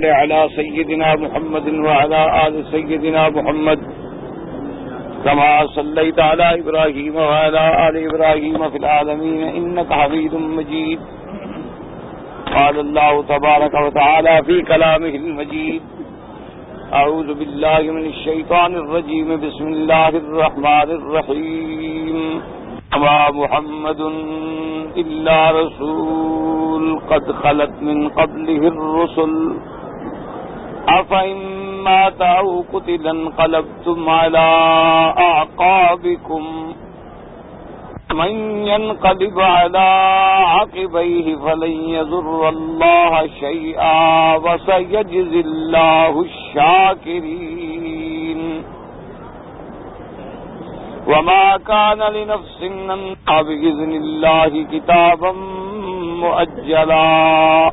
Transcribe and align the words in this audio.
صل 0.00 0.06
على 0.06 0.48
سيدنا 0.56 1.14
محمد 1.14 1.68
وعلى 1.68 2.20
آل 2.46 2.54
سيدنا 2.72 3.28
محمد 3.28 3.80
كما 5.24 5.66
صليت 5.66 6.18
على 6.20 6.60
إبراهيم 6.60 7.16
وعلى 7.16 7.88
آل 7.88 7.94
إبراهيم 8.08 8.70
في 8.70 8.76
العالمين 8.76 9.40
إنك 9.58 9.92
حميد 9.92 10.34
مجيد. 10.34 11.00
قال 12.56 12.78
الله 12.78 13.22
تبارك 13.22 13.74
وتعالى 13.86 14.42
في 14.46 14.62
كلامه 14.62 15.14
المجيد 15.22 15.82
أعوذ 16.92 17.34
بالله 17.34 17.80
من 17.80 18.06
الشيطان 18.06 18.74
الرجيم، 18.74 19.28
بسم 19.46 19.66
الله 19.66 20.08
الرحمن 20.08 20.88
الرحيم. 20.98 22.18
وما 22.96 23.30
محمد 23.40 24.00
إلا 25.02 25.50
رسول 25.60 26.84
قد 27.10 27.32
خلت 27.32 27.74
من 27.82 28.08
قبله 28.08 28.62
الرسل. 28.74 29.34
أفإن 30.88 31.36
مات 31.84 32.20
أو 32.22 32.64
قتلا 32.72 33.10
انقلبتم 33.10 34.08
على 34.08 34.38
أعقابكم 35.18 36.72
من 38.14 38.66
ينقلب 38.66 39.40
على 39.40 39.88
عقبيه 40.46 41.36
فلن 41.36 41.70
يذر 41.88 42.48
الله 42.48 43.26
شيئا 43.40 44.36
وسيجز 44.36 45.32
الله 45.46 46.20
الشاكرين 47.40 48.62
وما 51.06 51.56
كان 51.56 51.98
لنفس 52.12 52.62
أن 52.62 53.16
بإذن 53.42 53.92
الله 53.92 54.62
كتابا 54.72 55.32
مؤجلا 56.22 57.72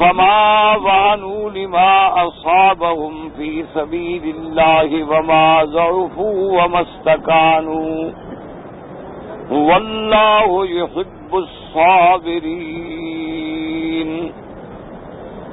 فما 0.00 0.76
وعنوا 0.76 1.50
لما 1.50 2.26
أصابهم 2.28 3.30
في 3.36 3.64
سبيل 3.74 4.34
الله 4.36 5.04
وما 5.10 5.64
ضعفوا 5.64 6.62
وما 6.64 6.80
استكانوا 6.82 8.10
والله 9.50 10.66
يحب 10.66 11.34
الصابرين 12.98 14.32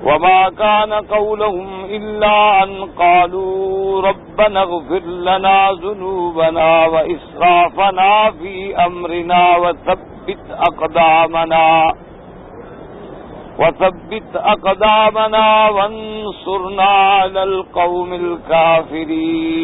وما 0.03 0.49
كان 0.49 0.93
قولهم 0.93 1.86
إلا 1.86 2.63
أن 2.63 2.86
قالوا 2.99 4.02
ربنا 4.02 4.61
اغفر 4.63 4.99
لنا 5.05 5.71
ذنوبنا 5.71 6.86
وإسرافنا 6.86 8.31
في 8.31 8.75
أمرنا 8.86 9.58
وثبت 9.58 10.39
أقدامنا 10.52 11.93
وثبت 13.59 14.36
أقدامنا 14.36 15.70
وانصرنا 15.70 16.84
على 16.84 17.44
القوم 17.44 18.14
الكافرين. 18.14 19.59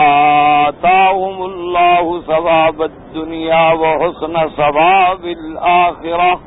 آتاهم 0.00 1.42
الله 1.42 2.20
ثواب 2.20 2.82
الدنيا 2.82 3.72
وحسن 3.72 4.48
ثواب 4.48 5.24
الآخرة. 5.24 6.40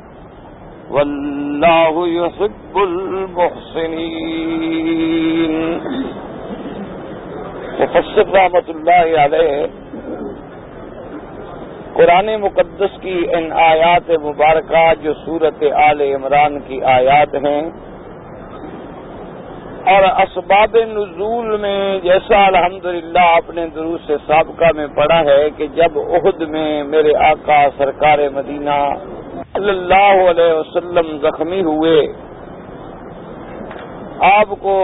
والله 0.90 2.08
يحب 2.08 2.76
المحسنين. 2.76 4.32
مفسر 7.80 8.32
رحمة 8.34 8.64
الله 8.68 9.20
عليه. 9.20 9.70
قرآن 11.96 12.26
مقدس 12.38 12.96
کی 13.00 13.18
ان 13.34 13.52
آیات 13.60 14.10
مبارکہ 14.22 14.84
جو 15.02 15.12
صورت 15.14 15.62
آل 15.80 16.00
عمران 16.04 16.58
کی 16.60 16.80
آیات 16.92 17.34
ہیں 17.44 17.60
اور 19.86 20.02
اسباب 20.18 20.76
نزول 20.88 21.56
میں 21.60 21.78
جیسا 22.02 22.44
الحمدللہ 22.46 23.24
اپنے 23.34 23.66
دروس 23.74 24.06
سے 24.06 24.16
سابقہ 24.26 24.70
میں 24.76 24.86
پڑھا 24.94 25.20
ہے 25.26 25.38
کہ 25.56 25.66
جب 25.74 25.98
عہد 26.00 26.40
میں 26.50 26.68
میرے 26.86 27.16
آقا 27.24 27.58
سرکار 27.76 28.26
مدینہ 28.34 28.78
صلی 29.52 29.70
اللہ 29.70 30.22
علیہ 30.24 30.52
وسلم 30.54 31.16
زخمی 31.20 31.60
ہوئے 31.64 31.96
آپ 34.20 34.46
کو 34.60 34.74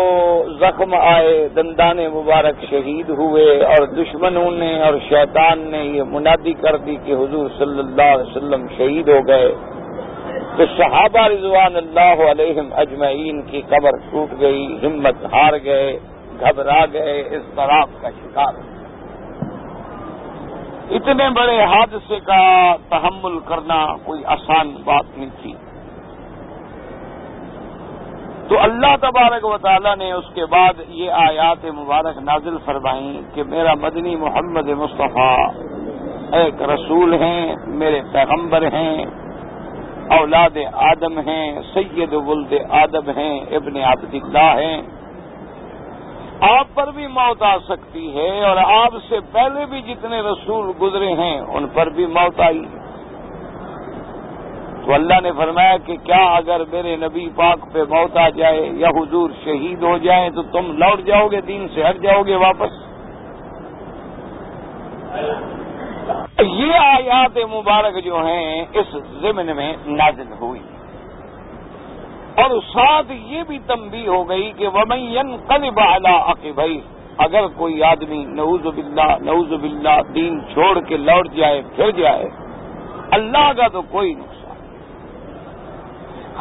زخم 0.61 0.95
آئے، 0.95 1.49
دندان 1.49 1.97
مبارک 1.97 2.65
شہید 2.71 3.11
ہوئے 3.11 3.65
اور 3.65 3.87
دشمنوں 3.87 4.51
نے 4.51 4.83
اور 4.83 4.95
شیطان 5.09 5.59
نے 5.59 5.79
یہ 5.79 6.03
منادی 6.03 6.53
کر 6.53 6.77
دی 6.77 6.97
کہ 7.05 7.13
حضور 7.13 7.49
صلی 7.59 7.79
اللہ 7.79 8.03
علیہ 8.03 8.37
وسلم 8.37 8.67
شہید 8.77 9.09
ہو 9.09 9.19
گئے۔ 9.29 9.55
تو 10.57 10.65
صحابہ 10.77 11.27
رضوان 11.27 11.77
اللہ 11.77 12.31
علیہم 12.31 12.69
اجمعین 12.77 13.43
کی 13.43 13.63
قبر 13.63 13.91
ٹوٹ 14.11 14.41
گئی، 14.41 14.79
ہمت 14.83 15.25
ہار 15.33 15.53
گئے، 15.65 15.99
گھبرا 16.41 16.85
گئے 16.93 17.21
اس 17.31 17.43
طرح 17.57 17.81
کا 18.01 18.11
شکار۔ 18.11 18.53
اتنے 20.91 21.31
بڑے 21.31 21.65
حادثے 21.65 22.21
کا 22.21 22.77
تحمل 22.89 23.39
کرنا 23.39 23.97
کوئی 24.05 24.23
آسان 24.25 24.75
بات 24.85 25.19
نہیں 25.19 25.31
تھی۔ 25.43 25.53
تو 28.53 28.61
اللہ 28.61 28.97
تبارک 29.01 29.45
و 29.45 29.59
تعالیٰ 29.59 29.97
نے 29.97 30.13
اس 30.13 30.25
کے 30.35 30.47
بعد 30.47 30.73
یہ 30.89 31.11
آیات 31.11 31.65
مبارک 31.65 32.19
نازل 32.19 32.57
فرمائیں 32.65 33.23
کہ 33.35 33.43
میرا 33.43 33.75
مدنی 33.75 34.17
محمد 34.17 34.69
مصطفیٰ 34.69 35.51
ایک 36.33 36.63
رسول 36.63 37.15
ہیں، 37.15 37.57
میرے 37.67 38.01
پیغمبر 38.13 38.63
ہیں، 38.63 39.05
اولاد 40.11 40.59
آدم 40.73 41.19
ہیں، 41.19 41.61
سید 41.75 42.13
ولد 42.13 42.53
آدم 42.71 43.11
ہیں، 43.17 43.41
ابن 43.41 43.77
اللہ 43.77 44.61
ہیں۔ 44.61 44.83
آپ 46.41 46.67
پر 46.75 46.91
بھی 46.91 47.07
موت 47.07 47.43
آ 47.43 47.57
سکتی 47.59 48.17
ہے 48.17 48.45
اور 48.45 48.57
آپ 48.57 48.93
سے 49.09 49.21
پہلے 49.33 49.67
بھی 49.67 49.83
جتنے 49.83 50.21
رسول 50.21 50.73
گزرے 50.81 51.13
ہیں، 51.13 51.41
ان 51.41 51.67
پر 51.67 51.87
بھی 51.87 52.07
موت 52.07 52.41
آئی۔ 52.41 52.65
ہے 52.65 52.82
تو 54.85 54.93
اللہ 54.95 55.21
نے 55.23 55.31
فرمایا 55.37 55.77
کہ 55.87 55.97
کیا 55.97 56.23
اگر 56.37 56.63
میرے 56.71 56.97
نبی 56.97 57.29
پاک 57.37 57.73
پہ 57.73 57.83
موت 57.91 58.17
آ 58.17 58.29
جائے 58.29 58.63
یا 58.77 58.89
حضور 58.89 59.31
شہید 59.45 59.83
ہو 59.83 59.97
جائیں 59.99 60.31
تو 60.31 60.43
تم 60.53 60.73
لوٹ 60.79 61.01
جاؤ 61.01 61.29
گے، 61.29 61.41
دین 61.41 61.67
سے 61.75 61.85
ہٹ 61.89 62.01
جاؤ 62.03 62.23
گے 62.23 62.37
واپس۔ 62.37 62.81
یہ 66.39 66.75
آیات 66.75 67.39
مبارک 67.51 68.03
جو 68.05 68.25
ہیں 68.27 68.65
اس 68.73 68.97
ضمن 69.21 69.57
میں 69.57 69.73
نازل 69.87 70.33
ہوئی۔ 70.41 70.61
اور 72.43 72.59
ساتھ 72.67 73.13
یہ 73.13 73.43
بھی 73.49 73.59
تمبی 73.67 74.07
ہو 74.07 74.23
گئی 74.29 74.51
کہ 74.59 74.69
ومین 74.69 75.37
کل 75.49 75.71
بالا 75.71 76.17
بھائی 76.55 76.81
اگر 77.19 77.47
کوئی 77.57 77.83
آدمی 77.85 78.25
نعوذ 78.25 78.67
باللہ 78.67 79.11
نعوذ 79.21 79.53
باللہ 79.63 80.01
دین 80.15 80.41
چھوڑ 80.55 80.79
کے 80.81 80.97
لوٹ 80.97 81.29
جائے، 81.33 81.63
پھر 81.77 81.91
جائے، 81.97 82.29
اللہ 83.11 83.51
کا 83.57 83.69
تو 83.69 83.83
کوئی 83.91 84.15
نہیں 84.15 84.41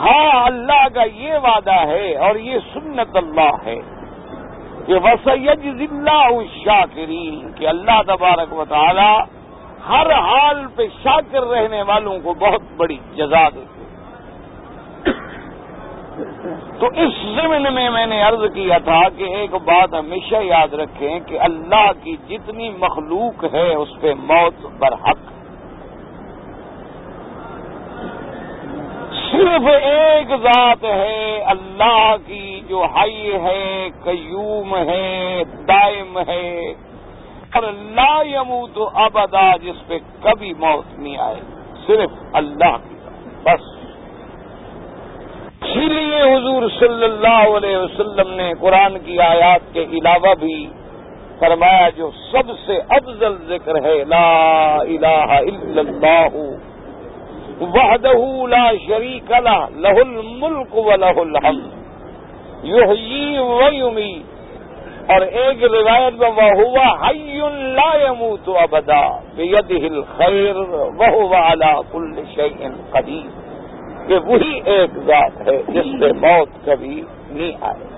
ہاں 0.01 0.43
اللہ 0.45 0.87
کا 0.93 1.03
یہ 1.15 1.33
وعدہ 1.43 1.79
ہے 1.87 2.15
اور 2.17 2.35
یہ 2.35 2.57
سنت 2.73 3.17
اللہ 3.17 3.55
ہے 3.65 3.79
کہ 4.85 4.93
وسید 5.03 5.65
ضلع 5.77 6.21
شاکرین 6.63 7.51
کہ 7.51 7.67
اللہ 7.67 8.01
تبارک 8.07 8.53
و 8.53 8.65
تعالی 8.69 9.11
ہر 9.89 10.11
حال 10.19 10.65
پہ 10.75 10.87
شاکر 11.03 11.47
رہنے 11.47 11.81
والوں 11.81 12.19
کو 12.23 12.33
بہت 12.39 12.61
بڑی 12.77 12.97
جزا 13.15 13.47
دیتے 13.49 13.69
تو 16.79 16.87
اس 16.95 17.13
زمن 17.35 17.73
میں 17.73 17.89
میں 17.89 18.05
نے 18.05 18.21
عرض 18.21 18.43
کیا 18.53 18.77
تھا 18.77 19.01
کہ 19.17 19.23
ایک 19.35 19.53
بات 19.63 19.93
ہمیشہ 19.93 20.41
یاد 20.43 20.73
رکھیں 20.73 21.19
کہ 21.19 21.39
اللہ 21.39 21.91
کی 22.03 22.15
جتنی 22.29 22.69
مخلوق 22.79 23.43
ہے، 23.53 23.67
اس 23.73 23.89
پہ 24.01 24.13
موت 24.23 24.65
برحق 24.79 25.21
ہے۔ 25.31 25.40
صرف 29.31 29.67
ایک 29.83 30.27
ذات 30.29 30.83
ہے، 30.83 31.43
اللہ 31.45 32.15
کی 32.27 32.61
جو 32.67 32.83
حی 32.83 33.31
ہے، 33.43 33.89
قیوم 34.03 34.75
ہے، 34.75 35.43
دائم 35.67 36.19
ہے۔ 36.27 36.73
اور 37.53 37.63
لا 37.71 38.21
یمو 38.33 38.67
تو 38.67 38.89
ابدا 38.93 39.57
جس 39.57 39.87
پہ 39.87 39.97
کبھی 40.21 40.53
موت 40.59 40.99
نہیں 40.99 41.17
آئے، 41.17 41.39
صرف 41.87 42.09
اللہ 42.33 42.77
کی 42.89 42.95
بس۔ 43.43 43.81
اسی 45.61 45.85
لیے 45.85 46.35
حضور 46.35 46.69
صلی 46.79 47.03
اللہ 47.03 47.57
علیہ 47.57 47.77
وسلم 47.77 48.33
نے 48.33 48.51
قرآن 48.59 48.99
کی 48.99 49.19
آیات 49.19 49.73
کے 49.73 49.85
علاوہ 49.91 50.35
بھی 50.39 50.67
فرمایا، 51.39 51.89
جو 51.89 52.11
سب 52.31 52.51
سے 52.65 52.79
افضل 52.89 53.35
ذکر 53.47 53.75
ہے، 53.85 54.03
لا 54.03 54.75
الہ 54.75 55.29
الا 55.29 55.81
اللہ۔ 55.81 56.55
وحدہ 57.61 58.47
لا 58.47 58.71
شریک 58.87 59.31
له 59.31 59.69
له 59.75 59.95
الملک 60.01 60.75
وله 60.75 61.21
الحمد. 61.21 61.69
یحیی 62.63 63.39
و 63.39 63.61
یمیت 63.71 65.09
اور 65.11 65.21
ایک 65.21 65.63
روایت 65.63 66.13
میں 66.13 66.29
وہ 66.29 66.49
ہوا، 66.59 67.09
حی 67.09 67.39
لا 67.51 67.91
يموت 68.07 68.49
ابدا، 68.49 69.19
بیدہ 69.35 69.93
الخیر 69.93 70.55
وهو 70.99 71.33
على 71.35 71.73
كل 71.91 72.21
شيء 72.35 72.67
قدیر. 72.91 73.29
کہ 74.07 74.17
وہی 74.25 74.61
ایک 74.65 74.97
ذات 74.97 75.47
ہے 75.47 75.57
جس 75.67 75.85
سے 75.99 76.11
موت 76.13 76.65
کبھی 76.65 77.03
نہیں 77.29 77.51
آئے. 77.61 77.89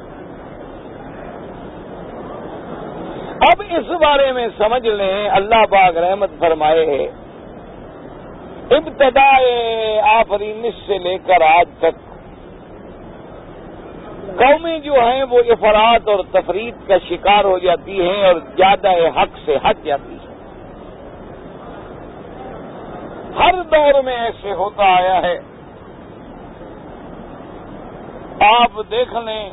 اب 3.40 3.62
اس 3.70 3.90
بارے 4.02 4.32
میں 4.32 4.48
سمجھ 4.58 4.88
لیں، 4.88 5.30
اللہ 5.30 5.66
پاک 5.70 5.98
رحمت 5.98 6.30
فرمائے 6.40 7.08
ابتدا 8.70 9.30
آفرینس 10.20 10.88
سے 10.88 10.98
لے 10.98 11.18
کر 11.18 11.42
آج 11.42 11.66
تک 11.80 12.14
قومیں 14.38 14.80
جو 14.80 14.94
ہیں 14.94 15.24
وہ 15.24 15.40
افراد 15.50 16.08
اور 16.08 16.20
تفرید 16.32 16.76
کا 16.88 16.94
شکار 17.10 17.44
ہو 17.44 17.58
جاتی 17.58 18.10
ہیں 18.10 18.26
اور 18.26 18.36
زیادہ 18.36 18.92
حق 19.16 19.38
سے 19.46 19.58
ہٹ 19.70 19.78
جاتی 19.84 20.12
ہیں۔ 20.12 20.24
ہر 23.40 23.54
دور 23.64 24.04
میں 24.04 24.18
ایسے 24.18 24.52
ہوتا 24.52 24.84
آیا 24.84 25.22
ہے۔ 25.22 25.40
آپ 28.40 28.72
دیکھ 28.92 29.16
لیں 29.16 29.50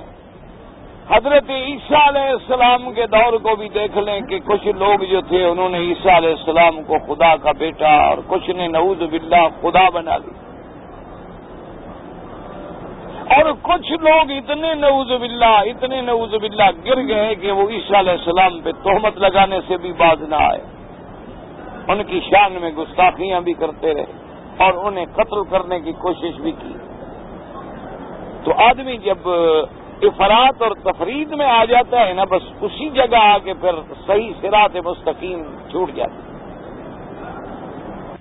حضرت 1.10 1.50
عیسیٰ 1.50 2.08
علیہ 2.08 2.30
السلام 2.30 2.92
کے 2.92 3.06
دور 3.06 3.32
کو 3.32 3.56
بھی 3.56 3.68
دیکھ 3.68 3.98
لیں 3.98 4.20
کہ 4.20 4.38
کچھ 4.38 4.66
لوگ 4.66 5.04
جو 5.04 5.20
تھے 5.20 5.44
انہوں 5.44 5.68
نے 5.68 5.78
عیسیٰ 5.78 6.16
علیہ 6.16 6.28
السلام 6.28 6.82
کو 6.82 6.98
خدا 6.98 7.36
کا 7.36 7.52
بیٹا 7.52 7.94
اور 8.08 8.18
کچھ 8.26 8.50
نے 8.50 8.68
نعوذ 8.68 9.02
باللہ 9.02 9.48
خدا 9.62 9.88
بنا 9.88 10.16
لی۔ 10.16 10.30
اور 13.36 13.52
کچھ 13.62 13.92
لوگ 13.92 14.30
اتنے 14.30 14.74
نعوذ 14.74 15.12
باللہ، 15.20 15.58
اتنے 15.66 16.00
نعوذ 16.00 16.34
باللہ 16.34 16.70
گر 16.86 17.02
گئے 17.08 17.34
کہ 17.34 17.52
وہ 17.52 17.68
عیسیٰ 17.70 17.98
علیہ 17.98 18.12
السلام 18.12 18.60
پہ 18.60 18.72
تہمت 18.72 19.18
لگانے 19.18 19.58
سے 19.68 19.76
بھی 19.76 19.92
باز 19.92 20.22
نہ 20.22 20.34
آئے۔ 20.34 20.62
ان 21.88 22.02
کی 22.02 22.20
شان 22.20 22.52
میں 22.52 22.70
گستاخیاں 22.70 23.40
بھی 23.40 23.52
کرتے 23.52 23.94
رہے 23.94 24.04
اور 24.56 24.72
انہیں 24.74 25.06
قتل 25.14 25.44
کرنے 25.50 25.80
کی 25.80 25.92
کوشش 25.92 26.40
بھی 26.40 26.52
کی۔ 26.52 26.72
تو 28.44 28.52
آدمی 28.56 28.96
جب 28.96 29.28
افراد 30.02 30.62
اور 30.62 30.72
تفرید 30.84 31.32
میں 31.38 31.46
آ 31.46 31.64
جاتا 31.70 31.96
ہے 32.06 32.12
نا، 32.14 32.24
بس 32.30 32.44
اسی 32.60 32.88
جگہ 32.90 33.20
آ 33.24 33.36
کے 33.44 33.52
پھر 33.60 33.74
صحیح 34.06 34.32
سرات 34.40 34.76
مستقیم 34.84 35.42
چھوٹ 35.70 35.88
جاتی 35.96 36.28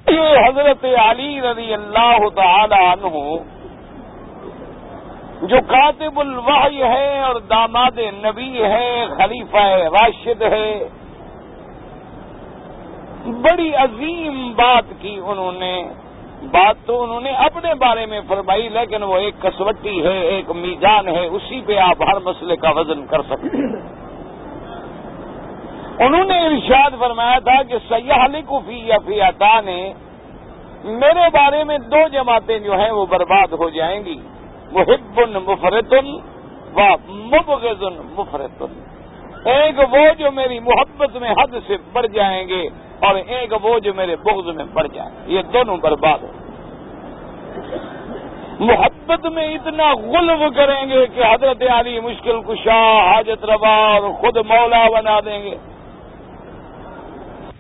یہ 0.09 0.37
حضرت 0.37 0.83
علی 0.99 1.31
رضی 1.41 1.73
اللہ 1.73 2.27
تعالی 2.35 2.79
عنہ 2.83 3.13
جو 5.49 5.59
کاتب 5.67 6.19
الوحی 6.19 6.81
ہے 6.83 7.19
اور 7.19 7.35
داماد 7.49 7.99
نبی 8.15 8.63
ہے، 8.63 9.05
خلیفہ 9.17 9.65
راشد 9.93 10.41
ہے، 10.51 10.71
بڑی 13.43 13.69
عظیم 13.83 14.35
بات 14.55 14.87
کی 15.01 15.15
انہوں 15.23 15.53
نے 15.59 15.73
بات 16.43 16.75
تو 16.85 17.03
انہوں 17.03 17.21
نے 17.21 17.29
اپنے 17.29 17.73
بارے 17.73 18.05
میں 18.05 18.21
فرمائی، 18.27 18.69
لیکن 18.69 19.03
وہ 19.03 19.17
ایک 19.17 19.41
کسوٹی 19.41 20.03
ہے، 20.03 20.19
ایک 20.19 20.51
میزان 20.51 21.07
ہے، 21.07 21.25
اسی 21.25 21.61
پہ 21.65 21.77
آپ 21.77 22.01
ہر 22.01 22.19
مسئلے 22.19 22.55
کا 22.55 22.69
وزن 22.69 23.05
کر 23.05 23.21
سکتے 23.21 23.57
ہیں۔ 23.57 23.99
انہوں 25.99 26.23
نے 26.23 26.45
ارشاد 26.45 26.89
فرمایا 26.99 27.39
تھا 27.39 27.63
کہ 27.63 27.77
سیاح 27.89 28.27
لکفی 28.27 28.79
یا 28.87 28.97
فیاتا 29.05 29.61
نے 29.61 29.93
میرے 30.83 31.29
بارے 31.33 31.63
میں 31.63 31.77
دو 31.77 32.07
جماعتیں 32.07 32.59
جو 32.59 32.79
ہیں 32.79 32.91
وہ 32.91 33.05
برباد 33.05 33.53
ہو 33.53 33.69
جائیں 33.69 34.05
گی۔ 34.05 34.19
وہ 34.71 34.81
ہب 34.81 35.19
مفرتن 35.37 36.07
و 36.75 36.95
مبغض 37.09 37.83
مفرتن 38.17 38.79
ایک 39.45 39.79
وہ 39.79 40.13
جو 40.17 40.31
میری 40.31 40.59
محبت 40.59 41.15
میں 41.15 41.31
حد 41.31 41.55
سے 41.67 41.77
بڑھ 41.93 42.07
جائیں 42.07 42.47
گے۔ 42.47 42.69
اور 42.99 43.15
ایک 43.15 43.53
وہ 43.61 43.79
جو 43.79 43.93
میرے 43.93 44.15
بغض 44.15 44.55
میں 44.55 44.65
بڑھ 44.73 44.87
جائیں 44.93 45.11
یہ 45.25 45.41
دونوں 45.41 45.77
برباد 45.77 46.17
ہو۔ 46.21 46.31
محبت 48.59 49.25
میں 49.25 49.47
اتنا 49.47 49.91
غلب 49.93 50.55
کریں 50.55 50.89
گے 50.89 51.07
کہ 51.07 51.23
حضرت 51.23 51.63
علی 51.71 51.99
مشکل 51.99 52.41
کشا، 52.41 53.11
حاجت 53.11 53.45
روا 53.45 53.97
اور 53.97 54.09
خود 54.11 54.37
مولا 54.37 54.87
بنا 54.89 55.19
دیں 55.19 55.43
گے۔ 55.43 55.57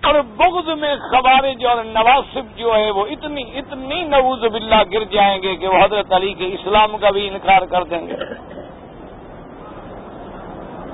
اور 0.03 0.15
بغض 0.37 0.79
میں 0.79 0.95
خوارج 0.95 1.65
اور 1.65 1.83
نواسب 1.83 2.57
جو 2.57 2.75
ہے، 2.75 2.91
وہ 2.91 3.05
اتنی 3.05 3.41
اتنی 3.41 4.03
نوز 4.03 4.39
باللہ 4.39 4.83
گر 4.93 5.03
جائیں 5.03 5.41
گے 5.41 5.55
کہ 5.55 5.67
وہ 5.67 5.85
حضرت 5.85 6.13
علی 6.13 6.33
کے 6.33 6.45
اسلام 6.45 6.97
کا 6.97 7.09
بھی 7.09 7.27
انکار 7.27 7.61
کر 7.61 7.83
دیں 7.83 8.07
گے۔ 8.07 8.13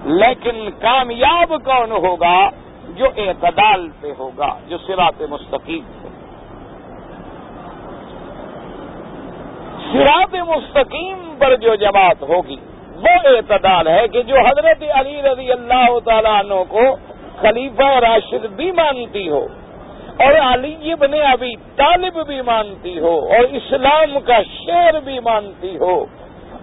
لیکن 0.04 0.70
کامیاب 0.82 1.54
کون 1.66 1.92
ہوگا؟ 1.92 2.50
جو 2.90 3.06
اعتدال 3.18 3.88
پہ 4.02 4.12
ہوگا، 4.20 4.50
جو 4.68 4.78
سرات 4.78 5.22
مستقیم 5.30 5.84
سے 6.02 6.14
سرات 9.92 10.36
مستقیم 10.48 11.36
پر 11.40 11.56
جو 11.56 11.76
جماعت 11.76 12.22
ہوگی، 12.22 12.56
وہ 12.96 13.16
اعتدال 13.28 13.88
ہے 13.88 14.08
کہ 14.08 14.22
جو 14.24 14.36
حضرت 14.36 14.84
علی 14.96 15.22
رضی 15.22 15.52
اللہ 15.52 16.00
تعالیٰ 16.06 16.40
عنہ 16.40 16.64
کو 16.70 16.96
خلیفہ 17.42 17.90
راشد 18.00 18.46
بھی 18.56 18.72
مانتی 18.72 19.30
ہو 19.30 19.46
اور 20.18 20.34
علی 20.34 20.92
ابن 20.92 21.14
ابھی 21.28 21.56
طالب 21.76 22.20
بھی 22.28 22.42
مانتی 22.42 23.00
ہو 23.00 23.16
اور 23.36 23.44
اسلام 23.52 24.20
کا 24.26 24.42
شعر 24.52 25.00
بھی 25.00 25.20
مانتی 25.20 25.78
ہو۔ 25.78 26.06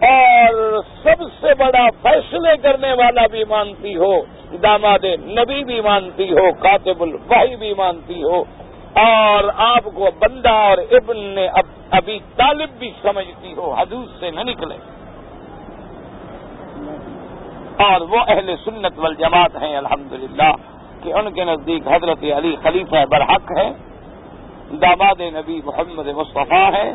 اور 0.02 0.80
سب 1.02 1.22
سے 1.40 1.54
بڑا 1.54 1.86
فیصلے 2.02 2.56
کرنے 2.62 2.92
والا 2.92 3.26
بھی 3.26 3.44
مانتی 3.48 3.94
ہو، 3.96 4.12
داماد 4.62 5.04
نبی 5.38 5.62
بھی 5.64 5.80
مانتی 5.80 6.30
ہو، 6.32 6.50
کاتب 6.52 7.02
الواحی 7.02 7.56
بھی 7.56 7.72
مانتی 7.74 8.22
ہو، 8.22 8.42
اور 9.02 9.50
آپ 9.56 9.84
کو 9.94 10.10
بندہ 10.18 10.54
اور 10.62 10.78
ابن 10.90 11.18
نے 11.34 11.46
ابھی 11.90 12.18
طالب 12.36 12.70
بھی 12.78 12.90
سمجھتی 13.02 13.54
ہو 13.56 13.72
حدود 13.72 14.08
سے 14.20 14.30
نہ 14.30 14.40
نکلے۔ 14.40 14.76
اور 17.84 18.00
وہ 18.00 18.20
اہل 18.28 18.54
سنت 18.64 18.98
والجماعت 18.98 19.62
ہیں، 19.62 19.76
الحمدللہ، 19.76 20.52
کہ 21.02 21.12
ان 21.12 21.32
کے 21.32 21.44
نزدیک 21.44 21.88
حضرت 21.88 22.24
علی 22.36 22.54
خلیفہ 22.62 23.04
برحق 23.10 23.50
ہے 23.58 23.70
داماد 24.82 25.20
نبی 25.34 25.60
محمد 25.64 26.06
مصطفیٰ 26.16 26.68
ہے 26.74 26.90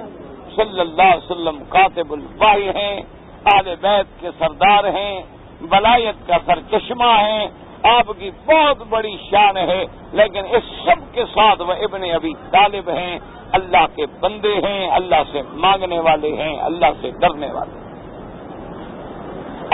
صلی 0.57 0.79
اللہ 0.79 1.01
علیہ 1.01 1.31
وسلم 1.31 1.63
کاتب 1.69 2.13
الواحی 2.13 2.69
ہیں، 2.69 3.01
آل 3.45 3.75
بیت 3.81 4.21
کے 4.21 4.29
سردار 4.39 4.83
ہیں 4.83 5.23
بلایت 5.61 6.27
کا 6.27 6.37
سر 6.45 6.59
چشمہ 6.71 7.17
ہے 7.19 7.47
آپ 7.83 8.05
کی 8.19 8.31
بہت 8.45 8.87
بڑی 8.89 9.17
شان 9.31 9.57
ہے، 9.57 9.85
لیکن 10.11 10.41
اس 10.51 10.63
سب 10.85 11.13
کے 11.13 11.23
ساتھ 11.25 11.61
وہ 11.61 11.73
ابن 11.73 12.01
ابھی 12.13 12.33
طالب 12.51 12.89
ہیں۔ 12.89 13.19
اللہ 13.51 13.85
کے 13.95 14.05
بندے 14.19 14.53
ہیں، 14.53 14.89
اللہ 14.89 15.21
سے 15.31 15.41
مانگنے 15.53 15.99
والے 15.99 16.35
ہیں، 16.35 16.57
اللہ 16.59 16.85
سے 17.01 17.11
ڈرنے 17.11 17.47
والے 17.51 17.79
ہیں۔ 17.79 17.87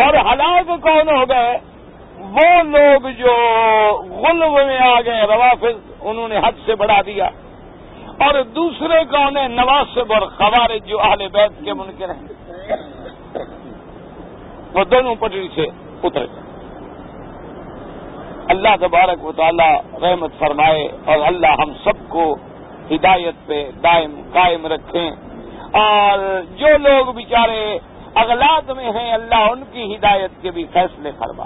اور 0.06 0.14
ہلاک 0.14 0.68
کون 0.82 1.16
ہو 1.16 1.24
گئے؟ 1.30 1.58
وہ 2.20 2.64
لوگ 2.64 3.10
جو 3.10 3.34
غلب 4.10 4.68
میں 4.68 4.78
آ 4.78 5.02
گئے، 5.02 5.22
روافظ 5.22 5.92
انہوں 6.02 6.28
نے 6.28 6.38
حد 6.38 6.52
سے 6.66 6.76
بڑھا 6.76 7.02
دیا۔ 7.06 7.30
اور 8.20 8.44
دوسرے 8.44 9.04
کون 9.12 9.38
ہیں 9.38 9.48
نواسب 9.48 10.14
اور 10.14 10.22
خوارج 10.22 10.86
جو 10.86 11.02
اہل 11.02 11.28
بیت 11.28 11.66
کے 11.66 11.74
منکر 11.74 12.10
ہیں۔ 12.10 12.28
وہ 14.74 14.84
دونوں 14.84 15.16
پٹری 15.16 15.48
سے 15.56 15.66
اترے۔ 16.04 16.26
اللہ 18.50 18.76
تبارک 18.80 19.26
و 19.26 19.32
تعالی 19.32 20.00
رحمت 20.02 20.32
فرمائے 20.40 20.88
اور 21.06 21.18
اللہ 21.20 21.48
ہم 21.48 21.74
سب 21.84 22.10
کو 22.10 22.36
ہدایت 22.92 23.48
پہ 23.48 23.70
دائم 23.84 24.22
قائم 24.34 24.68
رکھیں۔ 24.68 25.12
اور 25.74 26.42
جو 26.56 26.78
لوگ 26.78 27.14
بیچارے 27.14 27.80
اغلاط 28.16 28.72
میں 28.72 28.92
ہیں، 28.92 29.14
اللہ 29.14 29.52
ان 29.52 29.64
کی 29.72 29.96
ہدایت 29.96 30.32
کے 30.42 30.52
بھی 30.52 30.66
فیصلے 30.74 31.12
فرما 31.18 31.44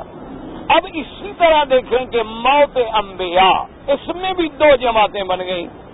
اب 0.67 0.87
اسی 0.93 1.31
طرح 1.37 1.63
دیکھیں 1.69 2.05
کہ 2.05 2.23
موت 2.23 2.77
انبیاء، 2.93 3.63
اس 3.87 4.07
میں 4.15 4.33
بھی 4.33 4.49
دو 4.59 4.75
جماعتیں 4.75 5.23
بن 5.23 5.39
گئیں۔ 5.39 5.86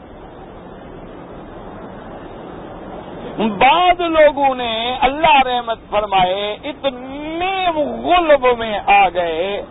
بعض 3.37 4.01
لوگوں 4.01 4.55
نے 4.55 4.97
اللہ 5.01 5.41
رحمت 5.45 5.79
فرمائے، 5.89 6.57
اتنے 6.63 7.67
غلب 8.03 8.47
میں 8.57 8.79
آ 8.85 9.09
گئے، 9.09 9.61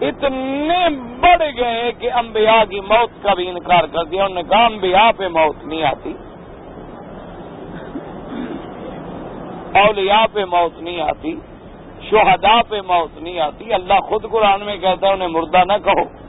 اتنے 0.00 0.88
بڑھ 1.20 1.42
گئے 1.56 1.92
کہ 1.98 2.12
انبیاء 2.12 2.70
کی 2.70 2.80
موت 2.80 3.22
کا 3.22 3.34
بھی 3.34 3.48
انکار 3.48 3.84
کر 3.92 4.04
دیا، 4.04 4.24
انہوں 4.24 4.42
نے 4.42 4.48
کہا 4.50 4.66
انبیاء 4.66 5.10
پہ 5.16 5.28
موت 5.28 5.64
نہیں 5.64 5.82
آتی۔ 5.82 6.12
اولیاء 9.74 10.24
پہ 10.32 10.44
موت 10.44 10.82
نہیں 10.82 11.00
آتی، 11.00 11.34
شہداء 12.10 12.60
پہ 12.68 12.80
موت 12.80 13.18
نہیں 13.22 13.40
آتی۔ 13.40 13.72
اللہ 13.72 14.00
خود 14.00 14.30
قرآن 14.30 14.60
میں 14.62 14.76
کہتا 14.76 15.08
ہے، 15.08 15.12
انہیں 15.12 15.28
مردہ 15.28 15.64
نہ 15.64 15.78
کہو۔ 15.84 16.19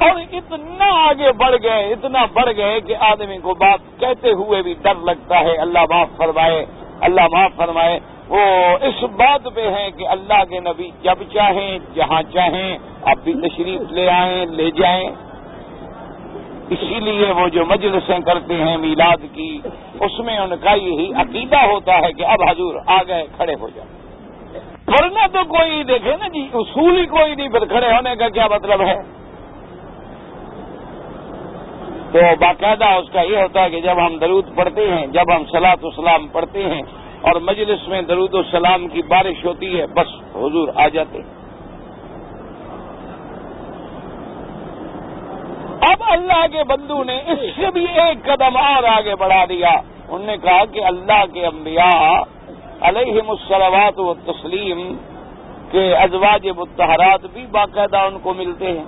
اور 0.00 0.20
اتنا 0.32 1.08
آگے 1.08 1.32
بڑھ 1.32 1.56
گئے، 1.62 1.92
اتنا 1.92 2.24
بڑھ 2.32 2.56
گئے 2.56 2.80
کہ 2.80 2.96
آدمی 3.00 3.38
کو 3.38 3.54
بات 3.54 4.00
کہتے 4.00 4.32
ہوئے 4.32 4.62
بھی 4.62 4.74
ڈر 4.82 4.94
لگتا 4.94 5.40
ہے۔ 5.40 5.56
اللہ 5.56 5.78
معاف 5.90 6.08
فرمائے، 6.16 6.66
اللہ 7.00 7.20
معاف 7.32 7.50
فرمائے۔ 7.56 8.00
وہ 8.28 8.38
اس 8.82 9.02
بات 9.02 9.48
پہ 9.54 9.70
ہیں 9.70 9.90
کہ 9.90 10.08
اللہ 10.08 10.44
کے 10.44 10.60
نبی 10.60 10.90
جب 11.02 11.22
چاہیں، 11.32 11.78
جہاں 11.94 12.22
چاہیں، 12.32 12.78
آپ 13.02 13.16
بھی 13.24 13.32
تشریف 13.32 13.80
لے 13.90 14.10
آئیں، 14.10 14.46
لے 14.46 14.70
جائیں۔ 14.70 15.08
اسی 16.70 17.00
لیے 17.00 17.32
وہ 17.32 17.48
جو 17.48 17.66
مجلسیں 17.66 18.18
کرتے 18.18 18.54
ہیں 18.54 18.76
میلاد 18.76 19.24
کی، 19.32 19.58
اس 20.00 20.18
میں 20.18 20.38
ان 20.38 20.52
کا 20.62 20.72
یہی 20.74 21.12
عقیدہ 21.14 21.58
ہوتا 21.58 21.98
ہے 21.98 22.12
کہ 22.12 22.26
اب 22.26 22.42
حضور 22.48 22.74
آ 22.86 22.98
گئے، 23.08 23.26
کھڑے 23.36 23.54
ہو 23.60 23.68
جائیں۔ 23.68 23.90
ورنہ 24.86 25.26
تو 25.32 25.44
کوئی 25.44 25.84
دیکھے 25.84 26.16
نا 26.16 26.28
جی 26.28 26.48
اصول 26.54 27.00
ہی 27.00 27.06
کوئی 27.06 27.34
نہیں، 27.34 27.48
پھر 27.48 27.64
کھڑے 27.64 27.86
ہونے 27.86 28.16
کا 28.16 28.28
کیا 28.28 28.46
مطلب 28.50 28.80
ہے؟ 28.80 29.25
تو 32.16 32.22
باقاعدہ 32.40 32.84
اس 32.84 33.08
کا 33.12 33.20
یہ 33.20 33.36
ہوتا 33.36 33.62
ہے 33.64 33.70
کہ 33.70 33.80
جب 33.80 33.98
ہم 34.06 34.16
درود 34.18 34.44
پڑھتے 34.54 34.84
ہیں، 34.90 35.06
جب 35.06 35.32
ہم 35.36 35.42
سلاط 35.44 35.84
اسلام 35.84 36.26
پڑھتے 36.28 36.62
ہیں 36.62 36.82
اور 37.20 37.40
مجلس 37.40 37.88
میں 37.88 38.00
درود 38.02 38.34
السلام 38.34 38.86
کی 38.88 39.02
بارش 39.02 39.44
ہوتی 39.44 39.80
ہے، 39.80 39.86
بس 39.86 40.14
حضور 40.36 40.68
آ 40.74 40.88
جاتے 40.88 41.18
اب 45.90 46.04
اللہ 46.08 46.46
کے 46.52 46.64
بندو 46.64 47.02
نے 47.04 47.18
اس 47.26 47.38
سے 47.56 47.70
بھی 47.70 47.84
ایک 48.04 48.24
قدم 48.24 48.56
اور 48.56 48.84
آگے 48.84 49.14
بڑھا 49.14 49.44
دیا۔ 49.48 49.74
انہوں 50.08 50.26
نے 50.26 50.36
کہا 50.36 50.64
کہ 50.72 50.84
اللہ 50.84 51.24
کے 51.32 51.46
انبیاء 51.46 52.22
علیہ 52.80 53.22
مسلوات 53.26 53.98
و 54.00 54.14
تسلیم 54.14 54.80
کے 55.70 55.84
ازواج 55.96 56.48
متحرات 56.56 57.26
بھی 57.32 57.46
باقاعدہ 57.50 57.98
ان 57.98 58.18
کو 58.22 58.34
ملتے 58.34 58.66
ہیں۔ 58.66 58.84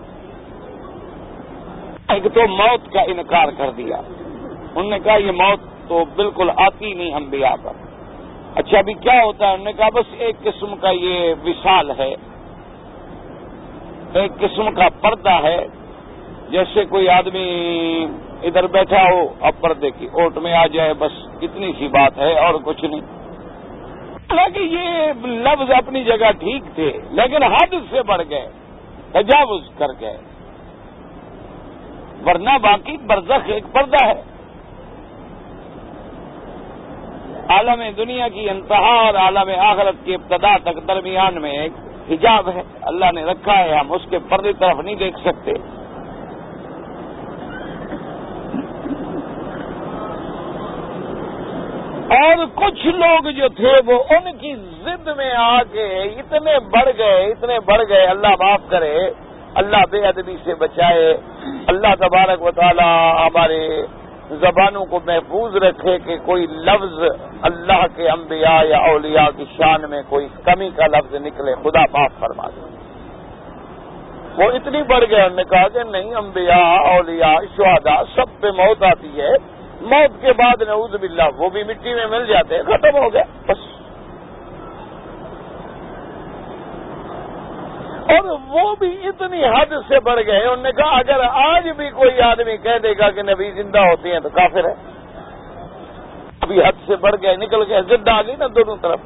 ایک 2.08 2.24
تو 2.34 2.48
موت 2.48 2.92
کا 2.92 3.00
انکار 3.00 3.48
کر 3.56 3.70
دیا۔ 3.70 3.96
انہوں 4.74 4.90
نے 4.90 4.98
کہا، 4.98 5.16
یہ 5.16 5.32
موت 5.32 5.88
تو 5.88 6.04
بالکل 6.16 6.50
آتی 6.56 6.94
نہیں 6.94 7.14
انبیاء 7.14 7.54
پر۔ 7.62 7.72
اچھا 8.54 8.78
ابھی 8.78 8.94
کیا 8.94 9.24
ہوتا 9.24 9.48
ہے؟ 9.48 9.52
انہوں 9.52 9.64
نے 9.64 9.72
کہا، 9.72 9.88
بس 9.88 10.14
ایک 10.18 10.42
قسم 10.42 10.76
کا 10.76 10.90
یہ 10.90 11.34
وشال 11.44 11.90
ہے۔ 11.90 12.14
ایک 14.14 14.38
قسم 14.40 14.74
کا 14.74 14.88
پردہ 15.00 15.42
ہے۔ 15.42 15.66
جیسے 16.50 16.84
کوئی 16.84 17.08
آدمی 17.08 18.06
ادھر 18.42 18.66
بیٹھا 18.66 19.02
ہو، 19.12 19.34
اب 19.40 19.52
پردے 19.60 19.90
کی 19.90 20.06
اوٹ 20.06 20.38
میں 20.38 20.52
آ 20.52 20.66
جائے، 20.66 20.94
بس 20.94 21.12
اتنی 21.42 21.72
سی 21.78 21.88
بات 21.88 22.18
ہے 22.18 22.38
اور 22.38 22.54
کچھ 22.64 22.84
نہیں۔ 22.84 23.00
حالانکہ 24.30 24.58
یہ 24.58 25.26
لفظ 25.26 25.70
اپنی 25.70 26.04
جگہ 26.04 26.32
ٹھیک 26.38 26.62
تھے، 26.74 26.92
لیکن 27.10 27.42
حد 27.42 27.74
سے 27.90 28.02
بڑھ 28.02 28.22
گئے، 28.30 28.48
تجاوز 29.12 29.62
کر 29.78 29.86
گئے۔ 30.00 30.16
ورنہ 32.26 32.58
باقی 32.62 32.96
برزخ 32.96 33.40
ایک 33.46 33.64
پردہ 33.72 34.04
ہے۔ 34.04 34.22
عالم 37.48 37.82
دنیا 37.96 38.28
کی 38.28 38.50
انتہا 38.50 39.06
اور 39.06 39.14
عالم 39.14 39.50
آخرت 39.58 40.04
کی 40.04 40.14
ابتدا 40.14 40.56
تک 40.58 40.88
درمیان 40.88 41.42
میں 41.42 41.52
ایک 41.52 41.72
حجاب 42.10 42.48
ہے۔ 42.48 42.62
اللہ 42.82 43.12
نے 43.14 43.24
رکھا 43.24 43.58
ہے، 43.58 43.76
ہم 43.76 43.92
اس 43.92 44.02
کے 44.10 44.18
پردے 44.28 44.52
طرف 44.52 44.80
نہیں 44.80 44.94
دیکھ 44.94 45.18
سکتے۔ 45.18 45.52
اور 52.14 52.46
کچھ 52.54 52.86
لوگ 52.86 53.30
جو 53.30 53.48
تھے، 53.48 53.72
وہ 53.86 54.04
ان 54.10 54.38
کی 54.38 54.54
ضد 54.54 55.08
میں 55.16 55.30
آ 55.30 55.62
کے 55.62 56.02
اتنے 56.02 56.58
بڑھ 56.58 56.88
گئے، 56.98 57.24
اتنے 57.24 57.60
بڑھ 57.60 57.82
گئے، 57.88 58.06
اللہ 58.06 58.28
معاف 58.28 58.60
کرے۔ 58.68 59.10
اللہ 59.58 59.84
بے 59.90 60.06
ادبی 60.06 60.36
سے 60.44 60.54
بچائے، 60.54 61.16
اللہ 61.66 61.94
تبارک 62.00 62.42
و 62.42 62.50
تعالی 62.50 62.88
ہمارے 63.26 63.82
زبانوں 64.30 64.84
کو 64.84 65.00
محفوظ 65.06 65.56
رکھے 65.56 65.98
کہ 65.98 66.16
کوئی 66.24 66.46
لفظ 66.46 67.02
اللہ 67.42 67.86
کے 67.96 68.10
انبیاء 68.10 68.62
یا 68.64 68.78
اولیاء 68.78 69.28
کی 69.36 69.44
شان 69.56 69.90
میں 69.90 70.02
کوئی 70.08 70.28
کمی 70.44 70.70
کا 70.76 70.86
لفظ 70.86 71.14
نکلے، 71.14 71.54
خدا 71.54 71.82
معاف 71.92 72.18
فرما 72.18 72.48
دے۔ 72.48 72.60
وہ 74.36 74.50
اتنی 74.50 74.82
بڑھ 74.82 75.04
گئے، 75.10 75.22
انہوں 75.22 75.36
نے 75.36 75.44
کہا 75.44 75.68
کہ 75.68 75.82
نہیں، 75.90 76.14
انبیاء، 76.14 76.94
اولیاء 76.94 77.38
شہدا 77.56 78.02
سب 78.16 78.40
پہ 78.40 78.50
موت 78.50 78.82
آتی 78.82 79.20
ہے۔ 79.20 79.32
موت 79.80 80.22
کے 80.22 80.32
بعد 80.32 80.62
نعوذ 80.62 80.96
باللہ، 80.96 81.28
وہ 81.36 81.50
بھی 81.50 81.64
مٹی 81.64 81.94
میں 81.94 82.06
مل 82.06 82.26
جاتے 82.26 82.56
ہیں، 82.56 82.62
ختم 82.62 82.96
ہو 82.98 83.12
گیا 83.12 83.22
بس۔ 83.46 83.77
اور 88.08 88.24
وہ 88.48 88.74
بھی 88.78 89.08
اتنی 89.08 89.44
حد 89.44 89.72
سے 89.88 90.00
بڑھ 90.00 90.20
گئے، 90.26 90.40
انہوں 90.40 90.62
نے 90.62 90.72
کہا، 90.72 90.98
اگر 90.98 91.20
آج 91.30 91.68
بھی 91.76 91.90
کوئی 91.90 92.20
آدمی 92.20 92.56
کہہ 92.56 92.78
دے 92.82 92.92
گا 92.98 93.10
کہ 93.10 93.22
نبی 93.22 93.50
زندہ 93.50 93.78
ہوتی 93.78 94.12
ہیں 94.12 94.20
تو 94.20 94.28
کافر 94.28 94.64
ہے 94.64 94.74
ابھی 96.40 96.60
حد 96.62 96.86
سے 96.86 96.96
بڑھ 96.96 97.16
گئے، 97.22 97.36
نکل 97.36 97.62
گئے 97.68 97.82
زد 97.82 98.08
آ 98.08 98.22
گئی 98.22 98.36
نا 98.38 98.46
دونوں 98.46 98.76
طرف۔ 98.76 99.00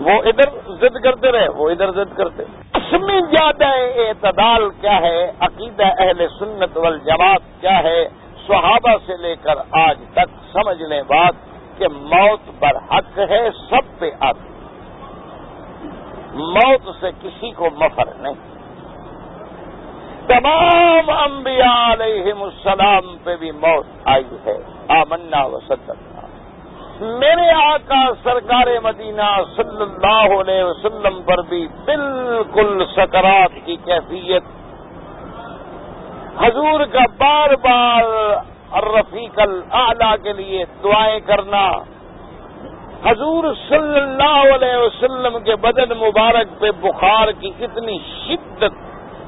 وہ 0.00 0.22
ادھر 0.22 0.72
ضد 0.80 0.96
کرتے 1.04 1.32
رہے، 1.32 1.48
وہ 1.48 1.70
ادھر 1.70 1.90
ضد 1.90 2.16
کرتے۔ 2.16 2.42
اس 2.74 2.94
زیادہ 3.30 3.66
اعتدال 4.04 4.68
کیا 4.80 4.96
ہے؟ 5.00 5.32
عقیدہ 5.40 5.86
اہل 5.98 6.26
سنت 6.38 6.76
والجماعت 6.76 7.60
کیا 7.60 7.78
ہے؟ 7.78 8.08
صحابہ 8.46 8.96
سے 9.06 9.16
لے 9.16 9.34
کر 9.42 9.54
آج 9.70 9.98
تک 10.12 10.34
سمجھ 10.52 10.82
لیں 10.82 11.02
بات 11.02 11.34
کہ 11.78 11.88
موت 11.88 12.60
پر 12.60 12.76
حق 12.90 13.18
ہے، 13.18 13.48
سب 13.70 13.98
پہ 13.98 14.10
آتی 14.20 14.51
موت 16.34 16.96
سے 17.00 17.10
کسی 17.22 17.50
کو 17.50 17.68
مفر 17.70 18.04
نہیں۔ 18.18 18.52
تمام 20.26 21.10
انبیاء 21.10 21.92
علیہ 21.92 22.32
السلام 22.40 23.16
پہ 23.24 23.36
بھی 23.36 23.50
موت 23.50 23.86
آئی 24.04 24.24
ہے۔ 24.46 24.56
آمنا 24.88 25.44
و 25.44 25.60
صدقنا۔ 25.60 26.26
میرے 27.00 27.50
آقا 27.50 28.12
سرکار 28.22 28.66
مدینہ 28.82 29.40
صلی 29.56 29.82
اللہ 29.82 30.40
علیہ 30.40 30.64
وسلم 30.64 31.22
پر 31.22 31.42
بھی 31.48 31.68
بالکل 31.84 32.84
سکرات 32.96 33.50
کی 33.64 33.76
کیفیت۔ 33.76 34.42
حضور 36.38 36.84
کا 36.84 37.00
بار 37.18 37.50
بار 37.50 38.04
رفیق 38.82 39.38
العلیٰ 39.38 40.14
کے 40.22 40.32
لیے 40.32 40.64
دعائیں 40.84 41.20
کرنا۔ 41.20 41.72
حضور 43.06 43.44
صلی 43.68 44.00
اللہ 44.00 44.54
علیہ 44.54 44.76
وسلم 44.76 45.38
کے 45.44 45.56
بدن 45.56 45.98
مبارک 45.98 46.60
پہ 46.60 46.70
بخار 46.80 47.28
کی 47.32 47.50
اتنی 47.60 47.98
شدت 47.98 48.74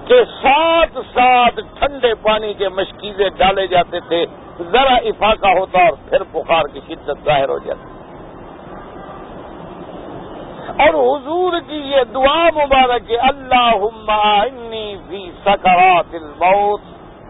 کے 0.06 0.24
ساتھ 0.42 0.98
ساتھ 1.14 1.60
ٹھنڈے 1.78 2.14
پانی 2.14 2.54
کے 2.54 2.68
مشکیزیں 2.68 3.28
ڈالے 3.36 3.66
جاتے 3.66 4.00
تھے، 4.00 4.26
ذرا 4.60 4.94
افاقہ 4.94 5.52
ہوتا 5.58 5.84
اور 5.84 5.92
پھر 6.08 6.22
بخار 6.32 6.64
کی 6.72 6.80
شدت 6.88 7.24
ظاہر 7.24 7.48
ہو 7.48 7.58
جاتی۔ 7.58 7.92
اور 10.78 10.94
حضور 10.94 11.60
کی 11.68 11.76
یہ 11.76 12.04
دعا 12.14 12.48
مبارک 12.54 13.12
اللہ 13.22 13.84
انی 14.14 14.96
فی 15.08 15.30
سکرات 15.44 16.14
الموت، 16.14 16.80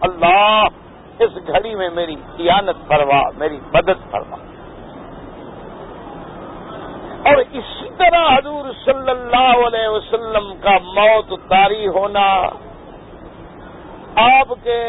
اللہ 0.01 0.67
اس 1.19 1.37
گھڑی 1.47 1.75
میں 1.75 1.89
میری 1.93 2.15
قیانت 2.37 2.87
فرما، 2.87 3.21
میری 3.37 3.59
مدد 3.73 4.11
فرما۔ 4.11 4.37
اور 7.25 7.37
اسی 7.37 7.89
طرح 7.97 8.25
حضور 8.27 8.71
صلی 8.79 9.11
اللہ 9.11 9.51
علیہ 9.65 9.87
وسلم 9.89 10.53
کا 10.63 10.77
موت 10.89 11.33
تاری 11.49 11.87
ہونا، 11.89 12.25
آپ 14.23 14.53
کے 14.63 14.79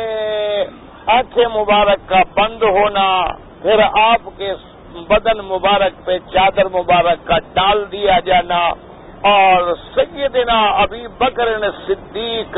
آنکھیں 1.12 1.48
مبارک 1.54 2.08
کا 2.08 2.22
بند 2.36 2.62
ہونا، 2.70 3.06
پھر 3.62 3.82
آپ 4.00 4.28
کے 4.38 4.52
بدن 5.08 5.38
مبارک 5.46 6.04
پہ 6.04 6.18
چادر 6.32 6.68
مبارک 6.72 7.26
کا 7.26 7.38
ڈال 7.54 7.84
دیا 7.92 8.18
جانا، 8.26 8.60
اور 9.26 9.74
سیدنا 9.94 10.60
ابھی 10.78 11.06
بکر 11.18 11.48
صدیق 11.86 12.56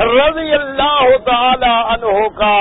رضی 0.00 0.52
اللہ 0.54 1.06
تعالی 1.24 1.74
عنہ 1.92 2.26
کا 2.36 2.56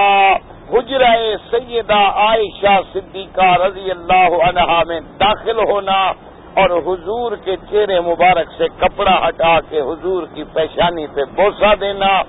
حجرہ 0.70 1.16
سیدہ 1.50 2.04
عائشہ 2.22 2.80
صدیقہ 2.94 3.50
رضی 3.62 3.92
اللہ 3.92 4.36
عنہا 4.46 4.82
میں 4.88 5.00
داخل 5.20 5.60
ہونا 5.72 6.00
اور 6.56 6.70
حضور 6.70 7.32
کے 7.32 7.56
چہرے 7.56 8.00
مبارک 8.00 8.48
سے 8.58 8.68
کپڑا 8.80 9.28
ہٹا 9.28 9.60
کے 9.70 9.82
حضور 9.82 10.24
کی 10.34 10.44
پیشانی 10.44 11.08
پہ 11.08 11.22
بوسا 11.36 11.74
دینا 11.82 12.20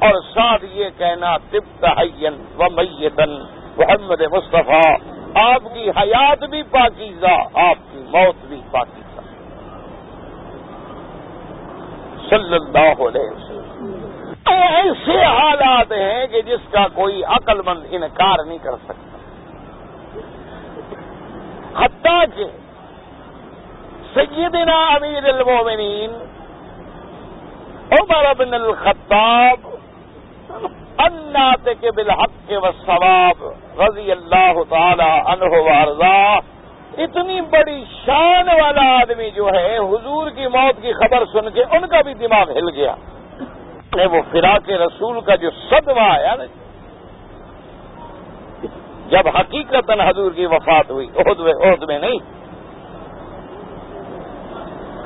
اور 0.00 0.20
ساتھ 0.34 0.64
یہ 0.72 0.84
کہنا 0.98 1.36
تب 1.36 1.80
تحین 1.80 2.44
و 2.58 2.70
میتن 2.70 3.30
محمد 3.76 4.20
مصطفیٰ، 4.20 4.96
آپ 5.34 5.74
کی 5.74 5.90
حیات 5.90 6.44
بھی 6.50 6.62
پاکیزہ، 6.62 7.34
آپ 7.54 7.76
کی 7.92 7.98
موت 7.98 8.44
بھی 8.44 8.60
پاکیزہ۔ 8.70 9.20
صلی 12.28 12.54
اللہ 12.54 13.02
علیہ 13.02 13.30
وسلم۔ 13.30 13.56
ایسے 14.46 15.24
حالات 15.24 15.92
ہیں 15.92 16.26
کہ 16.26 16.42
جس 16.42 16.72
کا 16.72 16.86
کوئی 16.94 17.24
عقل 17.24 17.60
مند 17.66 17.86
انکار 17.90 18.44
نہیں 18.46 18.58
کر 18.58 18.72
سکتا۔ 18.84 19.18
حتیٰ 21.84 22.24
کہ 22.34 22.44
سیدنا 24.16 24.76
امیر 24.90 25.24
المومنین 25.28 26.12
عمر 27.92 28.26
بن 28.38 28.54
الخطاب 28.54 29.74
کے 31.80 31.90
بالحق 31.96 32.36
کے 32.48 32.58
ثواب 32.86 33.42
رضی 33.80 34.10
اللہ 34.12 34.60
تعالی 34.68 35.08
عنہ 35.32 35.50
وارضا، 35.66 36.20
اتنی 37.04 37.40
بڑی 37.50 37.82
شان 37.94 38.48
والا 38.60 38.84
آدمی 39.00 39.30
جو 39.30 39.48
ہے، 39.54 39.76
حضور 39.78 40.30
کی 40.36 40.46
موت 40.54 40.80
کی 40.82 40.92
خبر 41.00 41.24
سن 41.32 41.50
کے 41.54 41.64
ان 41.70 41.86
کا 41.86 42.00
بھی 42.00 42.14
دماغ 42.22 42.50
ہل 42.58 42.68
گیا۔ 42.76 42.94
وہ 44.12 44.20
فراق 44.30 44.70
رسول 44.84 45.20
کا 45.26 45.34
جو 45.42 45.50
صدمہ 45.58 46.06
آیا 46.08 46.34
نا، 46.38 46.46
جب 49.10 49.28
حقیقت 49.36 49.90
حضور 50.00 50.32
کی 50.32 50.46
وفات 50.46 50.90
ہوئی 50.90 51.08
عہد 51.16 51.82
میں 51.88 51.98
نہیں 51.98 52.18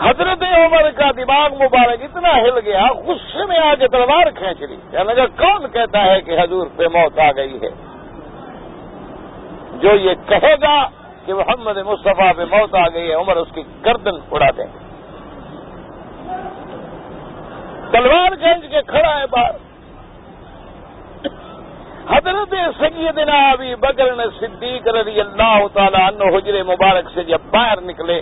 حضرت 0.03 0.43
عمر 0.43 0.91
کا 0.91 1.11
دماغ 1.17 1.55
مبارک 1.55 2.03
اتنا 2.03 2.37
ہل 2.37 2.59
گیا، 2.59 2.87
غصے 3.07 3.47
میں 3.47 3.59
آ 3.59 3.75
کے 3.75 3.89
تلوار 3.89 4.31
کھینچ 4.31 4.61
لی۔ 4.61 4.77
کہنے 4.91 5.27
کون 5.37 5.71
کہتا 5.73 6.05
ہے 6.05 6.21
کہ 6.21 6.39
حضور 6.41 6.67
پہ 6.77 6.89
موت 6.89 7.19
آ 7.19 7.31
گئی 7.33 7.59
ہے؟ 7.63 7.71
جو 9.81 9.95
یہ 9.97 10.15
کہے 10.29 10.55
گا 10.63 10.89
کہ 11.27 11.35
محمد 11.35 11.77
مصطفیٰ 11.77 12.31
پہ 12.37 12.45
موت 12.51 12.75
آ 12.75 12.89
گئی 12.95 13.09
ہے، 13.09 13.15
عمر 13.15 13.37
اس 13.37 13.49
کی 13.55 13.63
گردن 13.87 14.17
اڑا 14.31 14.51
دیں 14.57 14.67
تلوار 17.93 18.37
کھینچ 18.37 18.71
کے 18.71 18.83
کھڑا 18.87 19.21
ہے 19.21 19.27
باہر۔ 19.31 19.57
حضرت 22.11 22.55
سیدنا 22.79 23.51
ابی 23.51 23.75
بکر 23.75 24.15
صدیق 24.41 24.89
رضی 24.89 25.21
اللہ 25.21 25.59
تعالیٰ 25.73 26.01
عنہ 26.01 26.37
حجر 26.37 26.63
مبارک 26.63 27.11
سے 27.15 27.25
جب 27.25 27.39
باہر 27.51 27.81
نکلے 27.81 28.21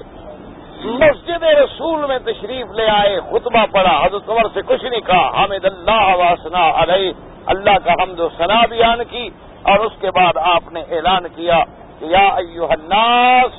مسجد 0.85 1.43
رسول 1.43 2.05
میں 2.09 2.19
تشریف 2.25 2.71
لے 2.77 2.87
آئے، 2.91 3.19
خطبہ 3.31 3.65
پڑا 3.73 3.95
حضرت 4.05 4.29
عمر 4.31 4.49
سے 4.55 4.61
کچھ 4.67 4.85
نہیں 4.85 5.01
کہا 5.07 5.29
حامد 5.35 5.65
اللہ 5.65 6.05
واسنا 6.19 6.65
علیہ، 6.83 7.13
اللہ 7.55 7.79
کا 7.85 7.93
حمد 8.03 8.21
و 8.21 8.29
ثنا 8.39 8.61
بیان 8.71 9.03
کی، 9.11 9.29
اور 9.71 9.79
اس 9.87 9.93
کے 10.01 10.11
بعد 10.19 10.37
آپ 10.51 10.73
نے 10.73 10.83
اعلان 10.91 11.27
کیا 11.37 11.63
کہ 11.99 12.05
یا 12.07 12.27
ایوہ 12.43 12.71
الناس 12.73 13.57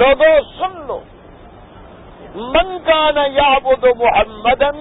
لوگو 0.00 0.32
سن 0.58 0.80
لو، 0.86 0.98
من 2.54 2.78
کان 2.86 3.18
یعبد 3.34 3.84
محمدن، 3.98 4.80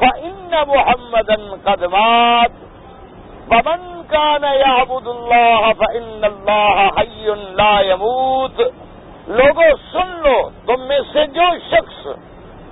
فإن 0.00 0.52
محمدن 0.68 1.48
قدمات 1.64 2.52
ومن 3.50 4.02
کان 4.08 4.44
یعبد 4.56 5.06
اللہ، 5.08 5.72
فإن 5.78 6.24
اللہ 6.24 6.88
حی 6.98 7.34
لا 7.56 7.80
يموت 7.80 8.60
لوگوں 9.28 9.70
سن 9.92 10.08
لو، 10.08 10.50
تم 10.66 10.82
میں 10.88 11.00
سے 11.12 11.26
جو 11.26 11.42
شخص 11.70 12.06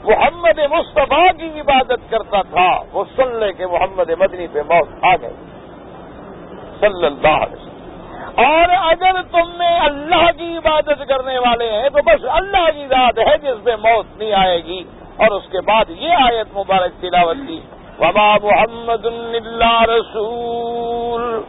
محمد 0.05 0.59
مصطفیٰ 0.71 1.29
کی 1.39 1.61
عبادت 1.61 2.11
کرتا 2.11 2.43
تھا، 2.43 2.83
وہ 2.93 3.05
سن 3.17 3.37
لے 3.37 3.53
کہ 3.53 3.67
محمد 3.67 4.11
مدنی 4.19 4.47
پہ 4.53 4.59
موت 4.59 4.89
آ 5.03 5.17
گئی۔ 5.17 5.35
صلی 6.81 7.07
اللہ 7.07 7.29
علیہ 7.29 7.57
وسلم۔ 7.57 7.77
اور 8.37 8.69
اگر 8.71 9.23
تم 9.23 9.59
میں 9.59 9.81
اللہ 9.81 10.31
کی 10.37 10.57
عبادت 10.57 11.09
کرنے 11.09 11.39
والے 11.39 11.73
ہیں، 11.73 11.89
تو 11.89 11.99
بس 12.07 12.25
اللہ 12.29 12.71
کی 12.75 12.87
ذات 12.87 13.19
ہے 13.19 13.39
جس 13.39 13.65
پہ 13.65 13.77
موت 13.77 14.07
نہیں 14.17 14.33
آئے 14.33 14.65
گی۔ 14.65 14.83
اور 15.17 15.31
اس 15.31 15.49
کے 15.51 15.61
بعد 15.61 15.85
یہ 15.89 16.13
آیت 16.13 16.47
مبارک 16.57 17.03
تلاوت 17.03 17.37
کی۔ 17.49 17.61
وبا 17.99 18.37
محمد 18.43 19.07
اللہ 19.07 19.83
رسول۔ 19.83 21.41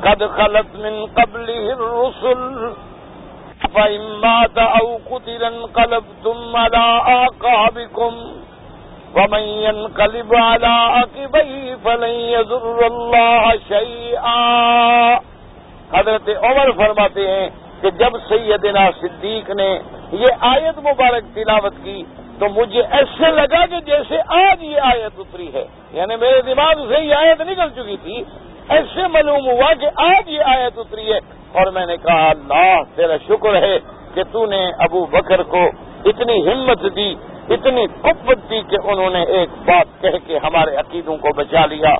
قد 0.00 0.22
خلط 0.36 0.74
من 0.74 1.04
قبل 1.14 1.70
الرسل۔ 1.78 2.87
فإن 3.78 4.24
أو 4.58 4.96
قتلا 5.04 5.46
انقلبتم 5.46 6.56
على 6.56 7.00
آقابكم 7.12 8.40
ومن 9.14 9.40
ينقلب 9.40 10.34
على 10.34 11.00
عقبيه 11.00 11.74
فلن 11.82 12.10
يضر 12.10 12.84
الله 12.84 13.50
شيئا۔ 13.68 15.18
حضرت 15.92 16.28
عمر 16.28 16.72
فرماتے 16.72 17.30
ہیں 17.30 17.48
کہ 17.80 17.90
جب 17.90 18.12
سیدنا 18.28 18.90
صدیق 19.00 19.50
نے 19.50 19.78
یہ 20.12 20.26
آیت 20.40 20.78
مبارک 20.78 21.34
تلاوت 21.34 21.74
کی 21.84 22.02
تو 22.38 22.48
مجھے 22.48 22.82
ایسے 22.90 23.30
لگا 23.30 23.66
کہ 23.66 23.80
جیسے 23.80 24.16
آج 24.28 24.62
یہ 24.64 24.80
آیت 24.80 25.12
اتری 25.18 25.52
ہے۔ 25.52 25.66
یعنی 25.92 26.16
میرے 26.16 26.42
دماغ 26.42 26.74
سے 26.88 27.00
یہ 27.00 27.14
آیت 27.14 27.40
نکل 27.40 27.70
چکی 27.70 27.96
تھی۔ 28.02 28.24
ایسے 28.68 29.06
معلوم 29.06 29.50
ہوا 29.50 29.74
کہ 29.74 29.86
آج 29.96 30.30
یہ 30.30 30.40
آیت 30.46 30.78
اتری 30.78 31.12
ہے۔ 31.12 31.37
اور 31.52 31.72
میں 31.72 31.86
نے 31.86 31.96
کہا، 31.96 32.30
اللہ، 32.30 32.82
تیرا 32.94 33.16
شکر 33.28 33.62
ہے 33.62 33.78
کہ 34.14 34.22
تو 34.32 34.46
نے 34.46 34.70
ابو 34.78 35.06
بکر 35.06 35.42
کو 35.42 35.66
اتنی 36.04 36.52
ہمت 36.52 36.96
دی، 36.96 37.14
اتنی 37.50 37.86
قوت 38.00 38.50
دی 38.50 38.62
کہ 38.68 38.76
انہوں 38.84 39.10
نے 39.10 39.22
ایک 39.22 39.48
بات 39.64 40.02
کہہ 40.02 40.26
کے 40.26 40.38
ہمارے 40.38 40.76
عقیدوں 40.76 41.16
کو 41.16 41.28
بچا 41.36 41.66
لیا۔ 41.66 41.94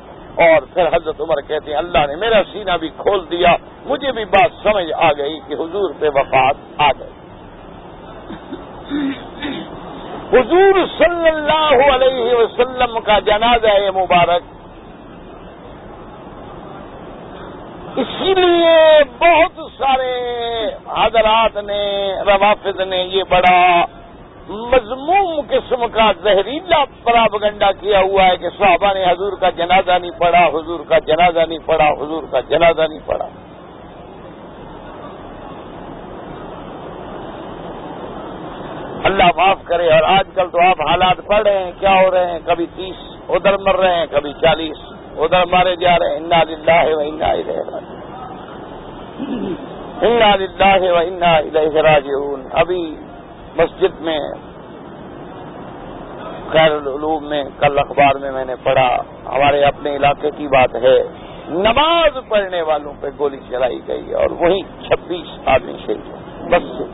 اور 0.47 0.63
پھر 0.75 0.87
حضرت 0.87 1.21
عمر 1.21 1.41
کہتے 1.41 1.71
ہیں، 1.71 1.79
اللہ 1.79 2.07
نے 2.07 2.17
میرا 2.17 2.43
سینہ 2.53 2.77
بھی 2.81 2.89
کھول 2.89 3.25
دیا، 3.31 3.57
مجھے 3.87 4.13
بھی 4.13 4.25
بات 4.25 4.51
سمجھ 4.63 4.93
آ 4.93 5.13
گئی 5.13 5.39
کہ 5.49 5.55
حضور 5.55 5.91
پہ 5.99 6.09
وفات 6.15 6.57
آ 6.79 6.91
گئی۔ 6.91 7.13
حضور 10.33 10.75
صلی 10.99 11.29
اللہ 11.29 11.95
علیہ 11.95 12.35
وسلم 12.35 13.01
کا 13.01 13.19
جنازہ 13.19 13.91
مبارک 13.95 14.43
اسی 17.97 18.35
لیے 18.35 19.03
بہت 19.19 19.61
سارے 19.79 20.13
حضرات 20.97 21.57
نے، 21.57 22.13
روافظ 22.27 22.81
نے 22.81 23.03
یہ 23.03 23.23
بڑا 23.29 23.85
مضموم 24.49 25.41
قسم 25.49 25.87
کا 25.93 26.13
زہریلا 26.23 26.85
پراپگنڈا 27.05 27.71
کیا 27.73 28.01
ہوا 28.01 28.27
ہے 28.27 28.37
کہ 28.37 28.49
صحابہ 28.59 28.93
نے 28.95 29.05
حضور 29.05 29.33
کا 29.33 29.51
جنازہ 29.51 29.99
نہیں 29.99 30.11
پڑا 30.11 30.47
حضور 30.47 30.81
کا 30.89 30.99
جنازہ 30.99 31.47
نہیں 31.49 31.59
پڑا 31.67 31.89
حضور 31.89 32.23
کا 32.31 32.41
جنازہ 32.41 32.83
نہیں 32.83 33.01
پڑا 33.07 33.27
اللہ 39.05 39.31
معاف 39.37 39.59
کرے 39.65 39.91
اور 39.91 40.03
آج 40.03 40.25
کل 40.35 40.51
تو 40.51 40.59
آپ 40.61 40.81
حالات 40.81 41.17
پڑھ 41.27 41.43
رہے 41.43 41.65
ہیں، 41.65 41.73
کیا 41.81 41.95
ہو 41.95 42.11
رہے 42.11 42.31
ہیں؟ 42.31 42.39
کبھی 42.45 42.67
تیس 42.77 42.97
ادھر 43.29 43.57
مر 43.59 43.77
رہے 43.77 43.95
ہیں، 43.95 44.07
کبھی 44.11 44.33
چالیس۔ 44.33 44.98
ادھر 45.19 45.47
مارے 45.47 45.77
جا 45.77 45.99
رہے 45.99 46.09
ہیں، 46.09 46.17
انا 46.17 46.43
للہ 46.43 46.97
و 46.97 46.99
انا 46.99 47.31
الیہ 47.31 47.61
انا 50.01 50.35
للہ 50.37 50.93
و 50.93 50.99
انا 50.99 51.33
راجعون۔ 51.83 52.43
ابھی 52.53 52.97
مسجد 53.57 54.01
میں، 54.01 54.19
خیر 56.51 56.73
العلوم 56.73 57.25
میں، 57.29 57.45
کل 57.59 57.79
اخبار 57.79 58.15
میں 58.15 58.33
میں 58.33 58.45
نے 58.45 58.55
پڑھا، 58.63 58.89
ہمارے 59.27 59.65
اپنے 59.65 59.97
علاقے 59.97 60.31
کی 60.37 60.47
بات 60.49 60.75
ہے۔ 60.75 60.99
نماز 61.49 62.19
پڑھنے 62.29 62.63
والوں 62.63 62.93
پہ 63.01 63.09
گولی 63.19 63.39
چلائی 63.51 63.81
گئی 63.89 64.15
اور 64.15 64.31
وہی 64.31 64.61
چھبیس 64.89 65.49
آدمی 65.49 65.77
شہید 65.87 66.51
بس 66.51 66.65
سے 66.79 66.85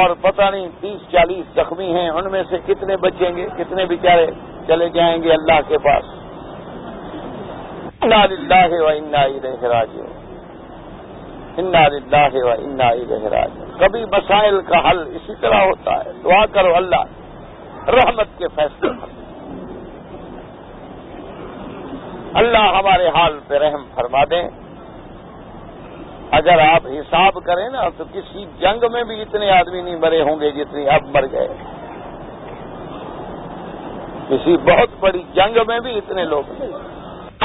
اور 0.00 0.10
پتہ 0.20 0.42
نہیں 0.50 0.68
تیس 0.80 1.00
چالیس 1.12 1.54
زخمی 1.54 1.92
ہیں، 1.94 2.08
ان 2.10 2.30
میں 2.30 2.42
سے 2.50 2.56
کتنے 2.66 2.96
بچیں 2.96 3.36
گے، 3.36 3.46
کتنے 3.56 3.84
بیچارے؟ 3.84 4.26
چلے 4.66 4.88
جائیں 4.88 5.22
گے 5.22 5.32
اللہ 5.32 5.60
کے 5.68 5.78
پاس۔ 5.78 6.04
انا 8.02 8.26
للہ 8.26 8.82
و 8.82 8.86
انا 8.86 9.22
الیہ 9.22 9.66
راجعون۔ 9.66 10.36
انا 11.56 11.88
للہ 11.88 12.44
و 12.44 12.48
انا 12.48 12.90
راجعون۔ 13.30 13.78
کبھی 13.78 14.04
مسائل 14.04 14.60
کا 14.60 14.90
حل 14.90 14.98
اسی 14.98 15.32
طرح 15.40 15.64
ہوتا 15.64 16.04
ہے۔ 16.04 16.12
دعا 16.24 16.46
کرو 16.46 16.76
اللہ 16.76 17.04
رحمت 17.88 18.26
کے 18.38 18.44
فیصلے 18.54 18.90
اللہ 22.34 22.58
ہمارے 22.58 23.08
حال 23.08 23.38
پہ 23.46 23.54
رحم 23.54 23.84
فرما 23.94 24.24
دیں 24.30 24.48
اگر 26.30 26.58
آپ 26.58 26.86
حساب 26.86 27.32
کریں 27.44 27.68
نا 27.68 27.88
تو 27.96 28.04
کسی 28.12 28.44
جنگ 28.58 28.84
میں 28.92 29.04
بھی 29.04 29.22
اتنے 29.22 29.50
آدمی 29.50 29.82
نہیں 29.82 29.96
مرے 29.96 30.22
ہوں 30.22 30.40
گے 30.40 30.50
جتنے 30.50 30.86
اب 30.86 31.02
مر 31.04 31.24
گئے۔ 31.32 31.48
کسی 34.28 34.56
بہت 34.56 34.88
بڑی 35.00 35.22
جنگ 35.34 35.58
میں 35.66 35.78
بھی 35.78 35.98
اتنے 35.98 36.24
لوگ 36.24 36.62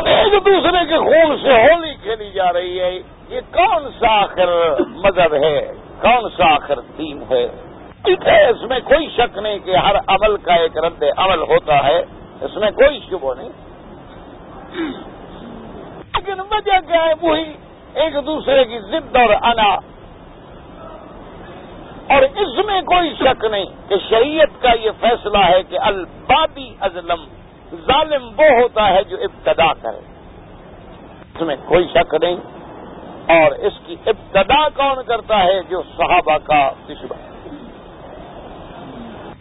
ایک 0.05 0.45
دوسرے 0.45 0.85
کے 0.89 0.97
خون 0.97 1.37
سے 1.43 1.51
ہولی 1.51 1.93
کھیلی 2.03 2.31
جا 2.31 2.53
رہی 2.53 2.79
ہے۔ 2.79 2.99
یہ 3.29 3.39
کون 3.53 3.89
سا 3.99 4.23
آخر 4.23 4.79
مذہب 4.79 5.33
ہے؟ 5.33 5.71
کون 6.01 6.29
سا 6.37 6.55
آخر 6.55 6.79
دین 6.97 7.23
ہے؟ 7.31 7.47
ہے 8.27 8.49
اس 8.49 8.61
میں 8.61 8.79
کوئی 8.79 9.09
شک 9.17 9.37
نہیں 9.37 9.59
کہ 9.59 9.75
ہر 9.75 9.95
عمل 10.07 10.37
کا 10.37 10.53
ایک 10.53 10.77
رد 10.77 11.03
عمل 11.17 11.41
ہوتا 11.41 11.87
ہے۔ 11.87 12.03
اس 12.41 12.57
میں 12.57 12.71
کوئی 12.71 12.99
شبہ 13.09 13.33
نہیں۔ 13.33 13.49
لیکن 16.15 16.39
وجہ 16.39 16.79
کیا 16.87 17.05
ہے؟ 17.05 17.13
وہی 17.21 17.53
ایک 17.93 18.25
دوسرے 18.25 18.65
کی 18.65 18.79
ضد 18.79 19.15
اور 19.15 19.29
انا۔ 19.29 19.75
اور 22.09 22.21
اس 22.21 22.65
میں 22.65 22.81
کوئی 22.81 23.13
شک 23.19 23.45
نہیں 23.45 23.65
کہ 23.89 23.95
شریعت 24.09 24.61
کا 24.61 24.69
یہ 24.81 24.91
فیصلہ 24.99 25.37
ہے 25.37 25.63
کہ 25.63 25.77
البادی 25.81 26.73
ازلم 26.79 27.23
ظالم 27.87 28.27
وہ 28.37 28.61
ہوتا 28.61 28.89
ہے 28.89 29.03
جو 29.03 29.17
ابتدا 29.21 29.73
کرے۔ 29.73 29.99
اس 31.35 31.41
میں 31.41 31.55
کوئی 31.65 31.87
شک 31.93 32.15
نہیں۔ 32.21 32.35
اور 33.27 33.51
اس 33.51 33.73
کی 33.85 33.95
ابتدا 34.05 34.69
کون 34.69 35.03
کرتا 35.03 35.43
ہے؟ 35.43 35.61
جو 35.69 35.81
صحابہ 35.97 36.37
کا 36.37 36.69
دشمن 36.89 37.29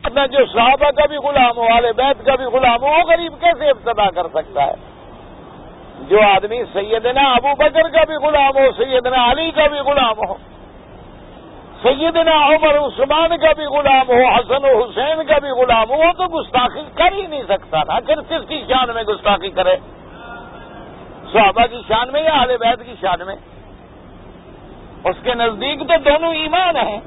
اپنا 0.02 0.26
جو 0.26 0.38
صحابہ 0.46 0.90
کا 0.90 1.07
بھی 1.07 1.16
غلام 1.16 1.57
ہو 1.57 1.62
والے 1.62 1.92
بیت 1.92 2.26
کا 2.26 2.35
بھی 2.35 2.44
غلام 2.44 2.83
ہو، 2.83 2.87
وہ 2.87 3.02
غریب 3.09 3.33
کیسے 3.40 3.70
ابتدا 3.70 4.11
کر 4.11 4.28
سکتا 4.28 4.64
ہے؟ 4.64 4.74
جو 6.09 6.22
آدمی 6.22 6.62
سیدنا 6.72 7.33
ابو 7.33 7.54
بکر 7.59 7.88
کا 7.88 8.04
بھی 8.04 8.14
غلام 8.14 8.57
ہو، 8.57 8.85
سیدنا 8.85 9.33
علی 9.33 9.50
کا 9.50 9.66
بھی 9.66 9.78
غلام 9.78 10.28
ہو۔ 10.28 10.35
سیدنا 11.83 12.47
عمر 12.47 12.79
عثمان 12.79 13.37
کا 13.37 13.53
بھی 13.53 13.64
غلام 13.64 14.09
ہو، 14.09 14.27
حسن 14.27 14.64
و 14.64 14.85
حسین 14.85 15.27
کا 15.27 15.38
بھی 15.38 15.51
غلام 15.51 15.91
ہو، 15.91 15.97
وہ 15.97 16.12
تو 16.12 16.25
گستاخی 16.25 16.81
کر 16.95 17.12
ہی 17.12 17.27
نہیں 17.27 17.43
سکتا 17.49 17.79
نا 17.88 18.01
پھر 18.01 18.14
کس 18.29 18.49
کی 18.49 18.64
شان 18.69 18.95
میں 18.95 19.03
گستاخی 19.03 19.51
کرے؟ 19.51 19.77
صحابہ 21.33 21.67
کی 21.67 21.81
شان 21.88 22.12
میں 22.12 22.23
یا 22.23 22.33
اہل 22.33 22.57
بیت 22.61 22.87
کی 22.87 22.95
شان 23.01 23.27
میں؟ 23.27 23.35
اس 25.05 25.17
کے 25.23 25.35
نزدیک 25.35 25.79
تو 25.79 26.11
دونوں 26.11 26.35
ایمان 26.35 26.77
ہیں۔ 26.77 27.01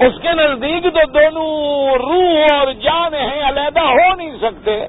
اس 0.00 0.20
کے 0.22 0.28
نزدیک 0.32 0.82
تو 0.82 1.06
دونوں 1.06 1.94
روح 1.98 2.58
اور 2.58 2.72
جان 2.72 3.14
ہیں، 3.14 3.48
علیحدہ 3.48 3.80
ہو 3.80 4.14
نہیں 4.14 4.36
سکتے۔ 4.40 4.86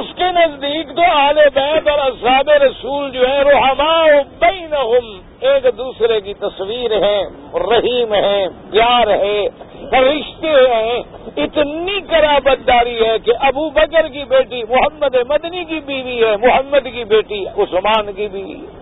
اس 0.00 0.14
کے 0.16 0.24
نزدیک 0.24 0.96
تو 0.96 1.02
آل 1.12 1.38
بیت 1.54 1.88
اور 1.88 1.98
اصحاب 1.98 2.50
رسول 2.50 3.10
جو 3.10 3.28
ہے 3.28 3.42
روحما 3.42 4.06
بینہم، 4.38 5.20
ایک 5.40 5.78
دوسرے 5.78 6.20
کی 6.20 6.34
تصویر 6.34 6.90
ہے 7.02 7.22
رحیم 7.54 8.14
ہے 8.14 8.46
پیار 8.70 9.06
ہے 9.06 9.46
رشتے 9.92 10.48
ہیں۔ 10.48 11.02
اتنی 11.36 12.00
کرابت 12.00 12.66
داری 12.66 13.06
ہے 13.06 13.18
کہ 13.24 13.32
ابو 13.40 13.70
بکر 13.70 14.08
کی 14.08 14.24
بیٹی، 14.28 14.62
محمد 14.62 15.14
مدنی 15.28 15.64
کی 15.64 15.80
بیوی 15.86 16.24
ہے، 16.24 16.36
محمد 16.36 16.88
کی 16.94 17.04
بیٹی 17.04 17.44
عثمان 17.46 18.12
کی 18.12 18.28
بیوی 18.28 18.54
ہے۔ 18.54 18.80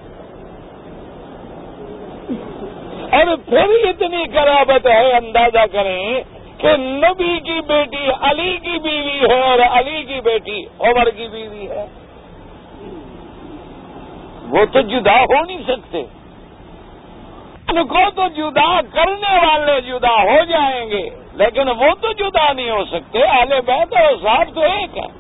اور 3.18 3.36
پھر 3.46 3.88
اتنی 3.88 4.24
کرابت 4.34 4.86
ہے، 4.86 5.12
اندازہ 5.12 5.66
کریں 5.72 6.20
کہ 6.58 6.76
نبی 6.76 7.40
کی 7.40 7.60
بیٹی 7.66 8.10
علی 8.20 8.58
کی 8.62 8.78
بیوی 8.78 9.20
ہے 9.20 9.40
اور 9.40 9.58
علی 9.70 10.04
کی 10.04 10.20
بیٹی 10.20 10.64
عمر 10.78 11.10
کی 11.10 11.28
بیوی 11.28 11.68
ہے۔ 11.68 11.86
وہ 14.48 14.64
تو 14.72 14.80
جدا 14.80 15.20
ہو 15.20 15.44
نہیں 15.44 15.62
سکتے۔ 15.66 16.04
ان 17.68 17.86
کو 17.86 17.98
تو 18.14 18.22
جدا 18.36 18.80
کرنے 18.80 19.46
والے 19.46 19.80
جدا 19.80 20.22
ہو 20.22 20.44
جائیں 20.48 20.90
گے، 20.90 21.10
لیکن 21.32 21.68
وہ 21.68 21.94
تو 22.00 22.12
جدا 22.12 22.52
نہیں 22.52 22.70
ہو 22.70 22.84
سکتے۔ 22.84 23.22
اہل 23.22 23.60
بیت 23.66 23.96
اور 23.96 24.12
صاحب 24.22 24.54
تو 24.54 24.60
ایک 24.60 24.98
ہے 24.98 25.18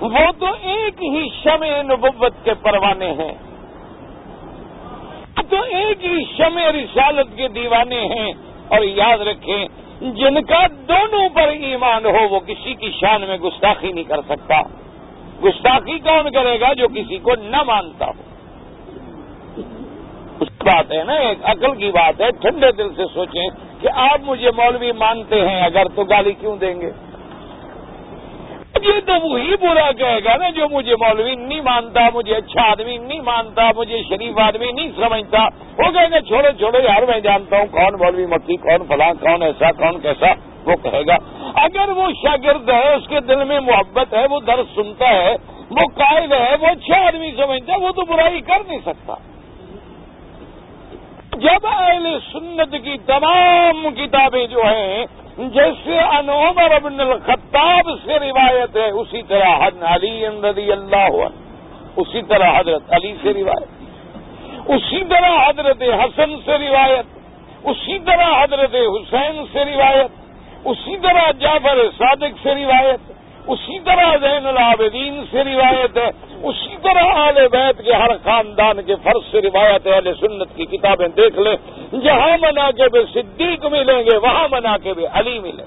وہ 0.00 0.32
تو 0.38 0.46
ایک 0.62 1.02
ہی 1.02 1.28
شمع 1.42 1.82
نبوت 1.82 2.32
کے 2.44 2.54
پروانے 2.54 3.10
ہیں۔ 3.10 3.34
تو 5.50 5.56
ایک 5.62 6.04
ہی 6.04 6.24
شمع 6.36 6.62
رسالت 6.62 7.36
کے 7.36 7.48
دیوانے 7.48 8.00
ہیں۔ 8.00 8.32
اور 8.68 8.80
یاد 8.80 9.18
رکھیں، 9.18 9.68
جن 10.00 10.42
کا 10.42 10.66
دونوں 10.88 11.28
پر 11.28 11.48
ایمان 11.48 12.06
ہو، 12.06 12.28
وہ 12.30 12.40
کسی 12.40 12.74
کی 12.74 12.90
شان 13.00 13.20
میں 13.28 13.36
گستاخی 13.36 13.92
نہیں 13.92 14.04
کر 14.04 14.20
سکتا۔ 14.28 14.60
گستاخی 15.44 15.98
کون 15.98 16.30
کرے 16.30 16.60
گا 16.60 16.72
جو 16.72 16.88
کسی 16.88 17.18
کو 17.18 17.34
نہ 17.34 17.62
مانتا 17.62 18.06
ہو؟ 18.06 18.12
اس 20.40 20.48
بات 20.64 20.92
ہے 20.92 21.04
نا، 21.04 21.12
ایک 21.12 21.38
عقل 21.44 21.74
کی 21.74 21.90
بات 21.90 22.20
ہے۔ 22.20 22.30
ٹھنڈے 22.30 22.72
دل 22.72 22.94
سے 22.96 23.02
سوچیں 23.14 23.48
کہ 23.80 23.88
آپ 23.94 24.18
مجھے 24.22 24.50
مولوی 24.56 24.92
مانتے 24.92 25.48
ہیں، 25.48 25.62
اگر 25.62 25.82
تو 25.94 26.04
گالی 26.04 26.32
کیوں 26.32 26.56
دیں 26.56 26.80
گے؟ 26.80 26.90
یہ 28.82 29.00
تو 29.06 29.12
وہی 29.28 29.56
برا 29.60 29.92
کہے 29.92 30.18
گا 30.24 30.36
نا 30.36 30.50
جو 30.50 30.68
مجھے 30.68 30.94
مولوی 30.96 31.34
نہیں 31.34 31.60
مانتا، 31.60 32.00
مجھے 32.14 32.34
اچھا 32.34 32.70
آدمی 32.70 32.96
نہیں 32.96 33.20
مانتا، 33.20 33.70
مجھے 33.76 34.02
شریف 34.08 34.38
آدمی 34.38 34.72
نہیں 34.72 34.90
سمجھتا۔ 34.96 35.38
وہ 35.78 35.90
کہیں 35.90 36.08
گے 36.12 36.20
چھوڑے 36.20 36.52
چھوڑے 36.58 36.78
یار، 36.82 37.02
میں 37.02 37.20
جانتا 37.20 37.58
ہوں 37.58 37.66
کون 37.66 37.94
مولوی 37.94 38.26
مکی 38.26 38.56
کون 38.56 38.86
فلاں، 38.88 39.14
کون 39.20 39.42
ایسا، 39.42 39.72
کون 39.72 40.00
کیسا، 40.00 40.26
وہ 40.66 40.76
کہے 40.82 41.02
گا۔ 41.06 41.16
اگر 41.54 41.88
وہ 41.88 42.08
شاگرد 42.22 42.70
ہے، 42.70 42.94
اس 42.94 43.08
کے 43.08 43.20
دل 43.20 43.44
میں 43.44 43.60
محبت 43.60 44.14
ہے، 44.14 44.26
وہ 44.30 44.40
درد 44.40 44.74
سنتا 44.74 45.08
ہے، 45.08 45.36
وہ 45.70 45.86
قائد 45.94 46.32
ہے، 46.32 46.56
وہ 46.60 46.66
اچھا 46.66 47.06
آدمی 47.06 47.30
سمجھتا 47.36 47.72
ہے، 47.72 47.78
وہ 47.78 47.90
تو 47.90 48.04
برائی 48.04 48.40
کر 48.40 48.58
نہیں 48.68 48.80
سکتا۔ 48.86 49.14
جب 51.36 51.66
اہل 51.66 52.18
سنت 52.32 52.76
کی 52.84 52.96
تمام 53.06 53.94
کتابیں 53.94 54.46
جو 54.46 54.58
ہیں 54.58 55.06
جیسے 55.38 55.98
انعمر 55.98 56.70
ابن 56.70 57.00
الخطاب 57.00 57.90
سے 58.04 58.18
روایت 58.18 58.76
ہے، 58.76 58.90
اسی 58.90 59.22
طرح 59.22 59.66
حد 59.66 59.82
علی 59.82 60.26
رضی 60.28 60.72
اللہ 60.72 60.96
عنہ، 60.96 61.24
اسی 61.96 62.22
طرح 62.22 62.60
حضرت 62.60 62.92
علی 62.92 63.14
سے 63.22 63.34
روایت۔ 63.34 63.68
اسی 64.70 65.04
طرح 65.04 65.48
حضرت 65.48 65.82
حسن 65.82 66.36
سے 66.44 66.58
روایت، 66.58 67.04
اسی 67.64 67.98
طرح 67.98 68.44
حضرت 68.44 68.74
حسین 68.74 69.44
سے 69.52 69.64
روایت، 69.64 70.10
اسی 70.64 70.96
طرح 70.96 71.30
جعفر 71.30 71.78
صادق 71.98 72.38
سے 72.42 72.54
روایت۔ 72.54 73.12
اسی 73.46 73.78
طرح 73.78 74.16
زین 74.16 74.46
العابدین 74.46 75.24
سے 75.30 75.44
روایت 75.44 75.98
ہے، 75.98 76.10
اسی 76.42 76.76
طرح 76.82 77.04
آل 77.14 77.34
بیت 77.52 77.84
کے 77.84 77.92
ہر 77.92 78.08
خاندان 78.24 78.82
کے 78.82 78.94
فرض 79.02 79.30
سے 79.30 79.42
روایت 79.42 79.86
ہے، 79.86 79.92
اہل 79.92 80.14
سنت 80.14 80.56
کی 80.56 80.66
کتابیں 80.66 81.08
دیکھ 81.08 81.38
لیں، 81.38 81.56
جہاں 81.96 82.38
منا 82.42 82.70
کے 82.70 82.88
بھی 82.88 83.00
صدیق 83.14 83.66
ملیں 83.66 84.02
گے، 84.02 84.16
وہاں 84.16 84.48
منا 84.50 84.76
کے 84.82 84.94
بھی 84.94 85.06
علی 85.12 85.38
ملیں۔ 85.38 85.64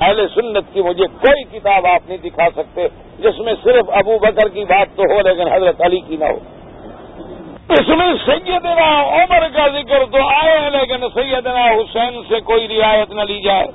اہل 0.00 0.26
سنت 0.34 0.64
کی 0.72 0.82
مجھے 0.82 1.06
کوئی 1.06 1.58
کتاب 1.58 1.86
آپ 1.86 2.08
نہیں 2.08 2.18
دکھا 2.18 2.48
سکتے، 2.56 2.88
جس 3.18 3.38
میں 3.38 3.54
صرف 3.64 3.84
ابو 3.88 4.18
بکر 4.18 4.48
کی 4.48 4.64
بات 4.64 4.96
تو 4.96 5.02
ہو، 5.02 5.20
لیکن 5.20 5.52
حضرت 5.52 5.80
علی 5.80 6.00
کی 6.00 6.16
نہ 6.16 6.24
ہو۔ 6.24 6.38
اس 7.70 7.88
میں 7.88 8.12
سیدنا 8.26 9.00
عمر 9.02 9.48
کا 9.48 9.68
ذکر 9.68 10.04
تو 10.04 10.18
آئے 10.26 10.70
لیکن 10.70 11.08
سیدنا 11.14 11.64
حسین 11.64 12.22
سے 12.28 12.40
کوئی 12.40 12.68
رعایت 12.68 13.10
نہ 13.10 13.22
لی 13.22 13.40
جائے۔ 13.42 13.66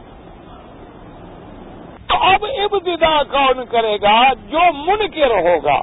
اب 2.09 2.45
ابتدا 2.57 3.23
کون 3.23 3.65
کرے 3.65 3.97
گا؟ 4.01 4.33
جو 4.33 4.59
منکر 4.73 5.31
ہوگا، 5.31 5.81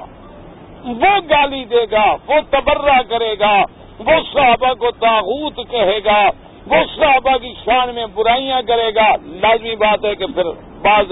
وہ 0.85 1.19
گالی 1.29 1.65
دے 1.65 1.85
گا، 1.91 2.15
وہ 2.27 2.33
تبرہ 2.49 3.01
کرے 3.09 3.35
گا، 3.39 3.61
وہ 3.99 4.13
صحابہ 4.33 4.73
کو 4.73 4.91
تاغوت 4.91 5.55
کہے 5.71 5.99
گا، 6.05 6.29
وہ 6.67 6.77
صحابہ 6.95 7.37
کی 7.37 7.53
شان 7.65 7.95
میں 7.95 8.05
برائیاں 8.05 8.61
کرے 8.61 8.95
گا۔ 8.95 9.15
لازمی 9.25 9.75
بات 9.75 10.05
ہے 10.05 10.15
کہ 10.15 10.25
پھر 10.25 10.43
بعض 10.81 11.11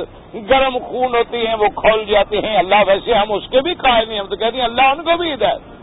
گرم 0.49 0.78
خون 0.78 1.15
ہوتی 1.15 1.47
ہیں، 1.47 1.56
وہ 1.56 1.67
کھول 1.75 2.06
جاتے 2.06 2.39
ہیں۔ 2.39 2.58
اللہ 2.58 2.75
ویسے 2.88 3.13
ہم 3.13 3.32
اس 3.32 3.43
کے 3.51 3.62
بھی 3.62 3.75
قائم 3.75 4.10
ہیں، 4.10 4.19
ہم 4.19 4.28
تو 4.28 4.36
کہتے 4.36 4.58
ہیں 4.58 4.65
اللہ 4.65 4.82
ان 4.82 5.04
کو 5.04 5.17
بھی 5.17 5.34
ہدایت۔ 5.34 5.75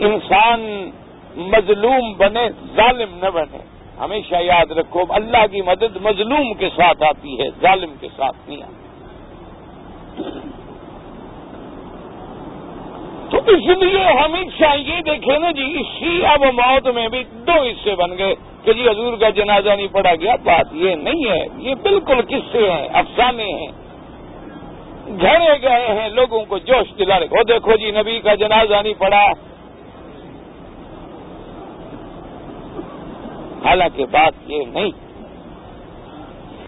انسان 0.00 0.90
مظلوم 1.36 2.12
بنے، 2.12 2.48
ظالم 2.76 3.24
نہ 3.24 3.30
بنے۔ 3.30 3.71
ہمیشہ 4.00 4.36
یاد 4.40 4.70
رکھو، 4.70 5.02
اللہ 5.08 5.46
کی 5.50 5.62
مدد 5.62 5.96
مظلوم 5.96 6.54
کے 6.54 6.68
ساتھ 6.76 7.02
آتی 7.02 7.40
ہے، 7.40 7.48
ظالم 7.60 7.94
کے 8.00 8.08
ساتھ 8.16 8.36
نہیں 8.48 8.62
آتی۔ 8.62 8.80
تو 13.30 13.38
اس 13.38 13.66
لیے 13.82 14.04
ہمیشہ 14.04 14.76
یہ 14.78 15.00
دیکھیں 15.00 15.38
نا 15.38 15.50
جی 15.50 15.64
اسی 15.80 16.26
اب 16.26 16.44
موت 16.44 16.88
میں 16.88 17.08
بھی 17.08 17.22
دو 17.46 17.52
حصے 17.52 17.94
بن 17.94 18.18
گئے 18.18 18.34
کہ 18.64 18.72
جی 18.72 18.88
حضور 18.88 19.16
کا 19.18 19.28
جنازہ 19.28 19.70
نہیں 19.70 19.86
پڑا 19.92 20.14
گیا، 20.14 20.34
بات 20.42 20.74
یہ 20.74 20.94
نہیں 20.94 21.30
ہے، 21.30 21.44
یہ 21.58 21.74
بالکل 21.74 22.20
قصے 22.28 22.70
ہیں، 22.70 22.88
افسانے 22.92 23.44
ہیں۔ 23.44 23.70
گھرے 25.20 25.62
گئے 25.62 25.86
ہیں، 25.88 26.08
لوگوں 26.08 26.44
کو 26.44 26.58
جوش 26.58 26.92
دلا 26.98 27.20
رہے، 27.20 27.26
وہ 27.30 27.42
دیکھو 27.42 27.76
جی 27.76 27.90
نبی 27.90 28.20
کا 28.20 28.34
جنازہ 28.34 28.82
نہیں 28.82 28.94
پڑا 28.98 29.24
حالانکہ 33.64 34.04
بات 34.10 34.50
یہ 34.50 34.64
نہیں۔ 34.66 34.90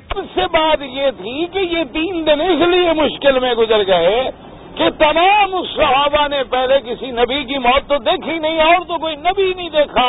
سب 0.09 0.21
سے 0.35 0.47
بات 0.53 0.83
یہ 0.83 1.11
تھی 1.19 1.47
کہ 1.53 1.59
یہ 1.59 1.85
تین 1.93 2.27
دن 2.27 2.41
اس 2.41 2.61
لیے 2.69 2.93
مشکل 2.93 3.39
میں 3.39 3.55
گزر 3.55 3.87
گئے 3.87 4.31
کہ 4.77 4.89
تمام 4.99 5.63
صحابہ 5.77 6.29
نے 6.29 6.43
پہلے 6.51 6.79
کسی 6.81 7.11
نبی 7.11 7.43
کی 7.45 7.59
موت 7.59 7.89
تو 7.89 7.99
دیکھی 7.99 8.39
نہیں، 8.39 8.61
اور 8.61 8.85
تو 8.89 8.99
کوئی 8.99 9.17
نبی 9.17 9.53
نہیں 9.57 9.69
دیکھا۔ 9.69 10.09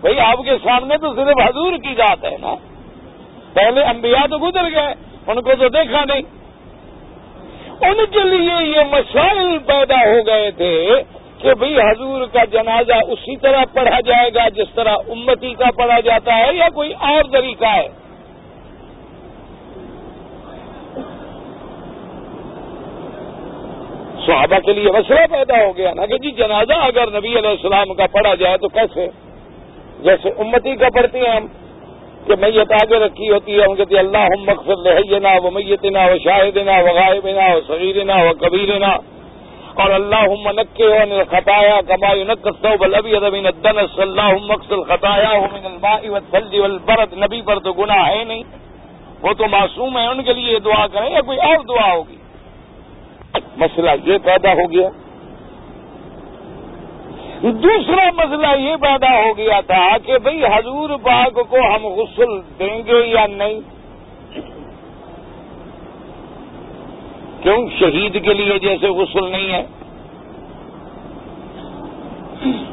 بھئی 0.00 0.20
آپ 0.20 0.38
کے 0.44 0.56
سامنے 0.64 0.96
تو 0.96 1.14
صرف 1.14 1.40
حضور 1.44 1.76
کی 1.76 1.94
ذات 1.94 2.24
ہے 2.24 2.36
نا۔ 2.40 2.54
پہلے 3.52 3.84
انبیاء 3.84 4.26
تو 4.26 4.38
گزر 4.38 4.70
گئے، 4.74 4.94
ان 5.26 5.40
کو 5.42 5.54
تو 5.54 5.68
دیکھا 5.68 6.04
نہیں۔ 6.04 6.22
ان 7.80 8.04
کے 8.10 8.24
لیے 8.24 8.64
یہ 8.66 8.80
مسائل 8.92 9.58
پیدا 9.58 9.96
ہو 9.96 10.26
گئے 10.26 10.50
تھے 10.50 10.74
کہ 11.42 11.52
بھئی 11.54 11.76
حضور 11.78 12.26
کا 12.32 12.44
جنازہ 12.52 12.94
اسی 13.08 13.36
طرح 13.36 13.64
پڑھا 13.72 13.98
جائے 14.06 14.30
گا 14.34 14.48
جس 14.54 14.74
طرح 14.74 14.94
امتی 15.08 15.52
کا 15.54 15.70
پڑھا 15.76 15.98
جاتا 16.04 16.36
ہے 16.36 16.54
یا 16.56 16.68
کوئی 16.74 16.92
اور 17.08 17.30
طریقہ 17.32 17.72
ہے؟ 17.74 17.88
صحابہ 24.26 24.58
کے 24.64 24.72
لیے 24.72 24.90
مسئلہ 24.94 25.26
پیدا 25.30 25.58
ہو 25.64 25.76
گیا 25.76 25.92
نا 25.94 26.06
کہ 26.06 26.18
جی 26.18 26.30
جنازہ 26.38 26.78
اگر 26.86 27.10
نبی 27.10 27.36
علیہ 27.38 27.50
السلام 27.50 27.92
کا 27.94 28.06
پڑھا 28.12 28.34
جائے 28.34 28.56
تو 28.56 28.68
کیسے؟ 28.68 29.06
جیسے 30.04 30.28
امتی 30.38 30.74
کا 30.76 30.88
پڑھتے 30.94 31.18
ہیں 31.18 31.36
ہم 31.36 31.46
کہ 32.26 32.36
میت 32.40 32.72
آگے 32.72 32.98
رکھی 32.98 33.28
ہوتی 33.30 33.54
ہے، 33.54 33.62
ہم 33.62 33.74
کہتے 33.74 33.98
اللہ 33.98 34.26
مقصد 34.40 34.86
رہینا 34.86 35.30
وہ 35.44 35.50
میتنا 35.50 36.04
وہ 36.06 36.18
شاہدنا 36.24 36.78
وہ 36.78 36.92
غائبنا 36.96 37.46
وہ 37.54 37.60
صغیرنا 37.68 38.16
وہ 38.22 38.32
کبیرنا 38.40 38.92
اور 39.78 39.90
اللہ 39.90 40.24
منک 40.44 40.80
خطایا 41.30 41.80
کمائی 41.88 42.22
ابھی 42.96 43.16
ادبین 43.16 43.46
دن 43.64 43.78
اللہ 43.98 44.32
مقصل 44.42 44.82
خطایا 44.82 45.32
برد 46.84 47.12
نبی 47.12 47.42
پر 47.42 47.58
تو 47.58 47.72
گناہ 47.72 48.08
ہے 48.08 48.24
نہیں. 48.24 48.42
وہ 49.22 49.32
تو 49.32 49.48
معصوم 49.48 49.98
ہے 49.98 50.06
ان 50.06 50.22
کے 50.22 50.32
لیے 50.32 50.58
دعا 50.58 50.86
کریں 50.86 51.10
یا 51.10 51.20
کوئی 51.20 51.38
اور 51.38 51.64
دعا 51.64 51.92
ہوگی؟ 51.92 52.16
مسئلہ 53.56 53.90
یہ 54.04 54.18
پیدا 54.24 54.52
ہو 54.52 54.70
گیا. 54.72 54.88
دوسرا 57.42 58.10
مسئلہ 58.16 58.56
یہ 58.58 58.76
پیدا 58.76 59.10
ہو 59.18 59.36
گیا 59.36 59.60
تھا 59.66 59.96
کہ 60.06 60.18
بھئی 60.18 60.44
حضور 60.44 60.90
باغ 61.02 61.42
کو 61.42 61.56
ہم 61.56 61.86
غسل 61.86 62.40
دیں 62.58 62.82
گے 62.86 63.06
یا 63.06 63.26
نہیں؟ 63.26 63.60
کیوں 67.42 67.68
شہید 67.78 68.24
کے 68.24 68.34
لیے 68.34 68.58
جیسے 68.58 68.88
غسل 68.88 69.30
نہیں 69.30 69.52
ہے؟ 69.52 69.66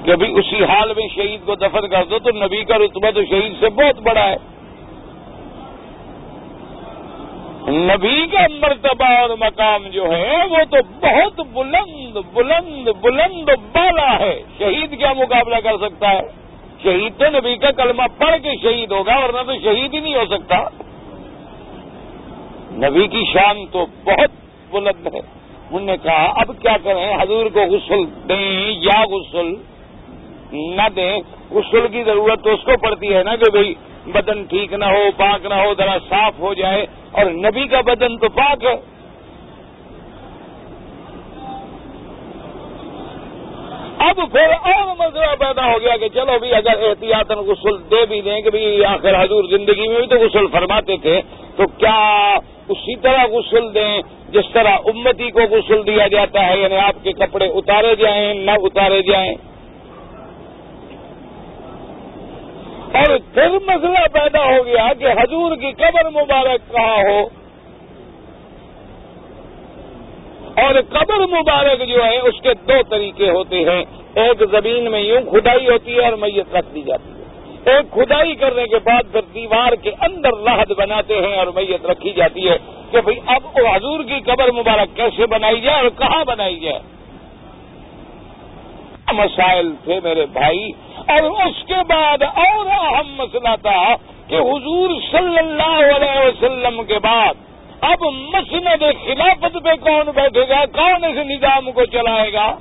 کہ 0.04 0.16
بھی 0.16 0.40
اسی 0.40 0.64
حال 0.64 0.90
میں 0.90 1.08
شہید 1.16 1.40
کو 1.46 1.56
دفن 1.56 1.88
کر 1.88 2.04
دو 2.04 2.20
تو 2.20 2.32
نبی 2.32 2.64
کا 2.64 2.78
رتبہ 2.78 3.12
تو 3.12 3.26
شہید 3.26 3.54
سے 3.60 3.70
بہت 3.70 4.02
بڑا 4.02 4.24
ہے۔ 4.24 4.36
نبی 7.68 8.28
کا 8.32 8.40
مرتبہ 8.50 9.06
اور 9.06 9.30
مقام 9.30 9.88
جو 9.88 10.12
ہے 10.12 10.38
وہ 10.50 10.58
تو 10.70 10.78
بہت 11.02 11.40
بلند 11.54 12.18
بلند 12.34 12.88
بلند 13.02 13.50
بالا 13.74 14.20
ہے۔ 14.20 14.44
شہید 14.60 14.98
کیا 14.98 15.14
مقابلہ 15.14 15.56
کر 15.64 15.78
سکتا 15.78 16.10
ہے؟ 16.10 16.22
شہید 16.84 17.14
تو 17.18 17.26
نبی 17.40 17.56
کا 17.56 17.72
کلمہ 17.72 18.04
پڑھ 18.18 18.36
کے 18.44 18.50
شہید 18.62 18.92
ہوگا 18.92 19.18
ورنہ 19.18 19.44
تو 19.48 19.54
شہید 19.64 19.94
ہی 19.94 20.00
نہیں 20.00 20.16
ہو 20.16 20.26
سکتا۔ 20.26 20.58
نبی 22.72 23.08
کی 23.08 23.24
شان 23.34 23.66
تو 23.72 23.86
بہت 24.04 24.45
بلند 24.72 25.08
ہے۔ 25.08 25.20
انہوں 25.72 25.86
نے 25.86 25.98
کہا، 26.04 26.34
اب 26.36 26.52
کیا 26.62 26.78
کریں؟ 26.84 27.18
حضور 27.22 27.46
کو 27.54 27.60
غسل 27.60 28.30
دیں 28.30 28.72
یا 28.72 29.06
غسل 29.06 29.54
نہ 30.52 30.90
دیں؟ 30.96 31.18
غسل 31.52 31.88
کی 31.92 32.04
ضرورت 32.04 32.44
تو 32.44 32.54
اس 32.54 32.60
کو 32.66 32.72
پڑتی 32.82 33.14
ہے 33.14 33.24
نا 33.24 33.36
کہ 33.36 33.52
بھئی 33.52 33.74
بدن 34.06 34.44
ٹھیک 34.46 34.74
نہ 34.74 34.86
ہو، 34.86 35.10
پاک 35.18 35.46
نہ 35.46 35.54
ہو، 35.54 35.74
ذرا 35.78 35.98
صاف 36.10 36.34
ہو 36.40 36.54
جائے۔ 36.54 36.86
اور 37.12 37.26
نبی 37.26 37.68
کا 37.68 37.82
بدن 37.82 38.18
تو 38.18 38.30
پاک 38.30 38.64
ہے۔ 38.64 38.76
اب 43.98 44.16
پھر 44.16 44.52
اور 44.52 44.96
مسئلہ 45.00 45.36
پیدا 45.40 45.66
ہو 45.66 45.80
گیا 45.82 45.98
کہ 45.98 46.10
چلو 46.10 46.40
بھی 46.40 46.54
اگر 46.54 46.90
احتیاط 46.90 47.32
غسل 47.32 47.92
دے 47.92 48.06
بھی 48.06 48.22
دیں 48.22 48.42
کہ 48.42 48.50
بھی 48.50 48.86
آخر 48.86 49.24
حضور 49.24 49.44
زندگی 49.44 49.88
میں 49.88 50.00
بھی 50.00 50.08
تو 50.08 50.16
غسل 50.16 50.48
فرماتے 50.48 50.98
تھے، 50.98 51.22
تو 51.56 51.64
کیا 51.78 52.38
اسی 52.70 52.96
طرح 52.96 53.26
غسل 53.32 53.74
دیں؟ 53.74 54.02
جس 54.30 54.54
طرح 54.54 54.70
امتی 54.86 55.32
کو 55.32 55.40
غسل 55.40 55.88
دیا 55.88 56.08
جاتا 56.08 56.48
ہے 56.48 56.58
یعنی 56.60 56.76
آپ 56.76 57.04
کے 57.04 57.12
کپڑے 57.12 57.46
اتارے 57.46 57.96
جائیں، 57.96 58.34
نہ 58.34 58.52
اتارے 58.52 59.02
جائیں۔ 59.02 59.34
اور 62.94 63.18
پھر 63.34 63.50
مسئلہ 63.50 64.08
پیدا 64.12 64.46
ہو 64.46 64.66
گیا 64.66 64.94
کہ 65.00 65.06
حضور 65.06 65.56
کی 65.56 65.72
قبر 65.72 66.10
مبارک 66.10 66.72
کہاں 66.72 67.10
ہو؟ 67.10 67.20
اور 70.56 70.76
قبر 70.90 71.28
مبارک 71.28 71.88
جو 71.88 72.06
ہے، 72.06 72.18
اس 72.18 72.42
کے 72.42 72.54
دو 72.54 72.84
طریقے 72.90 73.30
ہوتے 73.30 73.58
ہیں۔ 73.58 73.86
ایک 74.16 74.44
زمین 74.52 74.92
میں 74.92 75.00
یوں 75.00 75.22
کھدائی 75.22 75.70
ہوتی 75.70 75.96
ہے 75.96 76.06
اور 76.06 76.14
میت 76.14 76.56
رکھ 76.56 76.76
دی 76.76 76.82
جاتی 76.82 77.10
ہے۔ 77.10 77.15
ایک 77.66 77.94
کھدائی 77.94 78.36
کرنے 78.36 78.64
کے 78.64 78.80
بعد 78.80 79.12
پھر 79.12 79.22
دیوار 79.34 79.74
کے 79.74 79.92
اندر 80.02 80.38
لاہد 80.38 80.72
بناتے 80.78 81.16
ہیں 81.16 81.38
اور 81.38 81.48
میت 81.48 81.86
رکھی 81.86 82.14
جاتی 82.14 82.50
ہے 82.50 82.58
کہ 82.92 83.02
بھئی 83.02 83.16
اب 83.26 83.60
حضور 83.76 84.04
کی 84.04 84.20
قبر 84.20 84.52
مبارک 84.52 84.96
کیسے 84.96 85.26
بنائی 85.26 85.62
جائے 85.62 85.78
اور 85.78 85.90
کہاں 86.00 86.26
بنائی 86.26 86.60
جائے۔ 86.60 86.80
مسائل 89.14 89.74
تھے 89.84 90.00
میرے 90.04 90.26
بھائی؟ 90.26 90.72
اور 90.98 91.24
اس 91.24 91.66
کے 91.68 91.84
بعد 91.88 92.22
اور 92.22 92.66
اہم 92.66 93.16
مسئلہ 93.18 93.56
تھا 93.62 93.96
کہ 94.28 94.36
حضور 94.36 94.90
صلی 95.12 95.38
اللہ 95.38 95.96
علیہ 95.96 96.28
وسلم 96.28 96.84
کے 96.84 97.00
بعد 97.00 97.34
اب 97.82 98.04
مسند 98.04 98.84
خلافت 99.06 99.58
پہ 99.64 99.76
کون 99.82 100.06
بیٹھے 100.16 100.50
گا؟ 100.50 100.66
کون 100.66 101.04
اس 101.04 101.16
نظام 101.16 101.72
کو 101.72 101.86
چلائے 101.86 102.34
گا؟ 102.34 102.56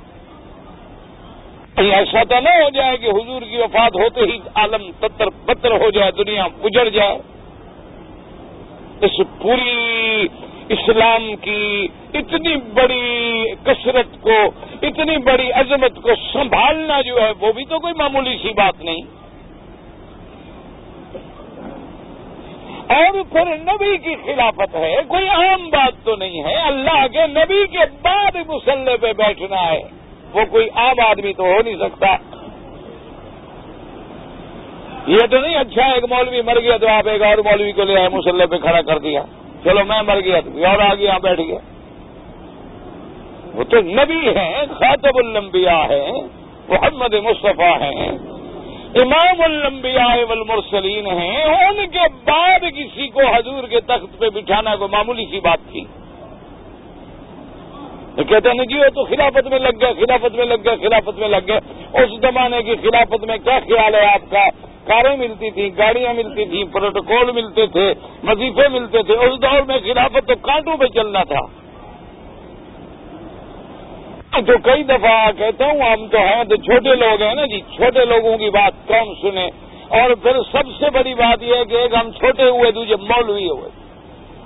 ایسا 1.77 2.23
تو 2.23 2.39
نہ 2.39 2.49
ہو 2.49 2.69
جائے 2.69 2.97
کہ 2.97 3.05
حضور 3.05 3.41
کی 3.41 3.57
وفات 3.57 3.95
ہوتے 3.95 4.21
ہی 4.21 4.37
عالم 4.55 4.91
تتر 4.99 5.25
پتر 5.45 5.71
ہو 5.71 5.89
جائے، 5.89 6.11
دنیا 6.11 6.43
اجڑ 6.43 6.89
جائے۔ 6.89 7.17
اس 9.01 9.21
پوری 9.41 10.27
اسلام 10.69 11.35
کی 11.35 11.87
اتنی 12.13 12.55
بڑی 12.55 13.43
کثرت 13.63 14.21
کو، 14.21 14.51
اتنی 14.81 15.17
بڑی 15.17 15.51
عظمت 15.51 16.01
کو 16.01 16.09
سنبھالنا 16.33 17.01
جو 17.01 17.21
ہے، 17.21 17.31
وہ 17.39 17.51
بھی 17.51 17.65
تو 17.65 17.79
کوئی 17.79 17.93
معمولی 17.93 18.37
سی 18.41 18.49
بات 18.49 18.83
نہیں۔ 18.83 19.01
اور 22.89 23.23
پھر 23.31 23.57
نبی 23.57 23.97
کی 23.97 24.15
خلافت 24.25 24.75
ہے، 24.75 24.95
کوئی 25.07 25.29
عام 25.29 25.69
بات 25.69 26.05
تو 26.05 26.15
نہیں 26.15 26.43
ہے۔ 26.43 26.55
اللہ 26.55 27.07
کے 27.11 27.27
نبی 27.27 27.67
کے 27.71 27.85
بعد 28.01 28.35
مسلح 28.47 28.95
پہ 29.01 29.13
بیٹھنا 29.13 29.71
ہے۔ 29.71 30.04
وہ 30.35 30.45
کوئی 30.51 30.67
عام 30.75 31.05
آدمی 31.07 31.33
تو 31.33 31.43
ہو 31.43 31.61
نہیں 31.65 31.75
سکتا۔ 31.75 32.07
یہ 35.07 35.19
تو 35.31 35.37
نہیں 35.39 35.55
اچھا 35.55 35.85
ایک 35.85 36.03
مولوی 36.03 36.41
مر 36.41 36.59
گیا 36.59 36.77
تو 36.77 36.87
آپ 36.87 37.07
ایک 37.07 37.21
اور 37.21 37.37
مولوی 37.37 37.71
کو 37.71 37.83
لے 37.83 37.97
آئے، 37.97 38.09
مسلح 38.09 38.45
پہ 38.45 38.57
کھڑا 38.57 38.81
کر 38.81 38.99
دیا۔ 38.99 39.21
چلو، 39.63 39.85
میں 39.85 40.01
مر 40.01 40.19
گیا 40.19 40.39
تو 40.39 40.65
اور 40.65 40.79
آگے 40.79 41.03
یہاں 41.03 41.19
بیٹھ 41.19 41.41
گیا۔ 41.41 41.57
وہ 43.53 43.63
تو 43.63 43.81
نبی 43.81 44.29
ہیں 44.29 44.65
خاطب 44.69 45.17
الانبیاء 45.17 45.83
ہیں، 45.83 46.11
محمد 46.69 47.13
مصطفیٰ 47.13 47.81
ہیں، 47.81 48.07
امام 48.95 49.41
الانبیاء 49.41 50.15
والمرسلین 50.29 51.07
ہیں۔ 51.07 51.43
ان 51.43 51.87
کے 51.87 52.07
بعد 52.25 52.59
کسی 52.59 53.07
کو 53.07 53.21
حضور 53.25 53.67
کے 53.67 53.81
تخت 53.81 54.19
پہ 54.19 54.29
بٹھانا 54.29 54.75
کو 54.75 54.87
معمولی 54.87 55.25
سی 55.25 55.39
بات 55.39 55.71
تھی۔ 55.71 55.83
کہتے 58.23 58.49
ہیں 58.49 58.65
جی 58.65 58.77
وہ 58.77 58.89
تو 58.95 59.03
خلافت 59.03 59.47
میں 59.47 59.59
لگ 59.59 59.77
گئے، 59.81 59.93
خلافت 59.93 60.35
میں 60.35 60.45
لگ 60.45 60.55
گئے، 60.65 60.75
خلافت 60.75 61.19
میں 61.19 61.27
لگ 61.27 61.47
گئے۔ 61.47 61.57
اس 61.93 62.09
زمانے 62.21 62.63
کی 62.63 62.75
خلافت 62.75 63.23
میں 63.23 63.37
کیا 63.37 63.59
خیال 63.59 63.95
ہے 63.95 64.05
آپ 64.05 64.31
کا؟ 64.31 64.49
کاریں 64.85 65.17
ملتی 65.17 65.51
تھیں، 65.51 65.69
گاڑیاں 65.77 66.13
ملتی 66.13 66.45
تھیں، 66.45 66.63
پروٹوکول 66.73 67.31
ملتے 67.31 67.67
تھے، 67.67 67.93
وظیفے 68.23 68.67
ملتے 68.67 69.03
تھے۔ 69.03 69.13
اس 69.13 69.41
دور 69.41 69.61
میں 69.67 69.77
خلافت 69.77 70.27
تو 70.27 70.33
کانٹوں 70.41 70.77
پہ 70.77 70.85
چلنا 70.85 71.23
تھا۔ 71.23 71.39
تو 74.47 74.57
کئی 74.63 74.83
دفعہ 74.83 75.31
کہتا 75.37 75.65
ہوں، 75.65 75.81
ہم 75.81 76.07
تو 76.07 76.17
ہیں 76.17 76.43
تو 76.43 76.55
چھوٹے 76.55 76.95
لوگ 76.95 77.21
ہیں 77.21 77.35
نا 77.35 77.45
جی 77.45 77.59
چھوٹے 77.59 78.05
لوگوں 78.05 78.37
کی 78.37 78.49
بات 78.49 78.87
کم 78.87 79.13
سنیں 79.21 79.49
اور 79.87 80.15
پھر 80.15 80.31
سب 80.51 80.63
سے 80.79 80.89
بڑی 80.89 81.13
بات 81.13 81.43
یہ 81.43 81.55
ہے 81.55 81.65
کہ 81.65 81.75
ایک 81.75 81.93
ہم 81.93 82.11
چھوٹے 82.11 82.43
ہوئے، 82.43 82.71
دوسرے 82.71 82.95
مولوی 82.95 83.49
ہوئے۔ 83.49 83.84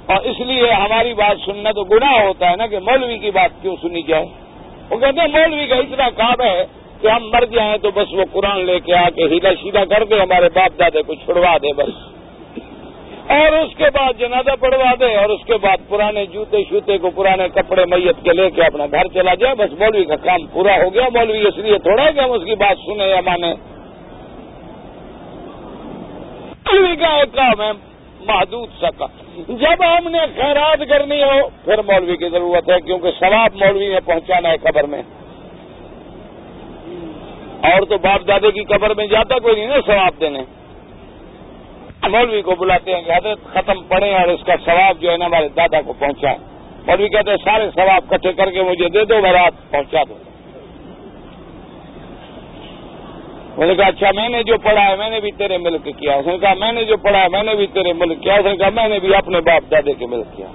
اور 0.10 0.22
اس 0.22 0.40
لیے 0.40 0.72
ہماری 0.72 1.14
بات 1.14 1.38
سننا 1.46 1.72
تو 1.72 1.84
گناہ 1.84 2.24
ہوتا 2.24 2.50
ہے 2.50 2.56
نا 2.56 2.68
کہ 2.68 2.80
مولوی 2.80 3.18
کی 3.18 3.32
بات 3.32 3.62
کیوں 3.62 3.76
سنی 3.82 4.02
جائے۔ 4.02 4.26
وہ 4.90 4.98
کہتے 4.98 5.20
ہیں 5.20 5.28
مولوی 5.28 5.68
کا 5.68 5.76
اتنا 5.76 6.10
کام 6.10 6.46
ہے 6.46 6.66
کہ 7.02 7.08
ہم 7.08 7.30
مر 7.30 7.46
جائیں 7.46 7.78
تو 7.78 7.92
بس 7.92 8.14
وہ 8.14 8.24
قرآن 8.32 8.66
لے 8.66 8.80
کے 8.80 8.96
آ 8.96 9.10
کے 9.10 9.24
ہیلا 9.24 9.50
سیدھا 9.64 9.86
کر 9.86 10.04
دے، 10.04 10.16
ہمارے 10.16 10.50
باپ 10.56 10.80
دادے 10.80 11.02
کو 11.02 11.14
چھڑوا 11.14 11.58
دے 11.58 11.74
بس۔ 11.74 11.90
اور 13.32 13.52
اس 13.52 13.78
کے 13.78 13.84
بعد 13.94 14.20
جنازہ 14.20 14.56
پڑوا 14.60 14.94
دے 15.00 15.16
اور 15.16 15.30
اس 15.30 15.46
کے 15.46 15.58
بعد 15.58 15.78
پرانے 15.90 16.26
جوتے 16.26 16.58
شوتے 16.70 16.98
کو 16.98 17.10
پرانے 17.10 17.48
کپڑے 17.50 17.86
میت 17.86 18.24
کے 18.24 18.34
لے 18.34 18.50
کے 18.50 18.62
اپنا 18.62 18.86
گھر 18.86 19.08
چلا 19.08 19.34
جائے۔ 19.34 19.56
بس 19.56 19.80
مولوی 19.80 20.06
کا 20.06 20.16
کام 20.16 20.48
پورا 20.48 20.76
ہو 20.76 20.94
گیا۔ 20.94 21.10
مولوی 21.14 21.48
اس 21.48 21.58
لیے 21.58 21.78
تھوڑا 21.78 22.12
کہ 22.12 22.20
ہم 22.20 22.32
اس 22.32 22.42
کی 22.46 22.56
بات 22.56 22.78
سنیں 22.86 23.08
یا 23.08 23.22
مانے 23.26 23.54
مولوی 26.66 26.96
کا 26.96 27.08
ایک 27.08 27.36
کام 27.36 27.62
ہے۔ 27.62 27.89
محدود 28.20 28.70
سا 28.82 29.06
جب 29.48 29.84
ہم 29.84 30.08
نے 30.08 30.20
خیرات 30.36 30.90
کرنی 30.90 31.24
ہو، 31.24 31.50
پھر 31.66 31.82
مولوی 31.82 32.18
کی 32.18 32.30
ضرورت 32.30 32.70
ہے، 32.70 32.82
کیونکہ 32.82 33.12
ثواب 33.20 33.56
مولوی 33.56 33.90
میں 33.90 34.00
پہنچانا 34.06 34.50
ہے 34.50 34.58
قبر 34.58 34.84
میں۔ 34.84 35.02
اور 37.64 37.82
تو 37.82 37.98
باپ 37.98 38.28
دادے 38.28 38.52
کی 38.52 38.64
قبر 38.64 38.94
میں 38.94 39.08
جاتا 39.08 39.40
کوئی 39.40 39.56
نہیں 39.56 39.68
نا 39.68 39.76
ثواب 39.86 40.22
دینے۔ 40.22 40.44
مولوی 42.10 42.42
کو 42.42 42.56
بلاتے 42.56 42.96
ہیں 42.96 43.02
کہ 43.02 43.12
حضرت 43.12 43.54
ختم 43.54 43.84
پڑے 43.84 44.14
اور 44.14 44.28
اس 44.28 44.40
کا 44.46 44.54
ثواب 44.66 45.02
جو 45.02 45.12
ہے 45.12 45.18
نا 45.18 45.26
ہمارے 45.26 45.48
دادا 45.48 45.82
کو 45.82 45.94
پہنچائے 45.94 46.38
مولوی 46.88 47.10
کہتے 47.10 47.30
ہیں، 47.30 47.38
سارے 47.38 47.70
ثواب 47.76 48.10
کٹھے 48.10 48.34
کر 48.34 48.52
کے 48.52 48.62
مجھے 48.62 48.90
دے 48.90 49.06
دو، 49.06 49.22
میں 49.22 49.32
رات 49.32 49.72
پہنچا 49.72 50.04
دو 50.10 50.29
انہوں 53.60 53.76
نے 53.76 53.76
کہا 53.76 53.88
اچھا 53.88 54.12
میں 54.16 54.30
نے 54.30 54.44
جو 54.44 54.58
پڑھا 54.58 54.90
ہے، 54.90 54.96
میں 54.96 55.10
نے 55.10 55.20
بھی 55.20 55.32
تیرے 55.32 55.58
ملک 55.58 55.90
کیا۔ 55.98 56.16
اس 56.16 56.28
نے 56.28 56.38
کہا، 56.38 56.54
میں 56.54 56.72
نے 56.72 56.84
جو 56.84 56.98
پڑھا 56.98 57.24
ہے، 57.24 57.28
میں 57.32 57.44
نے 57.44 57.56
بھی 57.56 57.68
تیرے 57.68 57.94
ملک 57.94 58.22
کیا۔ 58.22 58.34
اس 58.34 58.46
نے 58.46 58.56
کہا، 58.56 58.70
میں 58.70 58.88
نے 58.88 59.00
بھی 59.00 59.16
اپنے 59.16 59.42
باپ 59.42 59.72
دادے 59.72 59.94
کے 59.94 60.06
ملک 60.06 60.26
کیا۔ 60.36 60.46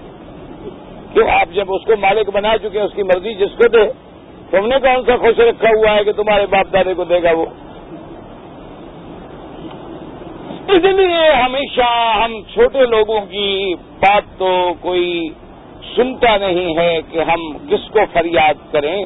کیوں؟ 1.13 1.31
آپ 1.31 1.55
جب 1.55 1.65
اس 1.69 1.85
کو 1.85 1.93
مالک 2.01 2.31
بنا 2.31 2.59
چکے 2.59 2.79
ہیں، 2.79 2.87
اس 2.87 2.93
کی 2.95 3.03
مرضی 3.03 3.35
جس 3.35 3.51
کو 3.51 3.69
دے 3.69 3.93
تم 4.51 4.67
نے 4.67 4.77
کون 4.83 5.05
سا 5.07 5.17
خوش 5.17 5.39
رکھا 5.39 5.71
ہوا 5.77 5.97
ہے 5.97 6.05
کہ 6.05 6.13
تمہارے 6.13 6.47
باپ 6.47 6.73
دادے 6.73 6.95
کو 6.95 7.05
دے 7.05 7.23
گا 7.23 7.31
وہ۔ 7.33 7.47
اس 10.69 10.85
لیے 10.85 11.33
ہمیشہ 11.33 12.19
ہم 12.25 12.41
چھوٹے 12.53 12.87
لوگوں 12.87 13.21
کی 13.21 13.75
بات 14.01 14.39
تو 14.39 14.75
کوئی 14.81 15.29
سنتا 15.97 16.37
نہیں 16.37 16.77
ہے 16.77 16.99
کہ 17.11 17.19
ہم 17.19 17.59
کس 17.69 17.91
کو 17.91 17.99
فریاد 18.13 18.73
کریں۔ 18.73 19.05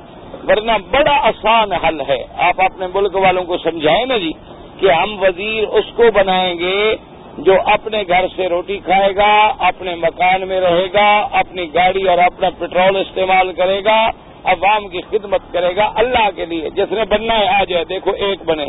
ورنہ 0.49 0.73
بڑا 0.91 1.29
آسان 1.29 1.73
حل 1.73 2.01
ہے۔ 2.09 2.25
آپ 2.37 2.61
اپنے 2.61 2.87
ملک 2.95 3.17
والوں 3.17 3.45
کو 3.45 3.59
سمجھائیں 3.59 4.07
نا 4.07 4.17
جی 4.17 4.33
کہ 4.79 4.93
ہم 4.93 5.23
وزیر 5.23 5.69
اس 5.69 5.85
کو 5.97 6.03
بنائیں 6.15 6.59
گے 6.59 6.97
جو 7.39 7.53
اپنے 7.65 8.03
گھر 8.09 8.27
سے 8.37 8.49
روٹی 8.49 8.79
کھائے 8.79 9.17
گا، 9.17 9.53
اپنے 9.59 9.95
مکان 9.95 10.49
میں 10.49 10.61
رہے 10.61 10.87
گا، 10.93 11.29
اپنی 11.33 11.75
گاڑی 11.75 12.09
اور 12.09 12.19
اپنا 12.19 12.51
پیٹرول 12.59 12.97
استعمال 12.97 13.53
کرے 13.53 13.85
گا، 13.85 14.09
عوام 14.45 14.89
کی 14.89 15.01
خدمت 15.11 15.41
کرے 15.53 15.77
گا 15.77 15.93
اللہ 15.95 16.31
کے 16.37 16.47
لیے۔ 16.47 16.71
جس 16.71 16.93
نے 16.93 17.05
بننا 17.05 17.39
ہے، 17.39 17.49
آ 17.49 17.65
جائے۔ 17.65 17.85
دیکھو، 17.85 18.11
ایک 18.11 18.43
بنے۔ 18.45 18.65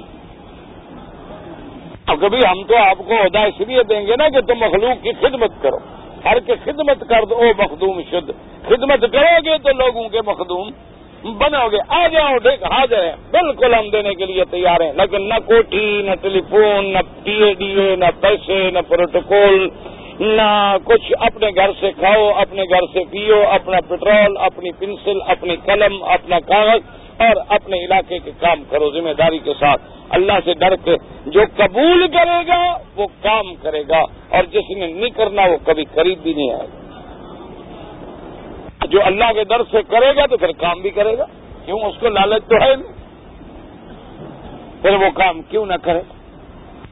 اب 2.06 2.17
کبھی 2.22 2.38
ہم 2.38 2.63
تو 2.63 2.78
آپ 2.78 2.98
کو 2.98 3.13
عہدہ 3.13 3.39
اس 3.39 3.62
لیے 3.62 3.84
دیں 3.84 4.08
گے 4.08 4.15
نا 4.17 4.30
کہ 4.30 4.41
تم 4.41 4.60
مخلوق 4.60 5.04
کی 5.04 5.12
خدمت 5.12 5.52
کرو۔ 5.62 5.78
ہر 6.26 6.39
کے 6.39 6.54
خدمت 6.63 7.10
کر 7.10 7.26
دو 7.26 7.41
مخدوم 7.58 8.02
شد۔ 8.12 8.32
خدمت 8.67 9.02
کرو 9.02 9.38
گے 9.45 9.58
تو 9.58 9.69
لوگوں 9.69 10.10
کے 10.10 10.19
مخدوم۔ 10.28 10.69
بنو 11.23 11.69
گے۔ 11.71 11.77
آ 11.88 12.08
جاؤ، 12.08 12.38
دیکھ، 12.43 12.63
حاضر 12.63 13.03
ہیں۔ 13.03 13.15
بالکل 13.32 13.73
ہم 13.73 13.89
دینے 13.89 14.13
کے 14.13 14.25
لیے 14.25 14.43
تیار 14.45 14.82
ہیں۔ 14.82 14.93
لیکن 14.93 15.29
نہ 15.29 15.34
کوٹھی، 15.34 16.01
نہ 16.01 16.12
ٹیلی 16.21 16.41
فون 16.49 16.93
نہ 16.93 16.99
پی 17.23 17.43
اے 17.43 17.53
ڈی 17.53 17.82
اے، 17.82 17.95
نہ 17.95 18.05
پیسے، 18.21 18.71
نہ 18.71 18.79
پروٹوکول، 18.88 19.69
نہ 20.19 20.77
کچھ۔ 20.84 21.13
اپنے 21.19 21.47
گھر 21.55 21.69
سے 21.79 21.91
کھاؤ، 21.91 22.29
اپنے 22.36 22.63
گھر 22.63 22.82
سے 22.93 22.99
پیو، 23.12 23.47
اپنا 23.47 23.77
پیٹرول، 23.88 24.38
اپنی 24.39 24.69
پنسل، 24.71 25.17
اپنی 25.27 25.55
قلم، 25.65 26.03
اپنا 26.03 26.39
کاغذ 26.39 26.82
اور 27.17 27.41
اپنے 27.47 27.86
علاقے 27.86 28.19
کے 28.19 28.32
کام 28.39 28.63
کرو، 28.69 28.91
ذمہ 28.91 29.13
داری 29.17 29.39
کے 29.39 29.53
ساتھ۔ 29.60 29.82
اللہ 30.10 30.34
سے 30.45 30.53
ڈر 30.53 30.75
کے 30.75 30.95
جو 31.25 31.41
قبول 31.58 32.08
کرے 32.08 32.47
گا، 32.47 32.77
وہ 32.95 33.08
کام 33.21 33.55
کرے 33.55 33.84
گا۔ 33.89 33.99
اور 34.29 34.43
جس 34.43 34.77
نے 34.77 34.88
نہیں 34.88 35.10
کرنا، 35.10 35.41
وہ 35.41 35.58
کبھی 35.65 35.86
قریب 35.93 36.19
بھی 36.23 36.34
نہیں 36.34 36.51
آئے 36.51 36.67
گا۔ 36.73 36.79
جو 38.89 39.06
اللہ 39.06 39.34
کے 39.34 39.43
در 39.43 39.62
سے 39.71 39.78
کرے 39.84 40.15
گا 40.15 40.25
تو 40.25 40.38
پھر 40.38 40.52
کام 40.52 40.82
بھی 40.82 40.89
کرے 40.89 41.17
گا۔ 41.17 41.25
کیوں؟ 41.65 41.80
اس 41.80 41.95
کو 41.99 42.10
لالچ 42.10 42.43
تو 42.49 42.56
ہے 42.56 42.75
نہیں۔ 42.75 42.93
پھر 44.82 44.93
وہ 44.93 45.10
کام 45.15 45.41
کیوں 45.41 45.65
نہ 45.65 45.73
کرے۔ 45.82 46.02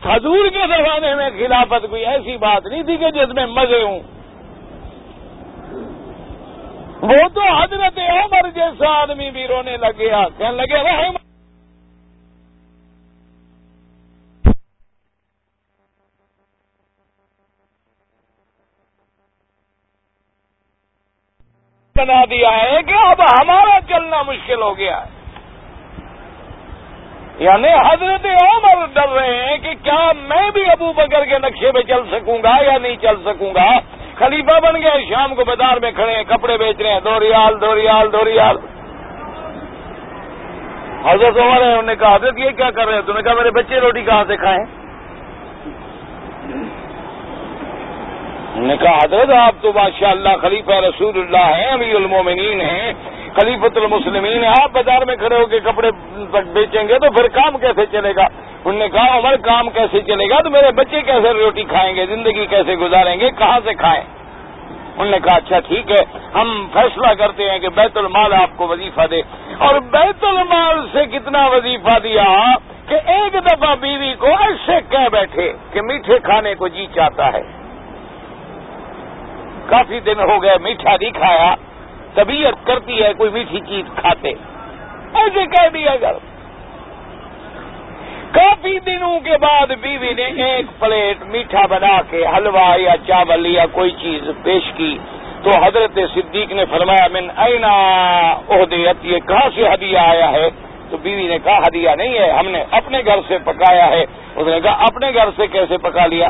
حضور 0.03 0.49
کے 0.49 0.59
زمانے 0.59 1.15
میں 1.15 1.29
خلافت 1.29 1.89
کوئی 1.89 2.05
ایسی 2.05 2.37
بات 2.37 2.65
نہیں 2.65 2.83
تھی 2.83 2.97
کہ 2.97 3.11
جس 3.11 3.33
میں 3.33 3.45
مزے 3.45 3.81
ہوں۔ 3.81 3.99
وہ 7.01 7.29
تو 7.33 7.41
حضرت 7.41 7.99
عمر 7.99 8.49
جیسا 8.53 9.01
آدمی 9.01 9.31
بھی 9.31 9.47
رونے 9.47 9.77
لگے۔ 9.77 10.09
کہنے 10.37 10.51
لگے، 10.51 10.83
رحم 10.83 11.26
بنا 21.97 22.25
دیا 22.29 22.63
ہے 22.63 22.81
کہ 22.87 22.93
اب 22.93 23.21
ہمارا 23.21 23.79
چلنا 23.89 24.21
مشکل 24.21 24.61
ہو 24.61 24.77
گیا 24.77 25.01
ہے۔ 25.01 25.17
یعنی 27.39 27.67
حضرت 27.67 28.25
عمر 28.25 28.85
ڈر 28.93 29.09
رہے 29.09 29.45
ہیں 29.45 29.57
کہ 29.57 29.69
کیا 29.83 30.11
میں 30.15 30.51
بھی 30.51 30.69
ابو 30.69 30.93
بکر 30.93 31.25
کے 31.25 31.39
نقشے 31.39 31.71
پہ 31.71 31.81
چل 31.81 32.01
سکوں 32.11 32.37
گا 32.43 32.63
یا 32.65 32.77
نہیں 32.77 32.95
چل 33.01 33.15
سکوں 33.25 33.53
گا۔ 33.55 33.79
خلیفہ 34.15 34.59
بن 34.59 34.81
گئے، 34.81 35.05
شام 35.09 35.35
کو 35.35 35.45
بازار 35.45 35.77
میں 35.77 35.91
کھڑے 35.91 36.15
ہیں، 36.15 36.23
کپڑے 36.23 36.57
بیچ 36.57 36.81
رہے 36.81 36.91
ہیں۔ 36.91 36.99
دو 36.99 37.19
ریال 37.19 37.61
دو 37.61 37.75
ریال 37.75 38.13
دو 38.13 38.25
ریال۔ 38.25 38.57
حضرت 41.05 41.37
عمر 41.37 41.61
ہے 41.61 41.69
انہوں 41.69 41.81
نے 41.81 41.95
کہا، 41.95 42.15
حضرت 42.15 42.39
یہ 42.39 42.49
کیا 42.49 42.71
کر 42.71 42.87
رہے 42.87 42.95
ہیں؟ 42.95 43.01
تم 43.01 43.13
نے 43.13 43.21
کہا، 43.21 43.33
میرے 43.33 43.51
بچے 43.51 43.79
روٹی 43.79 44.01
کہاں 44.01 44.23
سے 44.27 44.37
کھائیں 44.37 44.86
نے 48.65 48.77
کہا، 48.77 48.97
حضرت 48.97 49.29
آپ 49.29 49.55
تو 49.61 49.73
ماشاء 49.73 50.09
اللہ 50.09 50.29
خلیفہ 50.41 50.71
رسول 50.71 51.19
اللہ 51.19 51.55
ہیں، 51.55 51.71
امیر 51.71 51.95
المومنین 51.95 52.61
ہیں 52.61 52.93
خلیفت 53.35 53.77
المسلمین 53.77 54.43
ہیں، 54.43 54.51
آپ 54.61 54.71
بازار 54.71 55.01
میں 55.01 55.15
کھڑے 55.15 55.35
ہو 55.35 55.45
کے 55.45 55.59
کپڑے 55.59 55.91
بیچیں 56.53 56.87
گے 56.87 56.99
تو 56.99 57.11
پھر 57.11 57.27
کام 57.27 57.57
کیسے 57.57 57.85
چلے 57.91 58.15
گا؟ 58.15 58.27
انہوں 58.65 58.79
نے 58.79 58.89
کہا، 58.89 59.17
عمر، 59.17 59.35
کام 59.35 59.69
کیسے 59.69 60.01
چلے 60.01 60.29
گا؟ 60.29 60.41
تو 60.41 60.49
میرے 60.49 60.71
بچے 60.71 61.01
کیسے 61.01 61.33
روٹی 61.33 61.63
کھائیں 61.63 61.95
گے؟ 61.95 62.05
زندگی 62.05 62.45
کیسے 62.45 62.75
گزاریں 62.75 63.19
گے؟ 63.19 63.29
کہاں 63.37 63.59
سے 63.63 63.73
کھائیں؟ 63.73 64.03
انہوں 64.97 65.11
نے 65.11 65.19
کہا 65.23 65.35
اچھا 65.35 65.59
ٹھیک 65.59 65.91
ہے، 65.91 66.19
ہم 66.33 66.67
فیصلہ 66.73 67.13
کرتے 67.13 67.49
ہیں 67.49 67.59
کہ 67.59 67.69
بیت 67.69 67.97
المال 67.97 68.33
آپ 68.33 68.49
کو 68.55 68.67
وظیفہ 68.67 69.07
دے۔ 69.11 69.21
اور 69.57 69.79
بیت 69.79 70.23
المال 70.23 70.87
سے 70.93 71.05
کتنا 71.05 71.47
وظیفہ 71.47 71.99
دیا 71.99 72.55
کہ 72.87 72.95
ایک 72.95 73.33
دفعہ 73.33 73.75
بیوی 73.75 74.13
کو 74.19 74.27
ایسے 74.27 74.79
کہہ 74.89 75.09
بیٹھے 75.11 75.53
کہ 75.71 75.81
میٹھے 75.81 76.19
کھانے 76.19 76.55
کو 76.55 76.67
جی 76.67 76.87
چاہتا 76.95 77.33
ہے۔ 77.33 77.56
کافی 79.67 79.99
دن 79.99 80.19
ہو 80.19 80.43
گئے، 80.43 80.55
میٹھا 80.61 80.95
نہیں 81.01 81.11
کھایا، 81.11 81.55
طبیعت 82.15 82.67
کرتی 82.67 83.03
ہے، 83.03 83.13
کوئی 83.17 83.29
میٹھی 83.31 83.59
چیز 83.67 83.85
کھاتے۔ 83.95 84.33
ایسے 85.13 85.45
کہہ 85.45 85.69
دیا 85.73 85.95
گھر 86.01 86.13
کافی 88.31 88.79
دنوں 88.79 89.19
کے 89.19 89.37
بعد 89.41 89.71
بیوی 89.81 90.13
نے 90.13 90.25
ایک 90.25 90.65
پلیٹ 90.79 91.23
میٹھا 91.23 91.65
بنا 91.65 92.01
کے 92.09 92.25
حلوہ 92.25 92.79
یا 92.79 92.95
چاول 93.07 93.45
یا 93.45 93.65
کوئی 93.71 93.91
چیز 93.91 94.29
پیش 94.43 94.71
کی۔ 94.75 94.97
تو 95.43 95.49
حضرت 95.49 95.99
صدیق 96.13 96.51
نے 96.51 96.65
فرمایا، 96.65 97.07
من 97.13 97.27
اینا 97.37 97.73
عہدیت 98.49 99.05
یہ 99.05 99.19
کہاں 99.27 99.49
سے 99.55 99.67
ہدیہ 99.67 99.97
آیا 99.97 100.31
ہے؟ 100.31 100.49
تو 100.89 100.97
بیوی 100.97 101.27
نے 101.27 101.37
کہا، 101.43 101.57
ہدیہ 101.57 101.89
نہیں 101.97 102.19
ہے، 102.19 102.31
ہم 102.31 102.47
نے 102.47 102.63
اپنے 102.71 103.01
گھر 103.05 103.19
سے 103.27 103.37
پکایا 103.43 103.87
ہے۔ 103.87 104.05
اس 104.35 104.47
نے 104.47 104.61
کہا، 104.61 104.71
اپنے 104.71 105.11
گھر 105.13 105.29
سے 105.35 105.47
کیسے 105.47 105.77
پکا 105.77 106.05
لیا؟ 106.05 106.29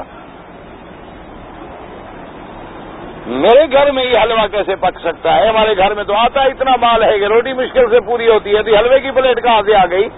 میرے 3.28 3.72
گھر 3.72 3.92
میں 3.92 4.04
یہ 4.04 4.22
حلوہ 4.24 4.48
کیسے 4.48 4.76
پک 4.76 5.00
سکتا 5.04 5.38
ہے؟ 5.38 5.48
ہمارے 5.48 5.78
گھر 5.78 5.94
میں 5.94 6.04
تو 6.04 6.13
آتا 6.13 6.42
اتنا 6.42 6.76
مال 6.76 7.04
ہے 7.04 7.20
کہ 7.20 7.26
روٹی 7.26 7.54
مشکل 7.54 7.90
سے 7.90 8.00
پوری 8.00 8.28
ہوتی 8.28 8.56
ہے، 8.56 8.63
تو 8.63 8.76
حلوے 8.76 9.00
کی 9.00 9.12
پلیٹ 9.12 9.44
کہاں 9.44 9.62
سے 9.66 9.76
آ 9.76 9.86
گئی؟ 9.86 10.10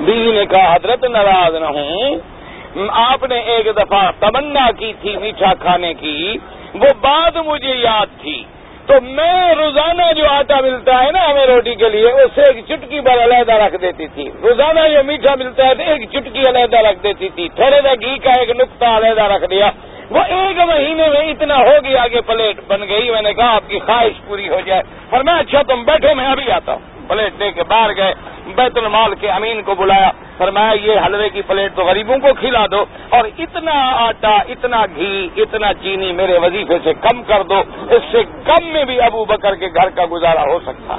بیوی 0.00 0.32
نے 0.32 0.46
کہا 0.46 0.74
حضرت 0.74 1.04
ناراض 1.04 1.54
نہ 1.54 1.64
ہوں۔ 1.64 2.18
آپ 2.90 3.24
نے 3.24 3.38
ایک 3.38 3.66
دفعہ 3.66 4.10
تمنا 4.20 4.70
کی 4.78 4.92
تھی 5.00 5.16
میٹھا 5.16 5.54
کھانے 5.54 5.94
کی، 5.94 6.38
وہ 6.74 6.86
بات 7.00 7.36
مجھے 7.36 7.74
یاد 7.74 8.06
تھی۔ 8.22 8.44
تو 8.86 9.00
میں 9.02 9.54
روزانہ 9.54 10.12
جو 10.16 10.24
آٹا 10.30 10.60
ملتا 10.60 11.04
ہے 11.04 11.10
نا 11.10 11.30
ہمیں 11.30 11.46
روٹی 11.46 11.74
کے 11.74 11.88
لیے 11.88 12.10
اسے 12.10 12.42
ایک 12.42 12.64
چٹکی 12.68 13.00
پر 13.00 13.12
علیحدہ 13.24 13.52
رکھ 13.52 13.76
دیتی 13.82 14.06
تھی۔ 14.06 14.30
روزانہ 14.42 14.80
جو 14.92 15.04
میٹھا 15.04 15.34
ملتا 15.34 15.66
ہے 15.66 15.74
تو 15.74 15.82
ایک 15.82 16.10
چٹکی 16.10 16.40
علیحدہ 16.48 16.76
رکھ 16.76 17.02
دیتی 17.02 17.28
تھی۔ 17.28 17.48
تھوڑے 17.48 17.80
سا 17.82 17.94
گھی 17.94 18.18
کا 18.18 18.30
ایک 18.30 18.50
نقطہ 18.50 18.84
علیحدہ 18.84 19.22
رکھ 19.22 19.50
دیا۔ 19.50 19.70
وہ 20.10 20.20
ایک 20.28 20.58
مہینے 20.58 21.08
میں 21.08 21.20
اتنا 21.20 21.56
ہو 21.56 21.72
گیا 21.84 22.06
کہ 22.08 22.20
پلیٹ 22.20 22.60
بن 22.66 22.80
گئی۔ 22.88 23.10
میں 23.10 23.22
نے 23.22 23.34
کہا، 23.34 23.54
آپ 23.54 23.62
کی 23.68 23.78
خواہش 23.78 24.20
پوری 24.26 24.48
ہو 24.48 24.60
جائے۔ 24.66 24.82
پر 25.10 25.22
میں 25.22 25.34
اچھا 25.34 25.62
تم 25.62 25.84
بیٹھو، 25.84 26.14
میں 26.14 26.26
ابھی 26.26 26.50
آتا 26.50 26.72
ہوں۔ 26.72 27.08
پلیٹ 27.08 27.40
دے 27.40 27.50
کے 27.50 27.62
باہر 27.62 27.90
گئے۔ 27.96 28.14
بیت 28.54 28.78
المال 28.78 29.14
کے 29.14 29.30
امین 29.30 29.62
کو 29.62 29.74
بلایا۔ 29.74 30.10
فرمایا، 30.38 30.72
یہ 30.72 31.00
حلوے 31.06 31.28
کی 31.28 31.42
پلیٹ 31.42 31.76
تو 31.76 31.84
غریبوں 31.84 32.18
کو 32.18 32.28
کھلا 32.40 32.66
دو 32.70 32.84
اور 33.08 33.24
اتنا 33.38 33.90
آٹا، 34.08 34.36
اتنا 34.48 34.86
گھی، 34.96 35.28
اتنا 35.36 35.72
چینی 35.74 36.12
میرے 36.12 36.38
وظیفے 36.38 36.78
سے 36.84 36.92
کم 36.94 37.22
کر 37.22 37.42
دو، 37.42 37.62
اس 37.90 38.02
سے 38.12 38.22
کم 38.44 38.66
میں 38.66 38.84
بھی 38.84 39.00
ابو 39.00 39.24
بکر 39.24 39.54
کے 39.54 39.68
گھر 39.68 39.90
کا 39.90 40.04
گزارا 40.10 40.42
ہو 40.42 40.58
سکتا 40.66 40.98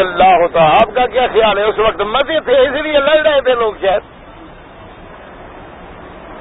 اللہ 0.00 0.32
ہوتا، 0.42 0.64
آپ 0.64 0.94
کا 0.94 1.06
کیا 1.06 1.26
خیال 1.32 1.58
ہے؟ 1.58 1.62
اس 1.62 1.78
وقت 1.78 2.00
مزے 2.00 2.40
تھے، 2.40 2.58
اس 2.58 2.82
لیے 2.82 2.98
لڑ 2.98 3.16
رہے 3.16 3.40
تھے 3.40 3.54
لوگ 3.54 3.72
شاید 3.80 4.02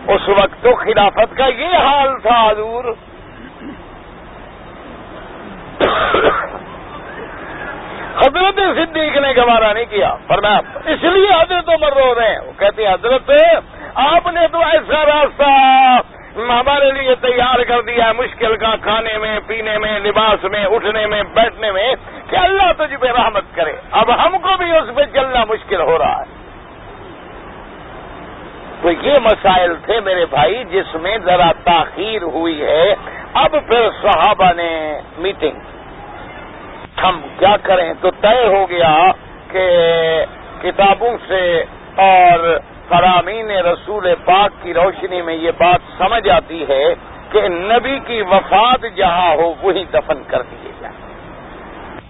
اس 0.07 0.29
وقت 0.29 0.63
تو 0.63 0.75
خلافت 0.75 1.37
کا 1.37 1.45
یہ 1.47 1.77
حال 1.77 2.19
تھا، 2.21 2.49
حضور۔ 2.49 2.83
حضرت 8.17 8.59
صدیق 8.75 9.17
نے 9.17 9.31
گوارا 9.37 9.73
نہیں 9.73 9.85
کیا۔ 9.89 10.15
پر 10.27 10.41
میں 10.41 10.57
اس 10.85 11.03
لیے 11.03 11.27
حضرت 11.27 11.69
عمر 11.69 11.93
رو 11.93 12.15
رہے 12.15 12.29
ہیں۔ 12.29 12.39
وہ 12.39 12.59
کہتے 12.59 12.87
ہیں، 12.87 12.93
حضرت، 12.93 13.31
آپ 13.95 14.27
نے 14.27 14.47
تو 14.51 14.59
ایسا 14.59 15.05
راستہ 15.05 15.49
ہمارے 16.37 16.91
لیے 16.91 17.15
تیار 17.15 17.63
کر 17.63 17.81
دیا 17.81 18.07
ہے، 18.07 18.13
مشکل 18.13 18.57
کا 18.57 18.75
کھانے 18.81 19.17
میں، 19.17 19.39
پینے 19.47 19.77
میں، 19.77 19.99
لباس 19.99 20.43
میں، 20.43 20.65
اٹھنے 20.65 21.05
میں، 21.05 21.23
بیٹھنے 21.23 21.71
میں، 21.71 21.93
کہ 22.29 22.35
اللہ 22.35 22.71
تجھ 22.77 22.95
پہ 22.95 23.07
رحمت 23.07 23.43
کرے۔ 23.55 23.73
اب 23.91 24.25
ہم 24.25 24.37
کو 24.37 24.49
بھی 24.57 24.71
اس 24.71 24.95
پہ 24.95 25.01
چلنا 25.13 25.45
مشکل 25.45 25.81
ہو 25.81 25.97
رہا 25.97 26.19
ہے۔ 26.19 26.39
تو 28.81 28.91
یہ 28.91 29.13
مسائل 29.23 29.73
تھے 29.85 29.99
میرے 29.99 30.25
بھائی، 30.25 30.63
جس 30.63 30.95
میں 30.95 31.17
ذرا 31.17 31.51
تاخیر 31.63 32.21
ہوئی 32.21 32.61
ہے۔ 32.61 32.95
اب 33.33 33.51
پھر 33.51 33.89
صحابہ 34.01 34.53
نے 34.55 34.99
میٹنگ 35.17 35.59
ہم 37.03 37.21
کیا 37.39 37.55
کریں؟ 37.63 37.93
تو 38.01 38.11
طے 38.11 38.47
ہو 38.47 38.69
گیا 38.69 39.11
کہ 39.51 39.67
کتابوں 40.61 41.17
سے 41.27 41.63
اور 41.95 42.59
فرامین 42.89 43.51
رسول 43.51 44.13
پاک 44.25 44.63
کی 44.63 44.73
روشنی 44.73 45.21
میں 45.21 45.33
یہ 45.33 45.51
بات 45.51 45.79
سمجھ 45.97 46.29
آتی 46.29 46.65
ہے 46.69 46.95
کہ 47.31 47.47
نبی 47.47 47.99
کی 48.07 48.21
وفات 48.21 48.85
جہاں 48.95 49.35
ہو، 49.35 49.53
وہی 49.61 49.85
دفن 49.93 50.23
کر 50.27 50.41
دیے 50.41 50.71
جائیں۔ 50.81 51.09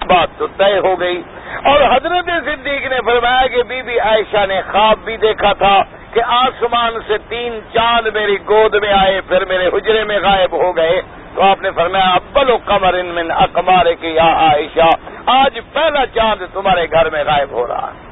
بات 0.06 0.28
تو 0.38 0.48
طے 0.48 0.80
ہو 0.80 1.00
گئی۔ 1.00 1.22
اور 1.64 1.82
حضرت 1.82 2.26
صدیق 2.26 2.86
نے 2.86 2.98
فرمایا 3.06 3.48
کہ 3.48 3.64
بی 3.64 3.82
بی 3.82 4.00
عائشہ 4.00 4.46
نے 4.46 4.62
خواب 4.72 4.98
بھی 5.06 5.18
دیکھا 5.18 5.54
تھا۔ 5.54 5.84
کہ 6.14 6.22
آسمان 6.26 6.94
سے 7.08 7.18
تین 7.30 7.60
چاند 7.74 8.08
میری 8.08 8.38
گود 8.50 8.76
میں 8.76 8.94
آئے، 8.94 9.22
پھر 9.22 9.46
میرے 9.46 9.68
حجرے 9.68 10.04
میں 10.04 10.20
غائب 10.20 10.54
ہو 10.54 10.76
گئے۔ 10.76 11.02
تو 11.36 11.42
آپ 11.42 11.62
نے 11.62 11.72
فرمایا 11.72 12.06
ابل 12.06 12.50
و 12.50 12.58
قمر 12.66 12.94
ان 12.94 13.06
من 13.06 13.32
اکمار 13.32 13.86
کی 14.02 14.08
یا 14.08 14.24
عائشہ، 14.24 14.90
آج 15.26 15.60
پہلا 15.74 16.06
چاند 16.06 16.54
تمہارے 16.54 16.86
گھر 16.92 17.10
میں 17.10 17.24
غائب 17.24 17.52
ہو 17.52 17.68
رہا 17.68 17.88
ہے۔ 17.88 18.10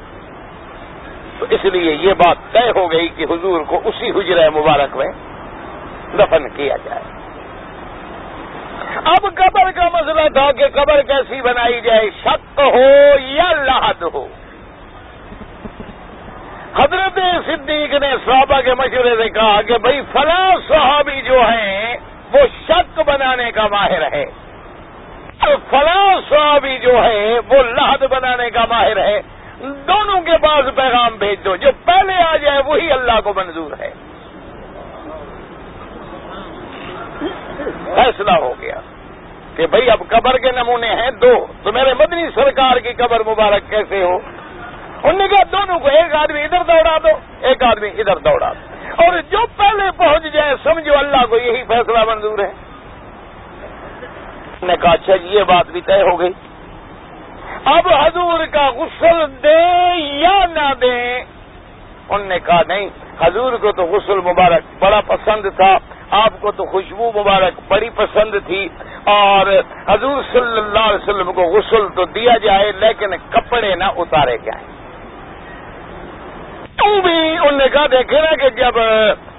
تو 1.38 1.46
اس 1.50 1.64
لیے 1.64 1.92
یہ 1.92 2.12
بات 2.12 2.36
طے 2.52 2.70
ہو 2.76 2.92
گئی 2.92 3.08
کہ 3.08 3.24
حضور 3.30 3.60
کو 3.60 3.80
اسی 3.84 4.10
حجر 4.10 4.50
مبارک 4.50 4.96
میں 4.96 5.12
دفن 6.18 6.48
کیا 6.48 6.76
جائے۔ 6.84 7.02
اب 9.04 9.22
قبر 9.34 9.70
کا 9.70 9.88
مسئلہ 9.92 10.28
تھا 10.28 10.52
کہ 10.52 10.64
قبر 10.74 11.02
کیسی 11.02 11.40
بنائی 11.40 11.80
جائے، 11.80 12.10
شک 12.24 12.60
ہو 12.60 13.14
یا 13.20 13.52
لاحد 13.52 14.02
ہو۔ 14.02 14.26
حضرت 16.78 17.18
صدیق 17.46 17.94
نے 17.94 18.14
صحابہ 18.24 18.60
کے 18.60 18.74
مشورے 18.74 19.16
سے 19.16 19.28
کہا 19.28 19.62
کہ 19.62 19.78
بھائی 19.78 20.00
فلاں 20.12 20.50
صحابی 20.68 21.22
جو 21.22 21.40
ہیں، 21.40 21.96
وہ 22.32 22.40
شک 22.68 23.00
بنانے 23.06 23.52
کا 23.52 23.66
ماہر 23.66 24.12
ہے۔ 24.12 24.24
فلاں 25.70 26.20
صحابی 26.28 26.78
جو 26.78 27.04
ہے 27.04 27.38
وہ 27.48 27.62
لحد 27.62 28.02
بنانے 28.10 28.50
کا 28.50 28.64
ماہر 28.68 28.96
ہے۔ 28.96 29.20
دونوں 29.60 30.20
کے 30.20 30.38
پاس 30.42 30.76
پیغام 30.76 31.16
بھیج 31.18 31.44
دو، 31.44 31.56
جو 31.56 31.68
پہلے 31.84 32.14
آ 32.14 32.36
جائے، 32.36 32.62
وہی 32.66 32.92
اللہ 32.92 33.20
کو 33.24 33.32
منظور 33.36 33.70
ہے۔ 33.80 33.90
فیصلہ 37.94 38.30
ہو 38.30 38.54
گیا 38.60 38.80
کہ 39.56 39.66
بھئی 39.66 39.90
اب 39.90 40.02
قبر 40.08 40.38
کے 40.38 40.52
نمونے 40.52 40.88
ہیں، 40.88 41.10
دو۔ 41.10 41.46
تو 41.62 41.72
میرے 41.72 41.94
مدنی 41.94 42.24
سرکار 42.34 42.76
کی 42.76 42.92
قبر 42.92 43.20
مبارک 43.26 43.70
کیسے 43.70 44.02
ہو؟ 44.02 44.18
انہوں 45.02 45.18
نے 45.18 45.28
کہا 45.28 45.42
دونوں 45.52 45.78
کو 45.78 45.88
ایک 45.88 46.14
آدمی 46.14 46.42
ادھر 46.42 46.62
دوڑا 46.62 46.98
دو، 46.98 47.08
ایک 47.40 47.62
آدمی 47.62 47.88
ادھر 47.88 48.16
دوڑا 48.16 48.52
دو۔ 48.52 48.74
اور 49.02 49.18
جو 49.30 49.38
پہلے 49.56 49.90
پہنچ 49.96 50.22
جائے، 50.22 50.54
سمجھو 50.62 50.98
اللہ 50.98 51.26
کو 51.30 51.36
یہی 51.36 51.64
فیصلہ 51.68 51.98
منظور 52.04 52.38
ہے۔ 52.38 52.52
نے 54.62 54.74
کہا 54.80 54.90
اچھا 54.90 55.16
جی 55.16 55.28
یہ 55.28 55.42
بات 55.42 55.66
بھی 55.66 55.80
طے 55.80 56.02
ہو 56.02 56.20
گئی۔ 56.20 56.32
اب 57.64 57.88
حضور 57.88 58.46
کا 58.46 58.70
غسل 58.70 59.42
دیں 59.42 59.96
یا 59.96 60.44
نہ 60.44 60.74
دیں 60.80 61.24
ان 62.08 62.22
نے 62.22 62.38
کہا، 62.38 62.60
نہیں، 62.68 62.88
حضور 63.20 63.52
کو 63.52 63.72
تو 63.72 63.82
غسل 63.82 64.16
مبارک 64.16 64.82
بڑا 64.82 65.00
پسند 65.06 65.46
تھا، 65.56 65.78
آپ 66.10 66.40
کو 66.40 66.52
تو 66.52 66.64
خوشبو 66.64 67.12
مبارک 67.14 67.60
بڑی 67.68 67.90
پسند 67.90 68.34
تھی۔ 68.46 68.68
اور 69.04 69.46
حضور 69.88 70.22
صلی 70.32 70.58
اللہ 70.58 70.78
علیہ 70.78 71.08
وسلم 71.08 71.32
کو 71.32 71.42
غسل 71.42 71.88
تو 71.94 72.04
دیا 72.04 72.36
جائے، 72.42 72.72
لیکن 72.78 73.10
کپڑے 73.30 73.74
نہ 73.74 73.84
اتارے 73.84 74.38
جائیں۔ 74.38 74.77
تم 76.78 77.00
بھی 77.00 77.48
ان 77.48 77.58
نے 77.58 77.68
کہا 77.72 77.86
دیکھے 77.86 78.20
نا 78.20 78.34
کہ 78.36 78.48
جب 78.50 78.74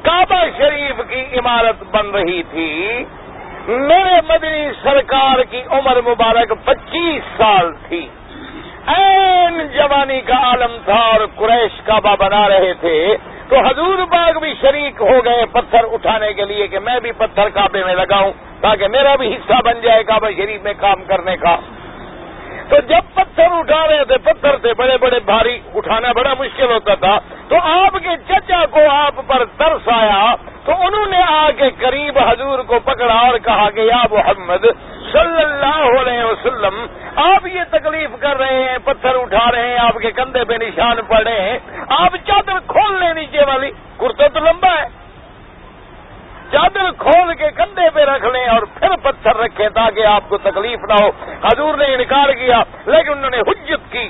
کعبہ 0.03 0.43
شریف 0.57 1.01
کی 1.09 1.39
عمارت 1.39 1.83
بن 1.91 2.09
رہی 2.09 2.43
تھی، 2.43 3.03
میرے 3.67 4.21
مدنی 4.29 4.69
سرکار 4.83 5.43
کی 5.43 5.61
عمر 5.69 6.01
مبارک 6.01 6.53
پچیس 6.65 7.37
سال 7.37 7.71
تھی۔ 7.87 8.07
این 8.87 9.67
جوانی 9.73 10.21
کا 10.21 10.33
عالم 10.33 10.77
تھا 10.85 10.99
اور 10.99 11.25
قریش 11.35 11.81
کعبہ 11.85 12.15
بنا 12.19 12.49
رہے 12.49 12.73
تھے۔ 12.73 13.17
تو 13.49 13.59
حضور 13.59 13.97
باغ 14.05 14.39
بھی 14.39 14.53
شریک 14.61 15.01
ہو 15.01 15.25
گئے 15.25 15.45
پتھر 15.45 15.85
اٹھانے 15.91 16.33
کے 16.33 16.45
لیے 16.45 16.67
کہ 16.67 16.79
میں 16.79 16.99
بھی 16.99 17.11
پتھر 17.11 17.49
کعبے 17.49 17.83
میں 17.83 17.95
لگاؤں 17.95 18.31
تاکہ 18.61 18.87
میرا 18.87 19.15
بھی 19.15 19.35
حصہ 19.35 19.61
بن 19.65 19.81
جائے 19.81 20.03
کعبہ 20.03 20.29
شریف 20.37 20.61
میں 20.63 20.73
کام 20.77 21.03
کرنے 21.07 21.37
کا۔ 21.37 21.55
تو 22.69 22.79
جب 22.89 23.13
پتھر 23.13 23.51
اٹھا 23.51 23.81
رہے 23.87 24.03
تھے 24.05 24.17
پتھر 24.23 24.57
تھے 24.63 24.73
بڑے 24.77 24.97
بڑے 25.01 25.19
بھاری 25.25 25.57
اٹھانا 25.75 26.11
بڑا 26.15 26.33
مشکل 26.39 26.71
ہوتا 26.71 26.95
تھا، 26.95 27.17
تو 27.49 27.55
آپ 27.65 27.97
کے 28.03 28.15
چچا 28.27 28.63
کو 28.71 28.81
آپ 28.89 29.21
پر 29.27 29.45
ترس 29.57 29.87
آیا، 29.93 30.19
تو 30.65 30.71
انہوں 30.87 31.05
نے 31.11 31.21
آ 31.27 31.49
کے 31.57 31.69
قریب 31.79 32.19
حضور 32.19 32.63
کو 32.67 32.79
پکڑا 32.85 33.17
اور 33.19 33.37
کہا 33.45 33.69
کہ 33.75 33.87
یا 33.89 34.03
محمد 34.11 34.65
صلی 35.11 35.41
اللہ 35.43 35.99
علیہ 35.99 36.23
وسلم، 36.23 36.85
آپ 37.23 37.47
یہ 37.47 37.63
تکلیف 37.71 38.19
کر 38.19 38.37
رہے 38.39 38.61
ہیں، 38.61 38.77
پتھر 38.85 39.15
اٹھا 39.15 39.49
رہے 39.51 39.67
ہیں، 39.69 39.77
آپ 39.87 39.97
کے 40.01 40.11
کندھے 40.17 40.43
پہ 40.49 40.63
نشان 40.63 41.01
پڑ 41.07 41.23
رہے 41.23 41.49
ہیں، 41.49 41.59
آپ 41.97 42.15
چادر 42.27 42.59
کھول 42.67 42.99
لیں 42.99 43.13
نیچے 43.13 43.45
والی، 43.47 43.71
کرتا 43.99 44.27
تو 44.33 44.39
لمبا 44.45 44.73
ہے۔ 44.79 44.87
چادر 46.51 46.89
کھول 46.97 47.33
کے 47.39 47.49
کندھے 47.57 47.89
پہ 47.93 48.03
رکھ 48.09 48.25
لیں 48.25 48.45
اور 48.49 48.63
پھر 48.75 48.95
پتھر 49.01 49.35
رکھیں 49.37 49.67
تاکہ 49.73 50.05
آپ 50.05 50.29
کو 50.29 50.37
تکلیف 50.43 50.85
نہ 50.89 50.95
ہو 51.01 51.09
حضور 51.43 51.77
نے 51.77 51.85
انکار 51.95 52.31
کیا 52.39 52.61
لیکن 52.85 53.11
انہوں 53.11 53.29
نے 53.29 53.39
حجت 53.49 53.91
کی 53.91 54.07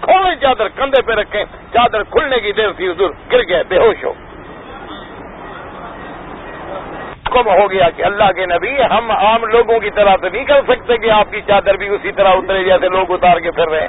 کھولیں 0.00 0.34
چادر 0.40 0.68
کندھے 0.76 1.02
پہ 1.06 1.12
رکھیں 1.20 1.44
چادر 1.74 2.02
کھلنے 2.10 2.40
کی 2.40 2.52
دیر 2.52 2.72
تھی 2.76 2.88
حضور 2.88 3.10
گر 3.32 3.46
گئے 3.48 3.62
بے 3.68 3.78
ہوش 3.78 4.04
ہو 4.04 4.12
حکم 7.40 7.62
ہو 7.62 7.70
گیا 7.70 7.90
کہ 7.90 8.02
اللہ 8.02 8.32
کے 8.36 8.46
نبی 8.46 8.82
ہم 8.82 9.10
عام 9.10 9.44
لوگوں 9.44 9.80
کی 9.80 9.90
طرح 9.90 10.16
تو 10.16 10.28
نہیں 10.32 10.44
کر 10.44 10.60
سکتے 10.68 10.98
کہ 10.98 11.10
آپ 11.10 11.30
کی 11.30 11.40
چادر 11.46 11.74
بھی 11.74 11.88
اسی 11.88 12.12
طرح 12.12 12.28
اترے 12.28 12.64
جیسے 12.64 12.88
لوگ 12.88 13.12
اتار 13.12 13.36
کے 13.36 13.50
پھر 13.50 13.68
رہے 13.68 13.80
ہیں۔ 13.80 13.88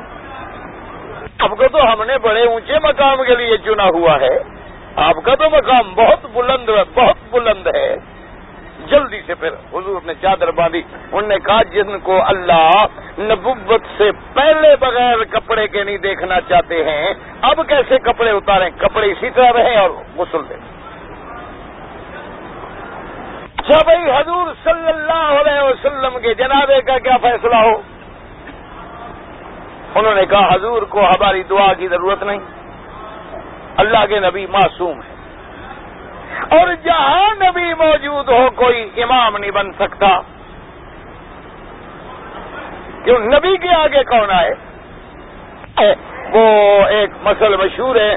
آپ 1.40 1.50
کو 1.50 1.68
تو 1.68 1.94
ہم 1.94 2.04
نے 2.04 2.18
بڑے 2.18 2.44
اونچے 2.44 2.74
مقام 2.84 3.18
کے 3.28 3.36
لیے 3.36 3.58
چنا 3.58 3.84
ہوا 3.84 4.20
ہے۔ 4.22 4.40
آپ 4.96 5.16
کا 5.24 5.36
تو 5.36 5.50
مقام 5.50 5.94
بہت 5.94 6.26
بلند 6.34 6.70
بہت 6.96 7.34
بلند 7.34 7.68
ہے۔ 7.76 7.96
جلدی 8.88 9.22
سے 9.28 9.36
پھر 9.36 9.48
حضور 9.48 10.02
نے 10.06 10.14
چادر 10.22 10.52
باندھی۔ 10.52 10.82
انہوں 11.12 11.28
نے 11.28 11.40
کہا، 11.40 11.64
جن 11.64 12.00
کو 12.00 12.20
اللہ 12.26 12.70
نبوت 13.20 13.82
سے 13.98 14.12
پہلے 14.34 14.76
بغیر 14.76 15.24
کپڑے 15.24 15.68
کے 15.68 15.84
نہیں 15.84 15.98
دیکھنا 15.98 16.42
چاہتے 16.42 16.84
ہیں، 16.84 17.14
اب 17.42 17.62
کیسے 17.68 17.98
کپڑے 18.00 18.30
اتاریں؟ 18.30 18.70
کپڑے 18.78 19.12
اسی 19.12 19.30
طرح 19.30 19.52
رہیں 19.54 19.78
اور 19.78 19.90
غسل 20.18 20.42
دیں۔ 20.50 20.71
اچھا 23.72 23.84
بھائی 23.84 24.12
حضور 24.12 24.54
صلی 24.64 24.88
اللہ 24.88 25.40
علیہ 25.40 25.62
وسلم 25.62 26.20
کے 26.20 26.34
جنابے 26.34 26.82
کا 26.82 26.98
کیا 26.98 27.18
فیصلہ 27.22 27.56
ہو؟ 27.56 27.82
انہوں 29.96 30.16
نے 30.16 30.26
کہا، 30.26 30.56
حضور 30.56 30.82
کو 30.82 31.00
ہماری 31.06 31.44
دعا 31.44 31.74
کی 31.74 31.88
ضرورت 31.88 32.24
نہیں۔ 32.24 32.40
اللہ 33.78 34.06
کے 34.10 34.20
نبی 34.20 34.46
معصوم 34.46 35.02
ہے 35.02 35.16
اور 36.60 36.74
جہاں 36.84 37.36
نبی 37.36 37.74
موجود 37.74 38.30
ہو، 38.30 38.50
کوئی 38.56 38.90
امام 39.04 39.38
نہیں 39.38 39.52
بن 39.52 39.72
سکتا۔ 39.74 40.22
کیوں؟ 43.04 43.20
نبی 43.20 43.58
کے 43.58 43.70
آگے 43.70 44.04
کون 44.04 44.32
آئے؟ 44.32 44.54
وہ 46.34 46.86
ایک 46.88 47.10
مسل 47.22 47.56
مشہور 47.58 47.96
ہے، 47.96 48.16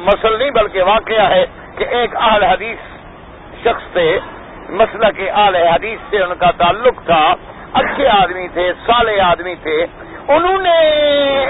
مسل 0.00 0.38
نہیں 0.38 0.50
بلکہ 0.50 0.82
واقعہ 0.82 1.30
ہے 1.30 1.46
کہ 1.76 1.84
ایک 1.84 2.16
اہل 2.16 2.42
حدیث 2.42 2.78
شخص 3.60 3.92
تھے۔ 3.92 4.18
مسئلہ 4.68 5.06
کے 5.16 5.30
آل 5.30 5.56
حدیث 5.56 5.98
سے 6.10 6.22
ان 6.22 6.34
کا 6.34 6.50
تعلق 6.50 7.06
تھا، 7.06 7.34
اچھے 7.72 8.08
آدمی 8.08 8.48
تھے 8.48 8.72
سالے 8.86 9.20
آدمی 9.20 9.54
تھے۔ 9.62 9.86
انہوں 10.28 10.58
نے 10.58 10.78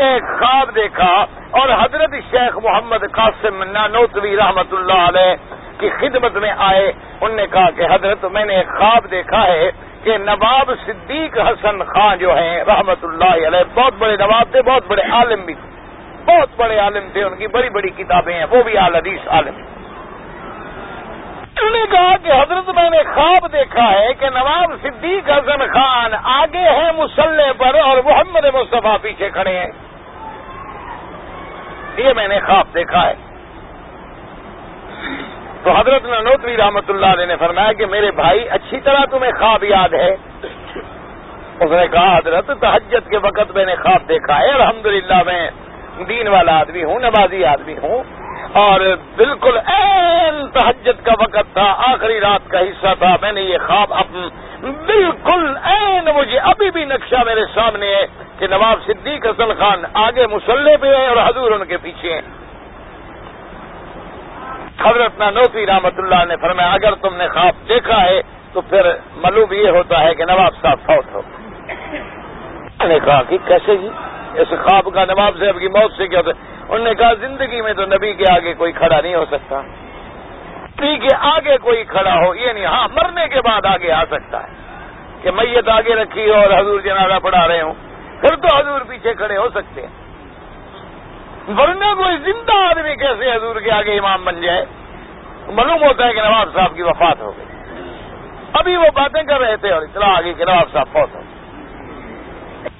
ایک 0.00 0.22
خواب 0.38 0.74
دیکھا 0.74 1.26
اور 1.50 1.68
حضرت 1.68 2.14
شیخ 2.30 2.58
محمد 2.62 3.04
قاسم 3.12 3.62
نانوتوی 3.62 4.36
رحمت 4.36 4.72
اللہ 4.72 5.08
علیہ 5.08 5.34
کی 5.78 5.90
خدمت 5.90 6.36
میں 6.36 6.52
آئے۔ 6.56 6.92
ان 7.20 7.36
نے 7.36 7.46
کہا 7.46 7.70
کہ 7.70 7.82
حضرت، 7.82 8.24
میں 8.24 8.44
نے 8.44 8.56
ایک 8.56 8.68
خواب 8.68 9.10
دیکھا 9.10 9.46
ہے 9.46 9.70
کہ 10.02 10.18
نواب 10.18 10.70
صدیق 10.86 11.38
حسن 11.38 11.82
خان 11.84 12.18
جو 12.18 12.36
ہیں، 12.36 12.64
رحمت 12.64 13.04
اللہ 13.04 13.46
علیہ، 13.46 13.64
بہت 13.74 13.92
بڑے 13.98 14.16
نواب 14.16 14.52
تھے، 14.52 14.62
بہت 14.62 14.82
بڑے 14.86 15.02
عالم 15.02 15.40
بھی 15.40 15.54
بہت 16.26 16.48
بڑے 16.56 16.78
عالم 16.78 17.08
تھے، 17.12 17.22
ان 17.24 17.36
کی 17.36 17.46
بڑی 17.46 17.68
بڑی 17.70 17.90
کتابیں 17.90 18.34
ہیں، 18.34 18.46
وہ 18.50 18.62
بھی 18.62 18.78
حدیث 18.78 19.28
عالم۔ 19.28 19.75
انہوں 21.62 21.70
نے 21.70 21.86
کہا 21.90 22.16
کہ 22.16 22.32
حضرت 22.32 22.68
میں 22.68 22.90
نے 22.90 23.02
خواب 23.14 23.52
دیکھا 23.52 23.90
ہے 23.90 24.14
کہ 24.14 24.26
نواب 24.34 24.72
صدیق 24.82 25.30
حسن 25.30 25.58
خان 25.58 26.14
آگے 26.22 26.68
ہیں 26.68 26.92
مسلح 26.92 27.52
پر 27.58 27.78
اور 27.78 27.98
محمد 28.04 28.44
مصطفیٰ 28.54 28.96
پیچھے 29.02 29.30
کھڑے 29.30 29.58
ہیں۔ 29.58 29.70
یہ 31.96 32.12
میں 32.16 32.28
نے 32.28 32.40
خواب 32.40 32.66
دیکھا 32.74 33.06
ہے۔ 33.06 33.14
تو 35.62 35.72
حضرت 35.72 36.04
نوتوی 36.04 36.56
رحمت 36.56 36.90
اللہ 36.90 37.06
علیہ 37.06 37.26
نے 37.26 37.36
فرمایا 37.36 37.72
کہ 37.72 37.86
میرے 37.86 38.10
بھائی، 38.10 38.48
اچھی 38.48 38.80
طرح 38.80 39.04
تمہیں 39.10 39.32
خواب 39.38 39.64
یاد 39.64 39.94
ہے۔ 39.94 40.16
اس 41.60 41.70
نے 41.70 41.86
کہا، 41.86 42.18
حضرت 42.18 42.50
تحجت 42.60 43.10
کے 43.10 43.18
وقت 43.18 43.50
میں 43.54 43.66
نے 43.66 43.74
خواب 43.74 44.08
دیکھا 44.08 44.38
ہے۔ 44.38 44.50
الحمدللہ، 44.50 45.22
میں 45.26 45.50
دین 46.08 46.28
والا 46.28 46.60
آدمی 46.60 46.84
ہوں، 46.84 46.98
نمازی 46.98 47.44
آدمی 47.44 47.74
ہوں۔ 47.82 48.02
اور 48.52 48.80
بالکل 49.16 49.58
این 49.66 50.46
تحجت 50.48 51.04
کا 51.04 51.12
وقت 51.20 51.54
تھا، 51.54 51.74
آخری 51.78 52.20
رات 52.20 52.50
کا 52.50 52.60
حصہ 52.60 52.86
تھا۔ 52.98 53.16
میں 53.22 53.32
نے 53.32 53.40
یہ 53.40 53.58
خواب 53.66 53.94
اپن 53.94 54.28
بالکل 54.60 55.56
این 55.62 56.04
مجھے 56.14 56.38
ابھی 56.38 56.70
بھی 56.70 56.84
نقشہ 56.84 57.24
میرے 57.26 57.40
سامنے 57.54 57.94
ہے 57.94 58.06
کہ 58.38 58.46
نواب 58.46 58.78
صدیق 58.86 59.26
حسن 59.26 59.48
خان 59.58 59.84
آگے 59.94 60.26
مسلح 60.26 60.70
پہ 60.80 60.86
ہے 60.86 61.06
اور 61.06 61.16
حضور 61.16 61.52
ان 61.52 61.64
کے 61.64 61.76
پیچھے 61.76 62.14
ہیں۔ 62.14 62.20
حضرت 64.80 65.20
نوتی 65.20 65.66
رحمت 65.66 65.98
اللہ 65.98 66.24
نے 66.24 66.36
فرمایا، 66.36 66.72
اگر 66.72 66.94
تم 66.94 67.16
نے 67.16 67.28
خواب 67.28 67.68
دیکھا 67.68 68.04
ہے 68.04 68.20
تو 68.52 68.60
پھر 68.60 68.96
معلوم 69.16 69.52
یہ 69.52 69.68
ہوتا 69.68 70.00
ہے 70.00 70.14
کہ 70.14 70.24
نواب 70.24 70.52
صاحب 70.62 70.78
فوت 70.86 71.14
ہو۔ 71.14 71.22
میں 72.78 72.86
نے 72.86 72.98
کہا 73.04 73.22
کہ 73.28 73.38
کیسے 73.44 73.76
جی؟ 73.76 73.88
اس 74.34 74.48
خواب 74.48 74.88
کا 74.94 75.04
نواب 75.04 75.38
صاحب 75.38 75.58
کی 75.60 75.68
موت 75.68 75.92
سے 75.96 76.08
کیا 76.08 76.18
ہوتا 76.18 76.30
ہے؟ 76.30 76.55
انہوں 76.68 76.84
نے 76.84 76.94
کہا، 76.94 77.12
زندگی 77.14 77.62
میں 77.62 77.74
تو 77.74 77.86
نبی 77.86 78.14
کے 78.14 78.24
آگے 78.32 78.54
کوئی 78.54 78.72
کھڑا 78.72 79.00
نہیں 79.00 79.14
ہو 79.14 79.24
سکتا۔ 79.30 79.62
نبی 79.62 80.98
کے 80.98 81.16
آگے 81.20 81.58
کوئی 81.62 81.84
کھڑا 81.84 82.14
ہو، 82.14 82.34
یہ 82.34 82.52
نہیں 82.52 82.64
ہاں 82.64 82.88
مرنے 82.92 83.28
کے 83.28 83.40
بعد 83.40 83.66
آگے 83.66 83.92
آ 83.92 84.04
سکتا 84.10 84.42
ہے 84.42 84.48
کہ 85.22 85.30
میت 85.30 85.68
آگے 85.68 85.94
رکھی 85.94 86.30
ہو 86.30 86.34
اور 86.34 86.60
حضور 86.60 86.80
جنازہ 86.80 87.18
پڑھا 87.22 87.48
رہے 87.48 87.60
ہوں۔ 87.60 87.74
پھر 88.20 88.36
تو 88.36 88.56
حضور 88.56 88.80
پیچھے 88.88 89.14
کھڑے 89.14 89.36
ہو 89.36 89.48
سکتے 89.54 89.86
ہیں۔ 89.86 90.06
ورنہ 91.58 91.94
کوئی 91.94 92.16
زندہ 92.16 92.52
آدمی 92.52 92.96
کیسے 92.96 93.30
حضور 93.30 93.56
کے 93.56 93.70
آگے 93.70 93.98
امام 93.98 94.24
بن 94.24 94.40
جائے؟ 94.40 94.64
معلوم 95.48 95.84
ہوتا 95.84 96.06
ہے 96.06 96.12
کہ 96.12 96.22
نواب 96.22 96.48
صاحب 96.54 96.74
کی 96.74 96.82
وفات 96.82 97.20
ہو 97.20 97.32
گئی۔ 97.36 97.46
ابھی 98.52 98.76
وہ 98.76 98.88
باتیں 98.94 99.22
کر 99.22 99.40
رہے 99.40 99.56
تھے 99.56 99.72
اور 99.72 99.82
اطلاع 99.82 100.16
آگے 100.16 100.34
کہ 100.34 100.44
نواب 100.44 100.72
صاحب 100.72 100.86
فوت 100.92 101.14
ہو 101.14 101.20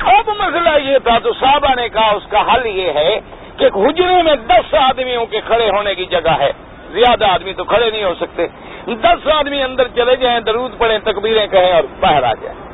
اب 0.01 0.29
مسئلہ 0.29 0.79
یہ 0.79 0.99
تھا 0.99 1.19
تو 1.19 1.33
صحابہ 1.33 1.75
نے 1.75 1.89
کہا، 1.89 2.11
اس 2.11 2.23
کا 2.31 2.55
حل 2.55 2.67
یہ 2.67 2.93
ہے 2.93 3.21
کہ 3.57 3.65
حجرے 3.65 4.23
میں 4.23 4.35
دس 4.35 4.75
آدمیوں 4.75 5.27
کے 5.27 5.41
کھڑے 5.47 5.69
ہونے 5.69 5.95
کی 5.95 6.05
جگہ 6.05 6.31
ہے۔ 6.39 6.53
زیادہ 6.91 7.25
آدمی 7.25 7.53
تو 7.53 7.65
کھڑے 7.65 7.91
نہیں 7.91 8.05
ہو 8.05 8.15
سکتے۔ 8.15 8.47
دس 8.87 9.29
آدمی 9.29 9.63
اندر 9.63 9.89
چلے 9.89 10.17
جائیں، 10.17 10.41
درود 10.41 10.79
پڑیں 10.79 10.99
تکبیریں 10.99 11.47
کہیں 11.47 11.73
اور 11.73 11.83
باہر 12.01 12.23
آ 12.23 12.33
جائیں۔ 12.33 12.67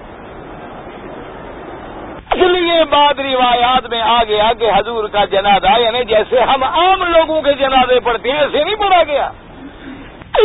اس 2.32 2.50
لیے 2.50 2.84
بعد 2.90 3.20
روایات 3.20 3.90
میں 3.90 4.00
آ 4.00 4.22
گیا 4.28 4.52
کہ 4.58 4.70
حضور 4.76 5.08
کا 5.08 5.24
جنازہ 5.24 5.80
یعنی 5.80 6.04
جیسے 6.04 6.40
ہم 6.40 6.64
عام 6.64 7.02
لوگوں 7.02 7.42
کے 7.42 7.52
جنازے 7.52 8.00
پڑھتے 8.00 8.32
ہیں، 8.32 8.40
ایسے 8.40 8.64
نہیں 8.64 8.76
پڑھا 8.76 9.02
گیا۔ 9.02 9.30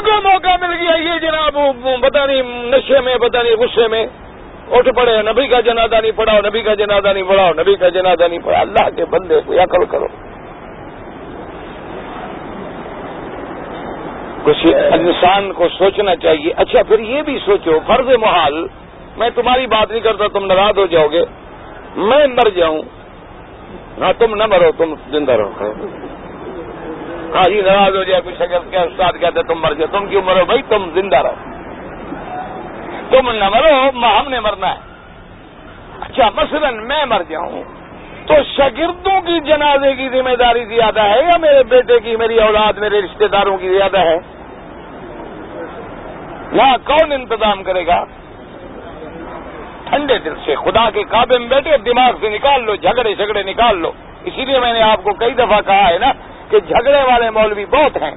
کو 0.06 0.22
موقع 0.24 0.66
مل 0.66 0.74
گیا، 0.74 1.14
یہ 1.14 1.20
جناب 1.20 1.58
پتا 2.02 2.26
نہیں، 2.26 2.42
نشے 2.44 3.00
میں 3.00 3.16
پتا 3.16 3.44
نہیں، 3.44 3.56
غصے 3.56 3.88
میں۔ 3.88 4.08
اٹھ 4.72 4.90
پڑے، 4.96 5.22
نبی 5.22 5.48
کا 5.48 5.60
جنازہ 5.60 5.96
نہیں 5.96 6.12
پڑھاؤ، 6.16 6.38
نبی 6.40 6.62
کا 6.62 6.74
جنازہ 6.74 7.08
نہیں 7.08 7.24
پڑھاؤ، 7.24 7.52
نبی 7.54 7.76
کا 7.76 7.90
جنازہ 7.90 8.24
نہیں 8.24 8.40
پڑھا 8.44 8.60
اللہ 8.60 8.90
کے 8.96 9.06
بندے 9.06 9.42
کو 9.46 9.54
عقل 9.54 9.86
کرو۔ 9.86 10.08
کچھ 14.48 14.68
انسان 14.74 15.54
کو 15.54 15.68
سوچنا 15.78 16.16
چاہیے۔ 16.16 16.54
اچھا 16.58 16.84
پھر 16.84 17.00
یہ 17.00 17.22
بھی 17.22 17.40
سوچو، 17.46 17.80
فرض 17.88 18.10
محال، 18.20 18.68
میں 19.18 19.30
تمہاری 19.36 19.68
بات 19.68 19.92
نہیں 19.92 20.00
کرتا، 20.00 20.28
تم 20.28 20.46
ناراض 20.46 20.78
ہو 20.78 20.86
جاؤ 20.86 21.08
گے۔ 21.08 21.26
میں 21.96 22.28
مر 22.28 22.50
جاؤں۔ 22.50 22.82
ہاں 24.02 24.14
تم 24.18 24.36
نہ 24.36 24.44
مرو، 24.46 24.72
تم 24.78 24.96
زندہ 25.12 25.32
رہو۔ 25.32 25.52
ہاں 27.36 27.50
جی 27.50 27.62
ناراض 27.62 27.96
ہو 27.96 28.04
جائے، 28.04 28.22
کچھ 28.26 28.42
اگر 28.42 28.58
کیا 28.70 28.82
استاد 28.82 29.14
کہتے 29.20 29.44
تم 29.44 29.62
مر 29.62 29.74
جاؤ۔ 29.74 30.00
تم 30.00 30.06
کیوں 30.06 30.22
مرو؟ 30.26 30.46
بھائی، 30.46 30.62
تم 30.70 30.90
زندہ 30.94 31.18
رہو۔ 31.18 31.34
تم 33.10 33.32
نہ 33.32 33.50
مرو 33.50 33.90
ہم 34.04 34.30
نے 34.30 34.40
مرنا 34.40 34.72
ہے۔ 34.72 34.80
اچھا 36.00 36.30
مثلا 36.36 36.70
میں 36.70 37.06
مر 37.06 37.22
جاؤں۔ 37.30 37.64
تو 38.28 38.34
شاگردوں 38.58 39.22
کی 39.22 39.40
جنازے 39.40 39.94
کی 39.96 40.10
ذمہ 40.10 40.36
داری 40.36 40.66
زیادہ 40.66 41.04
ہے 41.04 41.20
یا 41.20 41.38
میرے 41.38 41.64
بیٹے 41.64 42.00
کی، 42.00 42.16
میری 42.16 42.40
اولاد، 42.40 42.74
میرے 42.74 43.02
رشتہ 43.02 43.26
داروں 43.26 43.58
کی 43.58 43.70
زیادہ 43.70 43.98
ہے؟ 43.98 44.37
یہاں 46.52 46.78
کون 46.86 47.12
انتظام 47.12 47.64
کرے 47.64 47.88
گا؟ 47.88 48.04
ٹھنڈے 49.84 50.18
دل 50.18 50.34
سے 50.46 50.56
خدا 50.56 50.90
کے 50.90 51.04
کعبے 51.04 51.40
میں 51.40 51.48
بیٹھے، 51.48 51.78
دماغ 51.78 52.12
سے 52.22 52.30
نکال 52.30 52.64
لو، 52.64 52.76
جھگڑے 52.76 53.16
جھگڑے 53.16 53.44
نکال 53.44 53.78
لو۔ 53.78 53.92
اسی 54.24 54.46
لیے 54.46 54.60
میں 54.60 54.74
نے 54.74 54.82
آپ 54.82 55.04
کو 55.04 55.14
کئی 55.14 55.34
دفعہ 55.34 55.62
کہا 55.62 55.90
ہے 55.90 55.98
نا 55.98 56.12
کہ 56.50 56.60
جھگڑے 56.60 57.02
والے 57.04 57.30
مولوی 57.30 57.66
بہت 57.66 58.02
ہیں۔ 58.02 58.16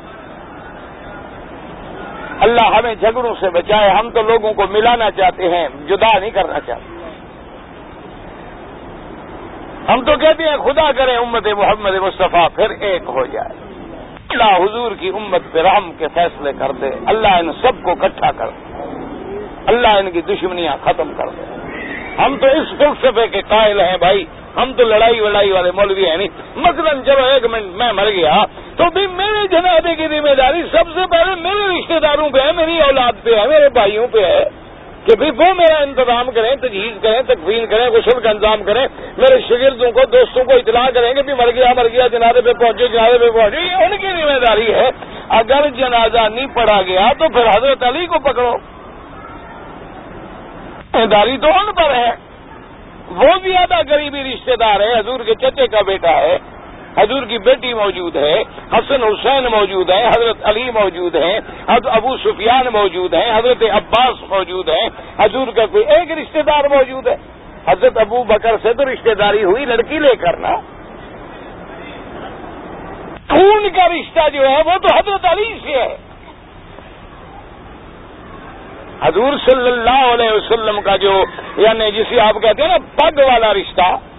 اللہ 2.41 2.67
ہمیں 2.67 2.95
جھگڑوں 2.95 3.35
سے 3.41 3.51
بچائے، 3.51 3.91
ہم 3.91 4.11
تو 4.11 4.23
لوگوں 4.23 4.55
کو 4.55 4.63
ملانا 4.71 5.11
چاہتے 5.11 5.49
ہیں، 5.49 5.69
جدا 5.87 6.19
نہیں 6.19 6.31
کرنا 6.31 6.61
چاہتے۔ 6.61 7.01
ہم 9.93 10.05
تو 10.05 10.17
کہتے 10.17 10.45
ہیں 10.45 10.57
خدا 10.57 10.93
کرے 10.93 11.17
امت 11.17 11.47
محمد 11.47 11.95
مصطفیٰ 11.95 12.49
پھر 12.55 12.71
ایک 12.71 13.03
ہو 13.07 13.27
جائے۔ 13.27 13.60
اللہ 14.31 14.65
حضور 14.65 14.93
کی 15.01 15.09
امت 15.09 15.43
پہ 15.53 15.63
رحم 15.63 15.93
کے 15.99 16.07
فیصلے 16.15 16.53
کر 16.59 16.73
دے۔ 16.73 16.91
اللہ 17.07 17.29
ان 17.29 17.53
سب 17.53 17.83
کو 17.83 17.91
اکٹھا 17.91 18.31
کر 18.33 18.47
دے۔ 18.47 18.75
اللہ 19.67 19.89
ان 19.89 20.11
کی 20.11 20.21
دشمنیاں 20.21 20.77
ختم 20.85 21.13
کر 21.17 21.29
دے۔ 21.29 21.43
ہم 22.19 22.37
تو 22.41 22.47
اس 22.47 22.79
فلسفے 22.79 23.27
کے 23.27 23.43
قائل 23.49 23.81
ہیں 23.81 23.97
بھائی۔ 23.99 24.25
ہم 24.57 24.73
تو 24.73 24.85
لڑائی 24.85 25.21
وڑائی 25.21 25.51
والے 25.51 25.71
مولوی 25.71 26.07
ہیں 26.07 26.17
نہیں۔ 26.17 26.29
مثلا 26.57 26.91
چلو 27.07 27.25
ایک 27.25 27.45
منٹ 27.45 27.77
میں 27.77 27.93
مر 27.93 28.11
گیا، 28.11 28.45
تو 28.77 28.85
بھی 28.95 29.07
میرے 29.07 29.49
جنازے 29.49 29.95
کی 29.95 30.09
ذمہ 30.09 30.35
داری 30.35 30.63
سب 30.63 30.85
سے 30.95 31.01
پہلے 31.11 31.35
میرے 31.41 31.79
رشتہ 31.79 31.99
داروں 32.03 32.31
پہ 32.31 32.41
ہے، 32.41 32.53
میری 32.53 32.81
اولاد 32.81 33.13
پہ 33.23 33.35
ہے، 33.41 33.49
میرے 33.49 33.69
بھائیوں 33.69 34.07
پہ 34.07 34.25
ہے۔ 34.25 34.45
کہ 35.07 35.17
بھی 35.17 35.31
وہ 35.31 35.55
میرا 35.55 35.83
انتظام 35.83 36.31
کریں، 36.31 36.57
تجہیز 36.57 37.03
کریں، 37.03 37.23
تکفین 37.23 37.67
کریں، 37.67 37.91
غسل 37.91 38.21
کا 38.21 38.31
انتظام 38.31 38.63
کریں، 38.63 38.87
میرے 39.17 39.41
شگردوں 39.49 39.93
کو، 39.93 40.01
دوستوں 40.13 40.45
کو 40.45 40.53
اطلاع 40.53 40.91
کریں 40.95 41.15
کہ 41.15 41.23
بھی 41.23 41.35
مر 41.35 41.51
گیا 41.51 41.73
مر 41.77 41.89
گیا، 41.93 42.07
جنازے 42.07 42.41
پہ 42.41 42.53
پہنچے، 42.53 42.89
جنازے 42.89 43.19
پہ 43.19 43.31
پہنچے، 43.31 43.61
یہ 43.61 43.75
ان 43.75 43.97
کی 43.97 44.07
ذمہ 44.07 44.39
داری 44.39 44.75
ہے۔ 44.75 44.91
اگر 45.29 45.69
جنازہ 45.77 46.29
نہیں 46.29 46.47
پڑا 46.47 46.83
گیا 46.83 47.13
تو 47.19 47.29
پھر 47.29 47.49
حضرت 47.49 47.83
علی 47.83 48.07
کو 48.07 48.19
پکڑو۔ 48.19 48.55
داری 51.07 51.39
تو 51.39 51.47
ان 51.47 51.73
پر 51.73 51.95
ہے۔ 51.95 52.11
وہ 53.11 53.27
زیادہ 53.43 53.75
غریبی 53.89 54.25
رشتے 54.25 54.57
دار 54.57 54.81
ہے، 54.81 54.99
حضور 54.99 55.21
کے 55.21 55.35
چچے 55.35 55.67
کا 55.67 55.81
بیٹا 55.87 56.19
ہے۔ 56.19 56.39
حضور 56.99 57.23
کی 57.23 57.39
بیٹی 57.39 57.75
موجود 57.75 58.17
ہے، 58.17 58.41
حسن 58.73 59.03
حسین 59.03 59.45
موجود 59.45 59.91
ہے، 59.91 60.09
حضرت 60.09 60.37
علی 60.43 60.71
موجود 60.71 61.17
ہیں، 61.17 61.39
حضرت 61.69 61.87
ابو 61.87 62.17
سفیان 62.17 62.67
موجود 62.73 63.15
ہیں، 63.15 63.39
حضرت 63.39 63.63
عباس 63.63 64.31
موجود 64.31 64.69
ہیں۔ 64.69 64.89
حضور 65.25 65.49
کا 65.49 65.67
کوئی 65.67 65.85
ایک 65.85 66.11
رشتہ 66.11 66.39
دار 66.39 66.65
موجود 66.65 67.07
ہے۔ 67.07 67.17
حضرت 67.67 67.99
ابو 67.99 68.25
بکر 68.25 68.57
سے 68.63 68.75
تو 68.75 68.85
رشتہ 68.85 69.11
داری 69.11 69.45
ہوئی، 69.45 69.65
لڑکی 69.65 69.99
لے 69.99 70.17
کر 70.17 70.37
نا۔ 70.37 70.57
خون 73.29 73.69
کا 73.77 73.89
رشتہ 73.89 74.29
جو 74.33 74.49
ہے، 74.49 74.57
وہ 74.57 74.79
تو 74.79 74.95
حضرت 74.95 75.25
علی 75.25 75.59
سے 75.63 75.73
ہے۔ 75.73 75.97
حضور 79.03 79.33
صلی 79.51 79.71
اللہ 79.71 80.15
علیہ 80.15 80.31
وسلم 80.31 80.81
کا 80.81 80.97
جو 80.97 81.25
یعنی 81.57 81.91
جسے 81.91 82.21
آپ 82.21 82.35
کہتے 82.43 82.63
ہیں 82.63 82.69
نا، 82.69 82.77
پگ 82.97 83.19
والا 83.19 83.55
رشتہ۔ 83.55 84.10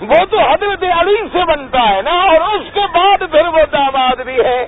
وہ 0.00 0.24
تو 0.30 0.40
حضرت 0.40 0.84
علی 0.98 1.16
سے 1.32 1.44
بنتا 1.44 1.88
ہے 1.88 2.02
نا، 2.02 2.22
اور 2.22 2.40
اس 2.54 2.74
کے 2.74 2.80
بعد 2.94 3.22
پھر 3.30 3.46
وہ 3.46 3.58
داماد 3.72 4.20
بھی 4.24 4.40
ہے۔ 4.40 4.66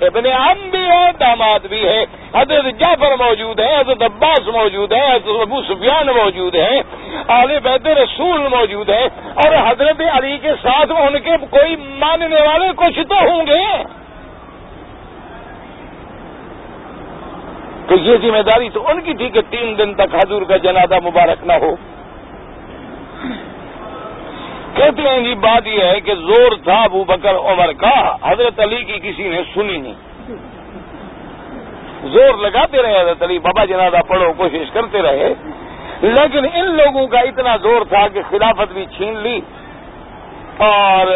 ابن 0.00 0.26
عم 0.26 0.70
بھی 0.70 0.84
ہے، 0.86 1.12
داماد 1.20 1.66
بھی 1.66 1.88
ہے۔ 1.88 2.04
حضرت 2.34 2.64
جعفر 2.64 3.16
موجود 3.18 3.60
ہے، 3.60 3.80
حضرت 3.80 4.02
عباس 4.02 4.48
موجود 4.48 4.92
ہے، 4.92 5.10
حضرت 5.10 5.40
ابو 5.40 5.62
سفیان 5.62 6.06
موجود 6.06 6.54
ہے 6.54 6.80
علی 7.28 7.58
بیت 7.62 7.86
رسول 7.86 8.40
موجود 8.40 8.90
ہے۔ 8.90 9.04
اور 9.34 9.70
حضرت 9.70 10.00
علی 10.12 10.38
کے 10.38 10.52
ساتھ 10.62 10.92
ان 10.92 11.18
کے 11.18 11.36
کوئی 11.50 11.76
ماننے 11.76 12.40
والے 12.40 12.66
کچھ 12.76 13.00
تو 13.08 13.14
ہوں 13.14 13.46
گے۔ 13.46 13.84
تو 17.86 17.94
یہ 17.96 18.16
ذمہ 18.22 18.42
داری 18.42 18.68
تو 18.68 18.88
ان 18.88 19.00
کی 19.00 19.14
تھی 19.14 19.28
کہ 19.28 19.40
تین 19.50 19.78
دن 19.78 19.94
تک 19.94 20.14
حضور 20.14 20.42
کا 20.42 20.56
جنازہ 20.56 20.94
مبارک 21.04 21.44
نہ 21.44 21.52
ہو۔ 21.52 21.74
کہتے 24.74 25.02
ہیں 25.02 25.20
جی 25.20 25.34
بات 25.34 25.66
یہ 25.66 25.84
ہے 25.84 26.00
کہ 26.00 26.14
زور 26.14 26.52
تھا 26.64 26.82
ابو 26.82 27.04
بکر 27.04 27.34
عمر 27.34 27.72
کا، 27.72 28.16
حضرت 28.22 28.60
علی 28.60 28.84
کی 28.84 29.10
کسی 29.10 29.28
نے 29.28 29.40
سنی 29.54 29.76
نہیں۔ 29.76 29.94
زور 32.04 32.34
لگاتے 32.34 32.82
رہے 32.82 33.00
حضرت 33.00 33.22
علی، 33.22 33.38
بابا 33.38 33.64
جنازہ 33.64 33.96
پڑھو، 34.08 34.32
کوشش 34.36 34.70
کرتے 34.72 35.02
رہے۔ 35.02 35.34
لیکن 36.02 36.44
ان 36.54 36.76
لوگوں 36.76 37.06
کا 37.06 37.20
اتنا 37.20 37.56
زور 37.56 37.84
تھا 37.84 38.08
کہ 38.08 38.20
خلافت 38.30 38.72
بھی 38.72 38.86
چھین 38.96 39.18
لی۔ 39.18 39.40
اور 40.56 41.06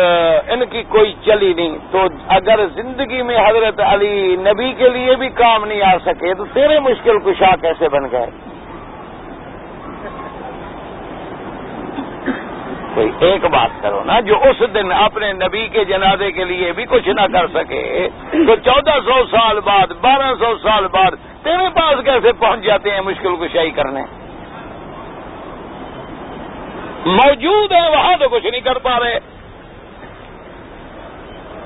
ان 0.48 0.64
کی 0.70 0.82
کوئی 0.82 1.14
چلی 1.24 1.52
نہیں۔ 1.54 1.78
تو 1.90 1.98
اگر 2.28 2.60
زندگی 2.74 3.22
میں 3.22 3.38
حضرت 3.38 3.80
علی 3.80 4.36
نبی 4.40 4.72
کے 4.72 4.88
لیے 4.88 5.16
بھی 5.16 5.28
کام 5.28 5.64
نہیں 5.64 5.82
آ 5.82 5.98
سکے، 6.04 6.34
تو 6.34 6.44
تیرے 6.44 6.78
مشکل 6.80 7.18
کشا 7.18 7.56
کیسے 7.56 7.88
بن 7.88 8.04
گئے؟ 8.12 8.53
کوئی 12.94 13.10
ایک 13.20 13.44
بات 13.44 13.82
کرو 13.82 14.04
نا 14.04 14.20
جو 14.20 14.34
اس 14.38 14.62
دن 14.74 14.92
اپنے 14.92 15.32
نبی 15.32 15.68
کے 15.68 15.84
جنازے 15.84 16.30
کے 16.32 16.44
لیے 16.44 16.72
بھی 16.72 16.84
کچھ 16.84 17.08
نہ 17.08 17.26
کر 17.32 17.46
سکے، 17.54 18.08
تو 18.32 18.56
چودہ 18.56 18.98
سو 19.04 19.22
سال 19.30 19.60
بعد، 19.60 19.86
بارہ 20.00 20.34
سو 20.38 20.58
سال 20.58 20.86
بعد 20.86 21.10
تیرے 21.42 21.68
پاس 21.74 22.04
کیسے 22.04 22.32
پہنچ 22.32 22.60
جاتے 22.60 22.90
ہیں 22.90 23.00
مشکل 23.00 23.36
کشائی 23.36 23.70
کرنے؟ 23.70 24.02
موجود 27.06 27.72
ہے 27.72 27.90
وہاں 27.90 28.16
تو 28.20 28.28
کچھ 28.28 28.46
نہیں 28.46 28.60
کر 28.60 28.78
پا 28.78 29.00
رہے۔ 29.00 29.18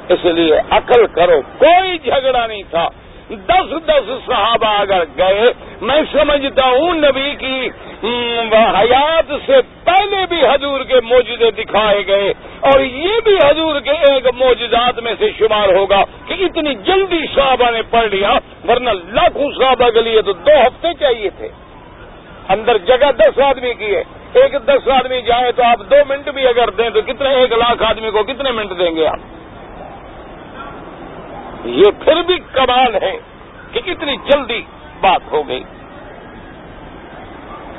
اس 0.08 0.24
لیے 0.24 0.60
عقل 0.70 1.06
کرو، 1.06 1.40
کوئی 1.58 1.98
جھگڑا 1.98 2.46
نہیں 2.46 2.62
تھا۔ 2.70 2.88
دس 3.30 3.72
دس 3.86 4.10
صحابہ 4.26 4.68
اگر 4.80 5.02
گئے، 5.18 5.44
میں 5.80 6.00
سمجھتا 6.12 6.66
ہوں 6.66 6.94
نبی 6.94 7.34
کی 7.38 7.68
حیات 8.02 9.32
سے 9.46 9.60
پہلے 9.84 10.24
بھی 10.28 10.40
حضور 10.42 10.84
کے 10.84 11.00
موجودے 11.04 11.50
دکھائے 11.50 12.06
گئے، 12.06 12.32
اور 12.70 12.80
یہ 12.80 13.20
بھی 13.24 13.36
حضور 13.36 13.80
کے 13.80 13.96
ایک 14.10 14.26
موجودات 14.34 14.98
میں 14.98 15.14
سے 15.18 15.30
شمار 15.38 15.74
ہوگا 15.74 16.02
کہ 16.26 16.34
اتنی 16.44 16.74
جلدی 16.84 17.20
صحابہ 17.34 17.70
نے 17.70 17.82
پڑھ 17.90 18.08
لیا، 18.14 18.32
ورنہ 18.68 18.90
لاکھوں 19.12 19.50
صحابہ 19.58 19.90
کے 19.90 20.02
لیے 20.02 20.22
تو 20.22 20.32
دو 20.32 20.58
ہفتے 20.60 20.92
چاہیے 21.00 21.30
تھے۔ 21.38 21.48
اندر 22.48 22.78
جگہ 22.86 23.10
دس 23.18 23.38
آدمی 23.44 23.74
کی 23.74 23.94
ہے۔ 23.94 24.02
ایک 24.34 24.52
دس 24.66 24.88
آدمی 24.90 25.20
جائے 25.22 25.52
تو 25.52 25.62
آپ 25.64 25.80
دو 25.90 25.96
منٹ 26.08 26.28
بھی 26.28 26.46
اگر 26.46 26.70
دیں 26.70 26.90
تو 26.90 27.00
کتنے، 27.02 27.34
ایک 27.34 27.52
لاکھ 27.54 27.82
آدمی 27.82 28.10
کو 28.10 28.22
کتنے 28.22 28.50
منٹ 28.50 28.78
دیں 28.78 28.94
گے 28.96 29.06
آپ؟ 29.06 29.20
یہ 31.64 31.84
پھر 32.04 32.22
بھی 32.22 32.38
کمال 32.52 32.94
ہے 33.02 33.18
کہ 33.72 33.80
اتنی 33.86 34.16
جلدی 34.16 34.62
بات 35.00 35.32
ہو 35.32 35.48
گئی۔ 35.48 35.64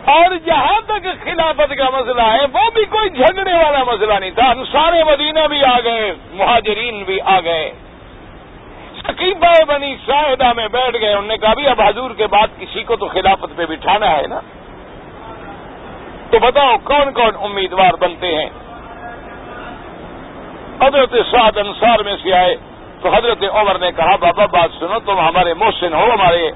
اور 0.06 0.36
جہاں 0.46 0.82
تک 0.86 1.08
خلافت 1.24 1.78
کا 1.78 1.90
مسئلہ 1.90 2.22
ہے، 2.22 2.42
وہ 2.54 2.70
بھی 2.74 2.86
کوئی 2.86 3.10
جھگڑے 3.10 3.54
والا 3.54 3.84
مسئلہ 3.84 4.14
نہیں 4.14 4.32
تھا۔ 4.32 4.54
سارے 4.72 5.04
مدینہ 5.04 5.48
بھی 5.50 5.64
آ 5.64 5.80
گئے، 5.84 6.14
مہاجرین 6.32 7.04
بھی 7.04 7.22
آ 7.22 7.40
گئے۔ 7.40 7.72
سکیبہ 9.00 9.64
بنی 9.68 9.96
شاہدہ 10.06 10.54
میں 10.56 10.68
بیٹھ 10.68 11.02
گئے۔ 11.02 11.10
انہوں 11.10 11.28
نے 11.28 11.38
کہا 11.38 11.54
بھی 11.54 11.68
اب 11.68 11.82
حضور 11.82 12.12
کے 12.12 12.28
بعد 12.28 12.48
کسی 12.60 12.84
کو 12.84 12.96
تو 12.96 13.08
خلافت 13.08 13.56
پہ 13.56 13.66
بٹھانا 13.66 14.18
ہے 14.18 14.28
نا۔ 14.28 14.40
تو 16.32 16.40
بتاؤ، 16.40 16.78
کون 16.84 17.14
کون 17.14 17.32
امیدوار 17.44 17.94
بنتے 18.00 18.36
ہیں؟ 18.36 18.50
حضرت 20.82 21.16
سعد 21.32 21.58
انصار 21.58 22.00
میں 22.00 22.16
سے 22.24 22.34
آئے۔ 22.34 22.58
تو 23.02 23.10
حضرت 23.10 23.44
عمر 23.54 23.78
نے 23.80 23.92
کہا، 23.92 24.16
بابا، 24.16 24.46
بات 24.46 24.80
سنو، 24.80 25.00
تم 25.00 25.20
ہمارے 25.20 25.54
محسن 25.54 25.94
ہو، 25.94 26.06
ہمارے 26.12 26.50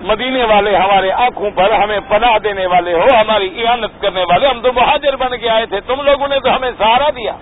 مدینے 0.00 0.44
والے 0.44 0.74
ہمارے 0.76 1.10
آنکھوں 1.12 1.50
پر 1.54 1.72
ہمیں 1.72 2.00
پناہ 2.08 2.38
دینے 2.38 2.66
والے 2.66 2.94
ہو، 2.94 3.06
ہماری 3.20 3.48
اعانت 3.56 4.00
کرنے 4.02 4.24
والے 4.30 4.46
ہم 4.46 4.60
تو 4.60 4.72
مہاجر 4.72 5.16
بن 5.16 5.36
کے 5.38 5.48
آئے 5.48 5.66
تھے، 5.66 5.80
تم 5.80 6.00
لوگوں 6.02 6.28
نے 6.28 6.38
تو 6.40 6.56
ہمیں 6.56 6.70
سہارا 6.78 7.08
دیا. 7.16 7.32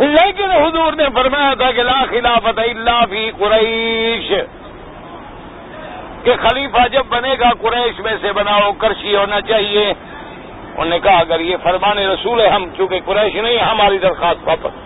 لیکن 0.00 0.50
حضور 0.50 0.92
نے 0.92 1.04
فرمایا 1.14 1.52
تھا 1.54 1.70
کہ 1.70 1.82
لا 1.82 2.00
خلافت 2.10 2.58
اللہ 2.58 3.04
فی 3.10 3.30
قریش، 3.38 4.32
کہ 6.24 6.32
خلیفہ 6.42 6.86
جب 6.92 7.04
بنے 7.08 7.34
گا 7.40 7.50
قریش 7.60 8.00
میں 8.00 8.16
سے 8.20 8.32
بناؤ 8.32 8.72
کرشی 8.78 9.16
ہونا 9.16 9.40
چاہیے۔ 9.40 9.86
انہوں 9.88 10.90
نے 10.90 10.98
کہا، 10.98 11.18
اگر 11.18 11.40
یہ 11.40 11.56
فرمان 11.62 11.98
رسول 11.98 12.40
ہے، 12.40 12.48
ہم 12.48 12.68
چونکہ 12.76 13.00
قریش 13.04 13.34
نہیں، 13.34 13.58
ہماری 13.58 13.98
درخواست 13.98 14.48
واپس 14.48 14.85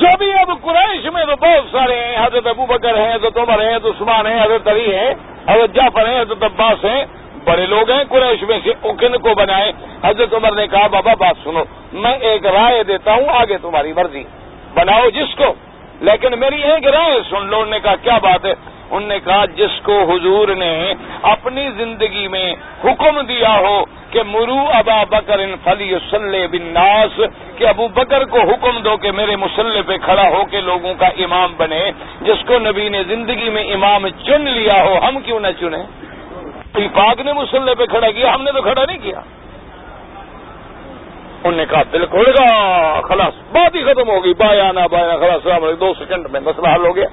جو 0.00 0.16
بھی 0.18 0.32
اب 0.32 0.62
قریش 0.62 1.04
میں 1.12 1.24
تو 1.24 1.36
بہت 1.36 1.72
سارے 1.72 2.04
ہیں، 2.04 2.26
حضرت 2.26 2.46
ابو 2.46 2.66
بکر 2.66 2.98
ہیں، 2.98 3.14
حضرت 3.14 3.38
عمر 3.38 3.66
ہیں، 3.66 3.76
حضرت 3.76 3.92
عثمان 3.96 4.26
ہیں، 4.26 4.42
حضرت 4.42 4.68
علی 4.68 4.94
ہیں، 4.94 5.14
حضرت 5.48 5.74
جعفر 5.74 6.08
ہیں، 6.08 6.20
حضرت 6.20 6.42
عباس 6.42 6.84
ہیں، 6.84 7.04
بڑے 7.44 7.66
لوگ 7.66 7.90
ہیں 7.90 8.04
قریش 8.08 8.42
میں 8.42 8.58
سے 8.64 8.70
کن 8.82 9.18
کو 9.18 9.34
بنائے۔ 9.34 9.72
حضرت 10.04 10.34
عمر 10.34 10.52
نے 10.52 10.66
کہا، 10.66 10.86
بابا 10.86 11.14
بات 11.14 11.36
سنو، 11.44 11.64
میں 11.92 12.16
ایک 12.16 12.46
رائے 12.46 12.82
دیتا 12.82 13.12
ہوں، 13.12 13.28
آگے 13.28 13.58
تمہاری 13.58 13.92
مرضی۔ 13.92 14.24
بناؤ 14.74 15.10
جس 15.10 15.34
کو۔ 15.36 15.54
لیکن 16.00 16.38
میری 16.38 16.62
ایک 16.62 16.86
رائے 16.86 17.20
سن 17.30 17.46
لو 17.46 17.64
نے 17.64 17.80
کہا، 17.80 17.96
کیا 17.96 18.18
بات 18.18 18.44
ہے؟ 18.44 18.54
انہوں 18.90 19.08
نے 19.08 19.20
کہا، 19.20 19.44
جس 19.44 19.80
کو 19.82 20.02
حضور 20.02 20.48
نے 20.48 20.94
اپنی 21.22 21.70
زندگی 21.76 22.28
میں 22.28 22.54
حکم 22.84 23.20
دیا 23.20 23.58
ہو 23.58 23.84
کہ 24.10 24.22
مرو 24.22 24.58
ابا 24.74 25.04
بکر 25.04 25.38
ان 25.38 25.54
فلی 25.64 26.46
بن 26.46 26.62
ناس 26.62 27.20
کہ 27.62 27.68
ابو 27.68 27.88
بکر 27.88 28.24
کو 28.24 28.40
حکم 28.40 28.78
دو 28.78 28.96
کہ 28.96 29.12
میرے 29.12 29.36
مسلح 29.36 29.80
پہ 29.86 29.96
کھڑا 29.96 30.28
ہو 30.28 30.44
کے 30.50 30.60
لوگوں 30.60 30.94
کا 30.94 31.06
امام 31.06 31.54
بنے، 31.56 31.90
جس 32.20 32.44
کو 32.46 32.58
نبی 32.58 32.88
نے 32.88 33.02
زندگی 33.04 33.50
میں 33.50 33.72
امام 33.72 34.08
چن 34.08 34.42
لیا 34.42 34.84
ہو، 34.84 34.98
ہم 35.08 35.20
کیوں 35.20 35.40
نہ 35.40 35.46
چنے 35.60 35.82
پاک 36.94 37.20
نے 37.20 37.32
مسلح 37.32 37.74
پہ 37.78 37.86
کھڑا 37.86 38.10
کیا؟ 38.10 38.34
ہم 38.34 38.42
نے 38.42 38.52
تو 38.52 38.62
کھڑا 38.62 38.84
نہیں 38.86 38.98
کیا۔ 38.98 39.20
انہوں 41.44 41.52
نے 41.52 41.64
کہا 41.70 41.82
بالکل 41.90 42.30
گا 42.38 43.00
خلاص، 43.00 43.32
بات 43.52 43.74
ہی 43.74 43.82
ختم 43.82 44.08
ہوگی 44.08 44.34
بایا 44.34 44.72
نا 44.72 44.86
بایا، 44.86 45.16
خلاص 45.16 45.80
دو 45.80 45.92
سیکنڈ 45.98 46.26
میں 46.32 46.40
مسئلہ 46.40 46.68
حل 46.68 46.86
ہو 46.86 46.96
گیا۔ 46.96 47.08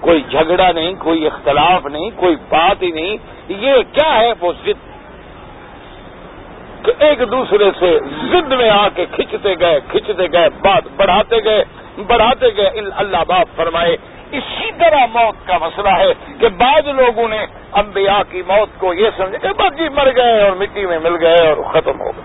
کوئی 0.00 0.22
جھگڑا 0.30 0.72
نہیں، 0.72 0.94
کوئی 0.98 1.26
اختلاف 1.26 1.86
نہیں، 1.86 2.10
کوئی 2.16 2.36
بات 2.48 2.82
ہی 2.82 2.90
نہیں۔ 2.90 3.16
یہ 3.48 3.72
کیا 3.92 4.18
ہے 4.18 4.32
وہ 4.40 4.52
ضد؟ 4.66 4.95
ایک 6.98 7.18
دوسرے 7.18 7.70
سے 7.78 7.98
ضد 8.30 8.52
میں 8.52 8.70
آ 8.70 8.88
کے 8.94 9.06
کھچتے 9.12 9.54
گئے 9.60 9.80
کھچتے 9.88 10.26
گئے، 10.32 10.48
بات 10.48 10.82
بڑھاتے 10.96 11.36
گئے 11.44 11.64
بڑھاتے 12.06 12.46
گئے۔ 12.56 12.70
اللہ 12.96 13.24
باپ 13.28 13.56
فرمائے، 13.56 13.96
اسی 14.32 14.70
طرح 14.78 15.06
موت 15.14 15.46
کا 15.46 15.58
مسئلہ 15.58 15.88
ہے 15.88 16.12
کہ 16.40 16.48
بعض 16.48 16.88
لوگوں 16.88 17.28
نے 17.28 17.46
انبیاء 17.72 18.20
کی 18.30 18.42
موت 18.46 18.80
کو 18.80 18.94
یہ 18.94 19.10
سمجھا 19.16 19.38
کہ 19.38 19.48
بس 19.48 19.78
جی 19.78 19.88
مر 19.88 20.08
گئے 20.16 20.42
اور 20.42 20.52
مٹی 20.56 20.86
میں 20.86 20.98
مل 20.98 21.16
گئے 21.20 21.48
اور 21.48 21.62
ختم 21.72 22.00
ہو 22.00 22.10
گئے۔ 22.16 22.24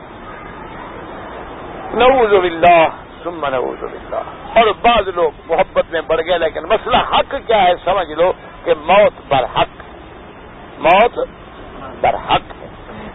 نعوذ 1.94 2.30
باللہ، 2.30 2.88
ثم 3.24 3.46
نعوذ 3.46 3.80
باللہ۔ 3.80 4.60
اور 4.60 4.68
بعض 4.82 5.08
لوگ 5.16 5.32
محبت 5.50 5.86
میں 5.92 6.02
بڑھ 6.08 6.22
گئے، 6.28 6.38
لیکن 6.38 6.64
مسئلہ 6.64 6.98
حق 6.98 7.36
کیا 7.48 7.64
ہے؟ 7.64 7.74
سمجھ 7.84 8.12
لو 8.12 8.34
کہ 8.64 8.74
موت 8.86 9.14
بر 9.28 9.44
حق 9.44 9.82
موت 10.78 11.20
بر 12.02 12.16
حق 12.16 12.61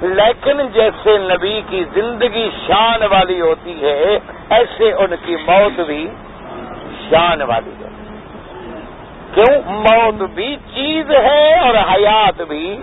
لیکن 0.01 0.69
جیسے 0.73 1.19
نبی 1.19 1.61
کی 1.71 1.85
زندگی 1.95 2.51
شان 2.67 3.03
والی 3.03 3.41
ہوتی 3.41 3.83
ہے، 3.83 4.19
ایسے 4.51 4.93
ان 4.93 5.15
کی 5.25 5.37
موت 5.37 5.81
بھی 5.81 6.09
شان 7.11 7.43
والی 7.43 7.71
ہے۔ 7.71 7.89
کیوں؟ 9.35 9.63
موت 9.67 10.15
بھی 10.15 10.57
چیز 10.75 11.11
ہے 11.11 11.61
اور 11.61 11.75
حیات 11.75 12.43
بھی 12.43 12.81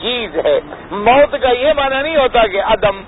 چیز 0.00 0.36
ہے۔ 0.44 0.60
موت 0.90 1.36
کا 1.42 1.50
یہ 1.50 1.72
معنی 1.76 2.02
نہیں 2.02 2.16
ہوتا 2.16 2.46
کہ 2.46 2.62
عدم۔ 2.62 3.02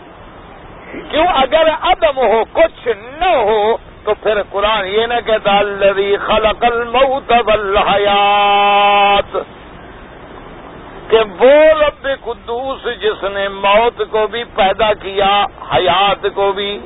کیوں؟ 1.11 1.26
اگر 1.26 1.68
عدم 1.82 2.16
ہو، 2.16 2.45
کچھ 2.53 2.89
نہ 3.18 3.37
ہو، 3.37 3.76
تو 4.05 4.14
پھر 4.22 4.43
قرآن 4.51 4.87
یہ 4.87 5.07
نہ 5.07 5.14
کہتا 5.26 5.59
الذي 5.59 6.16
خلق 6.16 6.64
الموت 6.64 7.32
والحیات۔ 7.47 9.37
کہ 11.09 11.17
وہ 11.17 11.53
رب 11.81 12.09
قدوس 12.25 13.01
جس 13.01 13.25
نے 13.25 13.49
موت 13.49 14.03
کو 14.11 14.27
بھی 14.27 14.45
پیدا 14.45 14.93
کیا، 14.93 15.47
حیات 15.75 16.27
کو 16.35 16.53
بھی 16.53 16.79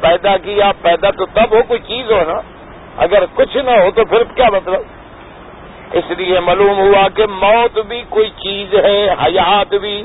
پیدا 0.00 0.36
کیا، 0.36 0.72
پیدا 0.82 1.10
تو 1.10 1.26
تب 1.26 1.52
ہو 1.52 1.62
کوئی 1.68 1.80
چیز 1.80 2.10
ہو 2.10 2.22
نا۔ 2.26 2.40
اگر 2.96 3.24
کچھ 3.34 3.56
نہ 3.56 3.70
ہو 3.70 3.90
تو 3.90 4.04
پھر 4.04 4.22
کیا 4.34 4.48
مطلب؟ 4.52 4.80
اس 5.92 6.10
لیے 6.10 6.40
معلوم 6.40 6.78
ہوا 6.78 7.08
کہ 7.14 7.26
موت 7.26 7.78
بھی 7.78 8.02
کوئی 8.08 8.30
چیز 8.30 8.74
ہے، 8.74 9.10
حیات 9.10 9.74
بھی 9.74 10.04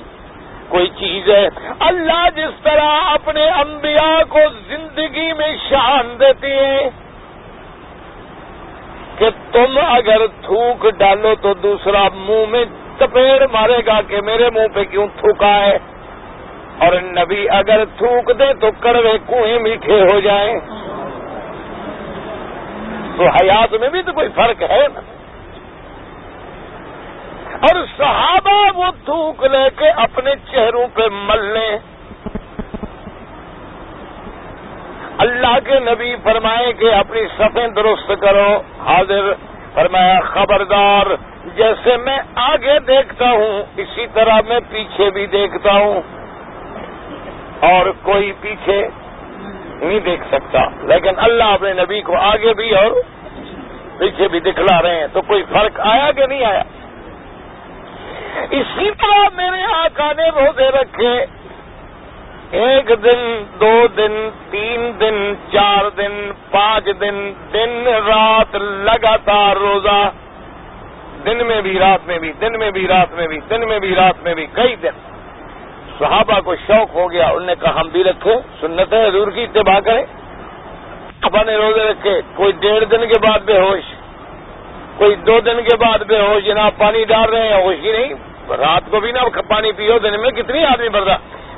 کوئی 0.69 0.89
چیز 0.99 1.29
ہے۔ 1.29 1.49
اللہ 1.79 2.27
جس 2.35 2.63
طرح 2.63 3.01
اپنے 3.13 3.49
انبیاء 3.49 4.23
کو 4.29 4.39
زندگی 4.67 5.33
میں 5.33 5.57
شان 5.69 6.15
دیتی 6.19 6.51
ہے 6.51 6.89
کہ 9.17 9.29
تم 9.51 9.79
اگر 9.87 10.27
تھوک 10.41 10.87
ڈالو 10.97 11.35
تو 11.41 11.53
دوسرا 11.53 12.03
منہ 12.15 12.45
میں 12.49 12.65
چپیڑ 13.03 13.47
مارے 13.51 13.77
گا 13.85 14.01
کہ 14.07 14.21
میرے 14.21 14.49
منہ 14.49 14.67
پہ 14.73 14.83
کیوں 14.83 15.07
تھوکا 15.07 15.55
ہے؟ 15.55 15.77
اور 16.77 16.93
نبی 17.01 17.49
اگر 17.49 17.85
تھوک 17.85 18.39
دے 18.39 18.53
تو 18.53 18.67
کڑوے 18.79 19.17
کنویں 19.27 19.59
میٹھے 19.59 20.01
ہو 20.01 20.19
جائیں۔ 20.19 20.59
تو 23.17 23.23
حیات 23.23 23.73
میں 23.73 23.89
بھی 23.89 24.01
تو 24.01 24.13
کوئی 24.13 24.27
فرق 24.35 24.61
ہے 24.61 24.87
نا؟ 24.93 24.99
اور 27.61 27.85
صحابہ 27.97 28.77
وہ 28.77 28.91
تھوک 29.05 29.43
لے 29.43 29.69
کے 29.77 29.89
اپنے 29.89 30.31
چہروں 30.51 30.87
پہ 30.93 31.01
مل 31.11 31.45
لیں۔ 31.45 31.77
اللہ 35.17 35.59
کے 35.65 35.79
نبی 35.79 36.15
فرمائے 36.23 36.73
کہ 36.73 36.93
اپنی 36.93 37.21
سفیں 37.37 37.67
درست 37.67 38.11
کرو۔ 38.21 38.61
حاضر 38.85 39.33
فرمایا، 39.73 40.19
خبردار، 40.19 41.05
جیسے 41.55 41.97
میں 41.97 42.17
آگے 42.35 42.79
دیکھتا 42.79 43.29
ہوں، 43.31 43.63
اسی 43.77 44.05
طرح 44.13 44.39
میں 44.47 44.59
پیچھے 44.69 45.09
بھی 45.09 45.25
دیکھتا 45.25 45.71
ہوں۔ 45.71 46.01
اور 47.59 47.85
کوئی 48.01 48.33
پیچھے 48.41 48.87
نہیں 49.81 49.99
دیکھ 49.99 50.23
سکتا۔ 50.31 50.59
لیکن 50.81 51.09
اللہ 51.17 51.43
اپنے 51.43 51.73
نبی 51.73 52.01
کو 52.01 52.15
آگے 52.17 52.53
بھی 52.53 52.75
اور 52.75 52.91
پیچھے 53.97 54.27
بھی 54.27 54.39
دکھلا 54.39 54.81
رہے 54.81 54.99
ہیں۔ 54.99 55.07
تو 55.13 55.21
کوئی 55.21 55.43
فرق 55.51 55.79
آیا 55.79 56.11
کہ 56.11 56.27
نہیں 56.27 56.45
آیا؟ 56.45 56.63
اسی 58.51 58.91
طرح 58.91 59.25
میرے 59.33 59.63
آقا 59.73 60.11
نے 60.17 60.29
روزے 60.29 60.67
رکھے۔ 60.69 61.25
ایک 62.53 62.91
دن، 63.03 63.43
دو 63.59 63.87
دن، 63.97 64.29
تین 64.51 64.91
دن، 64.99 65.33
چار 65.51 65.89
دن، 65.89 66.31
پانچ 66.51 66.85
دن 66.85 67.33
دن، 67.53 67.87
رات 67.87 68.55
لگاتار 68.55 69.55
روزہ۔ 69.55 70.09
دن 71.25 71.37
میں 71.47 71.61
بھی، 71.61 71.79
رات 71.79 72.07
میں 72.07 72.19
بھی، 72.19 72.31
دن 72.41 72.59
میں 72.59 72.71
بھی، 72.71 72.87
رات 72.87 73.13
میں 73.13 73.27
بھی، 73.27 73.39
دن 73.49 73.67
میں 73.67 73.79
بھی، 73.79 73.95
رات 73.95 74.23
میں 74.23 74.33
بھی، 74.33 74.47
کئی 74.53 74.75
دن۔ 74.75 74.99
صحابہ 75.99 76.39
کو 76.39 76.55
شوق 76.55 76.95
ہو 76.95 77.11
گیا، 77.11 77.27
انہوں 77.27 77.45
نے 77.45 77.55
کہا، 77.61 77.79
ہم 77.79 77.87
بھی 77.87 78.03
رکھے 78.03 78.35
سنت 78.61 78.93
ہے 78.93 79.07
حضور 79.07 79.27
کی 79.27 79.43
اتباع 79.43 79.79
کریں۔ 79.79 80.05
ابا 81.21 81.43
نے 81.43 81.55
روزے 81.55 81.83
رکھے، 81.83 82.21
کوئی 82.35 82.53
ڈیڑھ 82.59 82.85
دن 82.85 83.07
کے 83.07 83.19
بعد 83.19 83.39
بے 83.39 83.59
ہوش، 83.59 83.93
کوئی 84.97 85.15
دو 85.15 85.39
دن 85.39 85.61
کے 85.61 85.75
بعد 85.75 85.99
بے 85.99 86.19
ہوش، 86.19 86.43
جناب 86.43 86.71
پانی 86.77 87.03
ڈال 87.03 87.29
رہے 87.29 87.47
ہیں، 87.47 87.63
ہوش 87.63 87.77
ہی 87.83 87.91
نہیں۔ 87.91 88.13
رات 88.49 88.91
کو 88.91 88.99
بھی 88.99 89.11
نا 89.11 89.41
پانی 89.47 89.71
پیو، 89.71 89.99
دن 89.99 90.21
میں 90.21 90.31
کتنی 90.31 90.65
آدمی 90.65 90.89
بڑھتا 90.89 91.15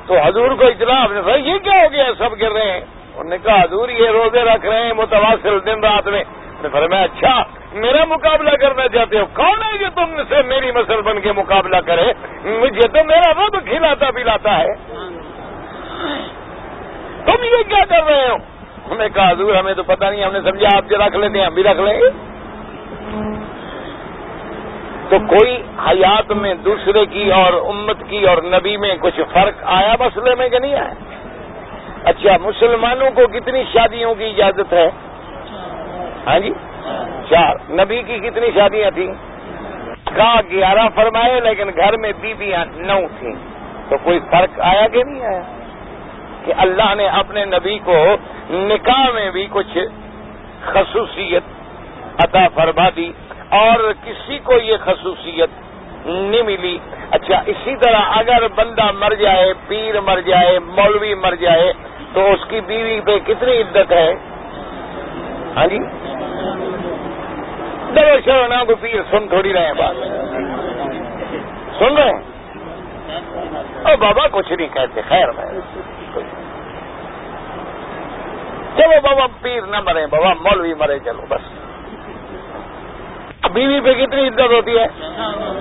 تو 0.08 0.18
حضور 0.18 0.50
کو 0.52 0.66
اطلاع 0.66 1.04
آپ 1.04 1.10
نے 1.12 1.40
یہ 1.40 1.58
کیا 1.58 1.74
ہو 1.74 1.92
گیا؟ 1.92 2.06
سب 2.18 2.42
گر 2.42 2.52
رہے 2.52 2.72
ہیں۔ 2.72 2.80
انہوں 2.80 3.30
نے 3.30 3.38
کہا، 3.44 3.64
حضور، 3.64 3.90
یہ 3.90 4.10
روزے 4.10 4.44
رکھ 4.44 4.66
رہے 4.66 4.86
ہیں 4.86 4.94
متواصل 4.94 5.58
دن 5.66 5.80
رات 5.84 6.08
میں۔ 6.08 6.24
فرمایا 6.72 7.04
اچھا 7.04 7.44
میرا 7.74 8.06
مقابلہ 8.06 8.50
کرنا 8.50 8.88
چاہتے 8.88 9.20
ہو۔ 9.20 9.26
کون 9.34 9.64
ہے 9.64 9.78
جو 9.78 9.86
تم 9.96 10.22
سے 10.30 10.42
میری 10.42 10.72
مسل 10.72 11.02
بن 11.02 11.22
کے 11.22 11.32
مقابلہ 11.32 11.78
کرے؟ 11.78 12.14
مجھے 12.44 12.88
تو 12.88 13.04
میرا 13.04 13.46
رب 13.46 13.52
کھلاتا 13.52 14.12
پلاتا 14.12 14.60
ہے۔ 14.60 14.74
تم 17.26 17.44
یہ 17.44 17.64
کیا 17.70 17.86
کر 17.90 18.04
رہے 18.04 18.30
ہو؟ 18.30 18.36
انہوں 18.36 18.98
نے 18.98 19.10
کہا، 19.10 19.32
حضور، 19.32 19.56
ہمیں 19.56 19.74
تو 19.74 19.84
پتہ 19.84 20.06
نہیں، 20.06 20.24
ہم 20.24 20.32
نے 20.32 20.40
سمجھا، 20.42 20.78
آپ 20.78 20.90
جو 20.90 20.98
رکھ 20.98 21.16
لیتے 21.16 21.40
ہیں، 21.40 21.46
ہم 21.46 21.54
بھی 21.54 21.64
رکھ 21.64 21.82
لیں۔ 21.82 22.02
گے 22.02 22.10
تو 25.10 25.20
کوئی 25.20 25.64
حیات 25.88 26.32
میں 26.32 26.54
دوسرے 26.54 27.06
کی 27.06 27.32
اور 27.32 27.54
امت 27.54 27.95
کی 28.10 28.28
اور 28.28 28.38
نبی 28.44 28.78
میں 28.78 28.96
کچھ 29.02 29.22
فرق 29.34 29.54
آیا 29.64 29.96
مسئلے 30.00 30.36
میں 30.36 30.50
کہ 30.50 30.60
نہیں 30.60 30.76
آیا؟ 30.76 30.94
اچھا 32.04 32.38
مسلمانوں 32.42 33.12
کو 33.16 33.28
کتنی 33.28 33.64
شادیوں 33.74 34.16
کی 34.16 34.26
اجازت 34.26 34.74
ہے؟ 34.74 34.90
ہاں 36.28 36.40
جی؟ 36.40 36.50
چار 37.30 37.56
نبی 37.70 38.02
کی 38.02 38.20
کتنی 38.20 38.48
شادیاں 38.56 38.92
تھیں؟ 38.92 39.14
کہا 40.16 40.42
گیارہ 40.52 40.88
فرمائے، 40.96 41.40
لیکن 41.40 41.68
گھر 41.78 41.98
میں 41.98 42.12
بیویاں 42.22 42.66
نو 42.72 43.00
تھیں۔ 43.20 43.36
تو 43.90 43.96
کوئی 44.04 44.20
فرق 44.32 44.60
آیا 44.60 44.88
کہ 44.88 45.04
نہیں 45.04 45.26
آیا؟ 45.26 45.42
کہ 46.46 46.54
اللہ 46.58 46.96
نے 46.96 47.08
اپنے 47.08 47.46
نبی 47.46 47.80
کو 47.80 47.96
نکاح 48.50 49.12
میں 49.14 49.32
بھی 49.32 49.48
کچھ 49.50 49.78
خصوصیت 50.64 51.44
عطا 52.18 52.48
فرما 52.56 52.90
دی 52.96 53.12
اور 53.50 53.94
کسی 54.04 54.40
کو 54.44 54.54
یہ 54.54 54.78
خصوصیت 54.84 55.50
نہیں 56.06 56.42
ملی۔ 56.42 56.78
اچھا 57.12 57.42
اسی 57.46 57.76
طرح 57.76 58.00
اگر 58.00 58.48
بندہ 58.48 58.92
مر 58.92 59.14
جائے، 59.14 59.54
پیر 59.68 60.00
مر 60.00 60.22
جائے، 60.22 60.60
مولوی 60.60 61.16
مر 61.16 61.36
جائے، 61.36 61.74
تو 62.14 62.32
اس 62.32 62.40
کی 62.50 62.62
بیوی 62.62 63.02
پہ 63.02 63.20
کتنی 63.20 63.62
عدت 63.62 63.92
ہے؟ 63.92 64.14
ہاں 65.56 65.68
جی؟ 65.68 65.78
نا 68.50 68.64
کو 68.64 68.76
پیر 68.76 69.02
سن 69.12 69.28
تھوڑی 69.28 69.54
رہے 69.54 69.66
ہیں 69.66 69.74
بات۔ 69.74 69.96
سن 71.80 71.98
رہے 71.98 72.04
ہیں؟ 72.04 72.24
او 73.86 73.98
بابا 73.98 74.28
کچھ 74.32 74.54
نہیں 74.54 74.68
کہتے، 74.74 75.02
خیر 75.08 75.32
میں۔ 75.32 75.46
چلو 78.78 79.02
بابا، 79.04 79.26
پیر 79.42 79.62
نہ 79.62 79.78
مرے 79.86 80.08
بابا 80.08 80.34
مولوی 80.34 80.74
مرے، 80.74 81.00
چلو 81.00 81.22
بس۔ 81.30 81.65
بیوی 83.56 83.80
پہ 83.80 83.94
کتنی 83.94 84.28
عزت 84.28 84.52
ہوتی 84.52 84.78
ہے؟ 84.78 84.88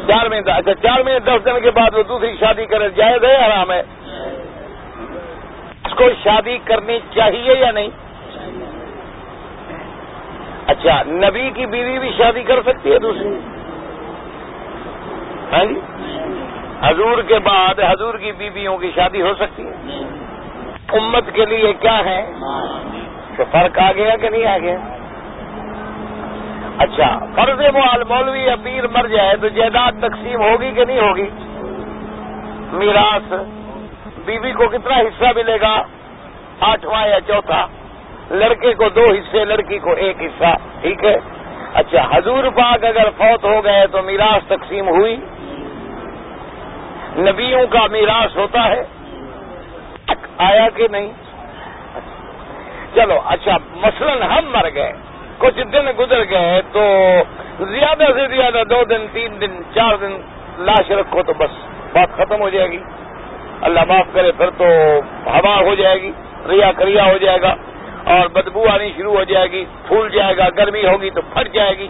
چار 0.06 0.26
مہینے 0.26 0.52
اچھا 0.52 0.74
چار 0.74 1.00
مہینے 1.00 1.18
دس 1.18 1.44
دن 1.44 1.60
کے 1.62 1.70
بعد 1.70 1.94
وہ 1.94 2.02
دوسری 2.02 2.36
شادی 2.40 2.66
کرے، 2.66 2.88
جائز 2.90 3.24
ہے 3.24 3.36
آرام 3.36 3.72
ہے؟ 3.72 3.82
اس 5.84 5.94
کو 5.94 6.08
شادی 6.24 6.58
کرنی 6.64 6.98
چاہیے 7.14 7.54
یا 7.58 7.70
نہیں؟ 7.70 7.90
اچھا 10.66 11.02
نبی 11.06 11.50
کی 11.54 11.66
بیوی 11.66 11.98
بھی 11.98 12.10
شادی 12.18 12.42
کر 12.42 12.60
سکتی 12.66 12.92
ہے 12.92 12.98
دوسری؟ 12.98 13.34
ہاں 15.52 15.64
جی؟ 15.64 15.80
حضور 16.82 17.22
کے 17.22 17.38
بعد 17.38 17.80
حضور 17.80 18.14
کی 18.14 18.32
بیویوں 18.32 18.76
کی 18.78 18.90
شادی 18.94 19.22
ہو 19.22 19.32
سکتی 19.38 19.66
ہے؟ 19.66 20.02
امت 20.92 21.24
کے 21.34 21.44
لیے 21.44 21.72
کیا 21.72 21.98
ہے؟ 22.04 22.20
کہ 23.36 23.44
فرق 23.50 23.78
آ 23.78 23.92
گیا 23.92 24.16
کہ 24.16 24.28
نہیں 24.28 24.44
آ 24.44 24.58
گیا؟ 24.58 24.78
اچھا 26.78 27.18
فرض 27.34 27.60
مال 27.60 28.04
مولوی 28.04 28.40
یا 28.40 28.54
پیر 28.62 28.86
مر 28.86 29.06
جائے 29.06 29.36
تو 29.36 29.48
جائیداد 29.48 29.92
تقسیم 30.02 30.40
ہوگی 30.42 30.70
کہ 30.72 30.84
نہیں 30.84 31.00
ہوگی؟ 31.00 31.30
میراث 32.72 33.32
بیوی 34.24 34.52
کو 34.52 34.68
کتنا 34.68 34.96
حصہ 34.96 35.32
ملے 35.36 35.60
گا؟ 35.60 35.82
آٹھواں 36.60 37.08
یا 37.08 37.20
چوتھا؟ 37.20 37.66
لڑکے 38.30 38.74
کو 38.74 38.88
دو 38.88 39.04
حصے، 39.04 39.44
لڑکی 39.44 39.78
کو 39.78 39.92
ایک 39.92 40.16
حصہ، 40.20 40.54
ٹھیک 40.80 41.04
ہے؟ 41.04 41.16
اچھا 41.74 42.08
حضور 42.12 42.44
پاک 42.44 42.84
اگر 42.84 43.08
فوت 43.16 43.44
ہو 43.44 43.64
گئے 43.64 43.86
تو 43.86 44.02
میراث 44.02 44.46
تقسیم 44.48 44.88
ہوئی؟ 44.88 45.16
نبیوں 47.18 47.66
کا 47.66 47.86
میراث 47.90 48.36
ہوتا 48.36 48.64
ہے؟ 48.64 48.84
آیا 50.38 50.68
کہ 50.74 50.88
نہیں؟ 50.90 51.12
چلو 52.94 53.20
اچھا 53.24 53.56
مثلا 53.74 54.38
ہم 54.38 54.44
مر 54.52 54.68
گئے۔ 54.74 54.92
کچھ 55.38 55.60
دن 55.72 55.86
گزر 55.98 56.22
گئے 56.30 56.62
تو 56.72 56.80
زیادہ 57.60 58.04
سے 58.16 58.36
زیادہ 58.36 58.62
دو 58.70 58.84
دن، 58.84 59.06
تین 59.12 59.40
دن، 59.40 59.62
چار 59.74 59.96
دن 59.96 60.20
لاش 60.58 60.90
رکھو 60.90 61.22
تو 61.22 61.32
بس 61.32 61.50
بات 61.92 62.08
ختم 62.16 62.40
ہو 62.40 62.48
جائے 62.48 62.70
گی۔ 62.70 62.78
اللہ 63.60 63.80
معاف 63.88 64.06
کرے، 64.12 64.32
پھر 64.32 64.50
تو 64.50 64.64
ہوا 65.26 65.56
ہو 65.60 65.74
جائے 65.74 66.02
گی، 66.02 66.10
ریا 66.48 66.72
کریا 66.72 67.04
ہو 67.04 67.18
جائے 67.18 67.40
گا 67.42 67.54
اور 68.04 68.28
بدبو 68.28 68.64
آنی 68.68 68.90
شروع 68.96 69.16
ہو 69.16 69.24
جائے 69.24 69.50
گی، 69.50 69.64
پھول 69.88 70.08
جائے 70.08 70.36
گا، 70.36 70.48
گرمی 70.56 70.86
ہوگی 70.86 71.10
تو 71.10 71.20
پھٹ 71.22 71.48
جائے 71.54 71.78
گی۔ 71.78 71.88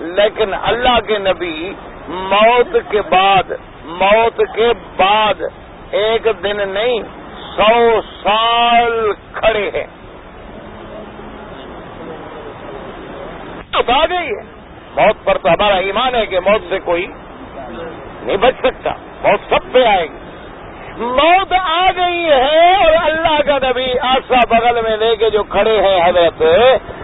لیکن 0.00 0.54
اللہ 0.62 0.98
کے 1.06 1.18
نبی 1.18 1.72
موت 2.08 2.76
کے 2.90 3.02
بعد، 3.02 3.52
موت 3.84 4.42
کے 4.54 4.72
بعد 4.96 5.42
ایک 5.90 6.28
دن 6.44 6.68
نہیں، 6.68 7.02
سو 7.56 8.00
سال 8.22 9.12
کھڑے 9.32 9.70
ہیں۔ 9.74 9.86
موت 13.78 13.90
آ 13.90 14.04
گئی 14.10 14.28
ہے۔ 14.28 14.42
موت 14.96 15.24
پر 15.24 15.38
تو 15.38 15.48
ہمارا 15.48 15.76
ایمان 15.76 16.14
ہے 16.14 16.26
کہ 16.26 16.40
موت 16.40 16.62
سے 16.68 16.78
کوئی 16.84 17.06
نہیں 17.06 18.36
بچ 18.36 18.54
سکتا۔ 18.58 18.92
موت 19.22 19.40
سب 19.50 19.72
پہ 19.72 19.84
آئے 19.84 20.04
گی۔ 20.04 20.26
موت 20.98 21.52
آ 21.52 21.90
گئی 21.96 22.24
ہے 22.24 22.74
اور 22.74 22.94
اللہ 23.02 23.36
کا 23.46 23.58
نبی 23.62 23.98
آسا 23.98 24.38
بغل 24.50 24.80
میں 24.82 24.96
لے 24.96 25.14
کے 25.16 25.30
جو 25.30 25.42
کھڑے 25.42 25.76
ہیں 25.80 26.00
حضرت 26.04 26.42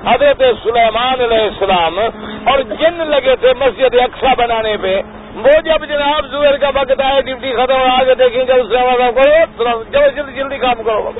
حضرت 0.06 0.42
سلیمان 0.62 1.20
علیہ 1.20 1.44
السلام، 1.44 1.98
اور 2.44 2.58
جن 2.80 2.94
لگے 3.10 3.36
تھے 3.36 3.52
مسجد 3.60 3.94
اقسا 4.02 4.34
بنانے 4.38 4.76
پہ، 4.82 5.00
وہ 5.34 5.60
جب 5.64 5.84
جناب 5.86 6.26
زبیر 6.26 6.56
کا 6.56 6.68
وقت 6.74 7.00
آئے 7.00 7.22
ڈیوٹی 7.22 7.52
ختم 7.52 7.76
ہو، 7.76 7.86
آگے 7.92 8.14
دیکھیں 8.14 8.44
گے 8.46 8.52
اس 8.52 8.68
سے 8.68 9.44
کرو 9.58 9.82
جلدی 9.92 10.32
جلدی 10.32 10.58
کام 10.58 10.82
کرو۔ 10.82 11.10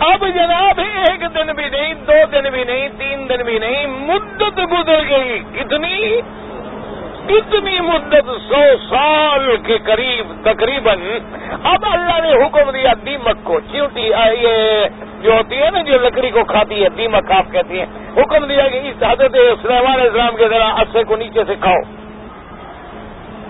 اب 0.00 0.28
جناب 0.34 0.80
ایک 0.80 1.20
دن 1.20 1.46
بھی 1.56 1.68
نہیں، 1.70 1.94
دو 1.94 2.26
دن 2.32 2.50
بھی 2.52 2.64
نہیں، 2.64 2.88
تین 2.98 3.28
دن 3.28 3.44
بھی 3.44 3.58
نہیں، 3.58 3.86
مدت 3.86 4.60
گزر 4.72 5.02
گئی۔ 5.08 5.42
کتنی 5.54 6.20
اتنی 7.28 7.80
مدت 7.80 8.30
سو 8.48 8.62
سال 8.90 9.56
کے 9.56 9.78
قریب، 9.78 10.32
تقریباً 10.44 10.98
اب 11.64 11.84
اللہ 11.90 12.20
نے 12.20 12.32
حکم 12.32 12.70
دیا، 12.70 12.92
دیمک 13.06 13.44
کو 13.44 13.60
چیوٹی 13.72 14.10
یہ 14.40 14.84
جو 15.20 15.32
ہوتی 15.32 15.62
ہے 15.62 15.70
نا، 15.70 15.82
جو 15.82 16.00
لکڑی 16.00 16.30
کو 16.30 16.44
کھاتی 16.44 16.84
ہے، 16.84 16.88
دیمک 16.88 17.30
آپ 17.30 17.52
کہتی 17.52 17.78
ہیں۔ 17.78 17.86
حکم 18.16 18.44
دیا 18.44 18.68
کہ 18.68 18.76
اس 18.76 19.02
حضرت 19.02 19.36
سلیمان 19.62 20.00
اسلام 20.00 20.36
کے 20.36 20.48
ذرا 20.48 20.68
اصے 20.68 21.04
کو 21.04 21.16
نیچے 21.16 21.40
سے 21.46 21.54
کھاؤ۔ 21.60 21.80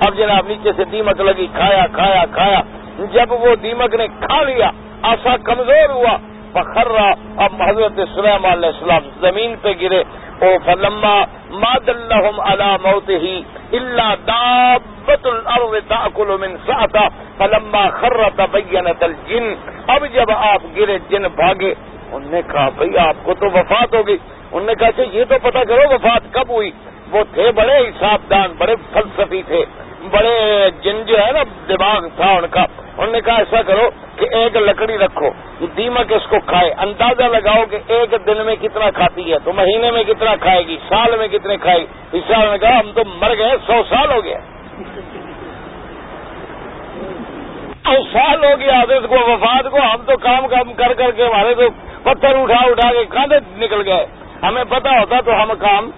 اب 0.07 0.17
جناب 0.17 0.49
نیچے 0.49 0.71
سے 0.77 0.85
دیمک 0.85 1.21
لگی، 1.21 1.47
کھایا 1.47 1.87
کھایا 1.93 2.25
کھایا۔ 2.33 2.61
جب 2.99 3.33
وہ 3.33 3.57
دیمک 3.57 3.95
نے 3.95 4.07
کھا 4.21 4.43
لیا، 4.43 4.71
آسا 5.03 5.37
کمزور 5.45 5.91
ہوا۔ 5.91 6.17
پخرا 6.57 7.09
اب 7.37 7.63
حضرت 7.63 8.01
سلیمان 8.15 8.53
علیہ 8.53 8.69
السلام 8.69 9.09
زمین 9.21 9.55
پہ 9.63 9.73
گرے۔ 9.81 10.03
او 10.41 10.47
فلما 10.65 11.25
ماد 11.51 11.89
اللہ 11.89 12.41
علا 12.41 12.77
موت 12.77 13.09
ہی 13.09 13.43
اللہ 13.73 14.15
دابت 14.27 15.27
الارض 15.27 15.89
تاکل 15.89 16.37
من 16.41 16.57
ساتا 16.67 17.09
فلما 17.39 17.89
خرت 17.91 18.41
بینت 18.51 19.03
الجن۔ 19.03 19.55
اب 19.87 20.05
جب 20.13 20.31
آپ 20.31 20.61
گرے 20.77 20.99
جن 21.09 21.23
بھاگے۔ 21.23 21.75
انہوں 22.13 22.31
نے 22.31 22.43
کہا 22.53 22.69
بھئی 22.69 22.99
آپ 22.99 23.17
کو 23.23 23.35
تو 23.35 23.47
وفات 23.47 23.95
ہو 23.95 24.07
گئی 24.07 24.17
انہوں 24.53 24.67
نے 24.67 24.75
کہا 24.75 24.89
اچھا، 24.89 25.03
یہ 25.13 25.25
تو 25.29 25.35
پتا 25.43 25.65
کرو 25.65 25.95
وفات 25.95 26.23
کب 26.33 26.51
ہوئی؟ 26.51 26.71
وہ 27.11 27.25
تھے 27.35 27.53
بڑے 27.53 27.79
حساب 27.79 28.31
دان 28.31 28.53
بڑے 28.59 28.75
فلسفی 28.93 29.43
تھے۔ 29.43 29.65
بڑے 30.11 30.71
جن 30.81 31.03
جو 31.07 31.27
ہے 31.27 31.33
نا 31.33 31.43
دماغ 31.69 32.09
تھا 32.17 32.31
ان 32.33 32.47
کا۔ 32.51 32.61
انہوں 32.61 33.13
نے 33.13 33.21
کہا 33.21 33.35
ایسا 33.35 33.63
کرو 33.63 33.91
کہ 34.17 34.27
ایک 34.33 34.57
لکڑی 34.57 34.99
رکھو 34.99 35.31
دیمک 35.77 36.13
اس 36.13 36.27
کو 36.29 36.37
کھائے۔ 36.47 36.75
اندازہ 36.79 37.23
لگاؤ 37.23 37.65
کہ 37.71 37.79
ایک 37.87 38.15
دن 38.27 38.47
میں 38.47 38.57
کتنا 38.57 38.91
کھاتی 38.91 39.33
ہے، 39.33 39.39
تو 39.45 39.53
مہینے 39.53 39.91
میں 39.91 40.05
کتنا 40.05 40.37
کھائے 40.37 40.67
گی، 40.67 40.77
سال 40.89 41.17
میں 41.19 41.29
کتنے 41.29 41.57
کھائے 41.57 41.81
گی؟ 41.81 41.87
اس 42.13 42.23
سال 42.29 42.49
میں 42.49 42.59
کہا، 42.59 42.79
ہم 42.81 42.91
تو 42.95 43.03
مر 43.21 43.35
گئے، 43.39 43.51
سو 43.67 43.83
سال 43.91 44.11
ہو 44.13 44.25
گیا۔ 44.25 44.39
سو 47.85 47.97
سال 48.13 48.45
ہو 48.45 48.61
گیا 48.61 48.81
اس 48.81 49.07
کو، 49.09 49.15
وفات 49.15 49.71
کو، 49.71 49.79
ہم 49.79 50.03
تو 50.07 50.17
کام 50.17 50.47
کام 50.47 50.73
کر 50.73 50.93
کر 50.95 51.11
کے 51.11 51.25
ہمارے 51.25 51.55
تو 51.55 51.69
پتھر 52.03 52.37
اٹھا 52.37 52.65
اٹھا 52.67 52.93
کے 52.93 53.05
کاندھے 53.05 53.39
نکل 53.57 53.83
گئے۔ 53.87 54.07
ہمیں 54.43 54.65
پتا 54.65 54.91
ہوتا 54.91 55.21
تو 55.21 55.43
ہم 55.43 55.53
کام 55.59 55.91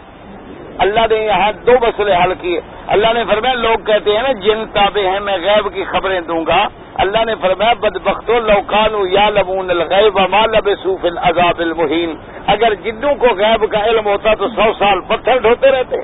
اللہ 0.78 1.00
نے 1.10 1.16
یہاں 1.16 1.52
دو 1.52 1.72
مسئلے 1.72 2.14
حل 2.14 2.32
کیے۔ 2.40 2.60
اللہ 2.86 3.06
نے 3.14 3.24
فرمایا، 3.24 3.54
لوگ 3.54 3.84
کہتے 3.84 4.16
ہیں 4.16 4.22
نا، 4.22 4.32
جن 4.32 4.64
تابے 4.72 5.08
ہیں، 5.08 5.20
میں 5.20 5.38
غیب 5.42 5.74
کی 5.74 5.84
خبریں 5.84 6.20
دوں 6.20 6.46
گا۔ 6.46 6.68
اللہ 6.94 7.24
نے 7.24 7.34
فرمایا، 7.40 7.72
بدبختو 7.72 8.38
لوکان 8.38 8.94
یا 9.12 9.28
لمون 9.28 9.70
الغیب 9.70 10.18
ما 10.18 10.46
لبسوف 10.46 11.04
العذاب 11.04 11.58
المہین۔ 11.58 12.14
اگر 12.46 12.74
جدوں 12.74 13.14
کو 13.14 13.26
غیب 13.26 13.70
کا 13.70 13.84
علم 13.84 14.06
ہوتا 14.06 14.34
تو 14.34 14.48
سو 14.48 14.72
سال 14.78 15.00
پتھر 15.00 15.38
ڈھوتے 15.38 15.70
رہتے۔ 15.70 15.96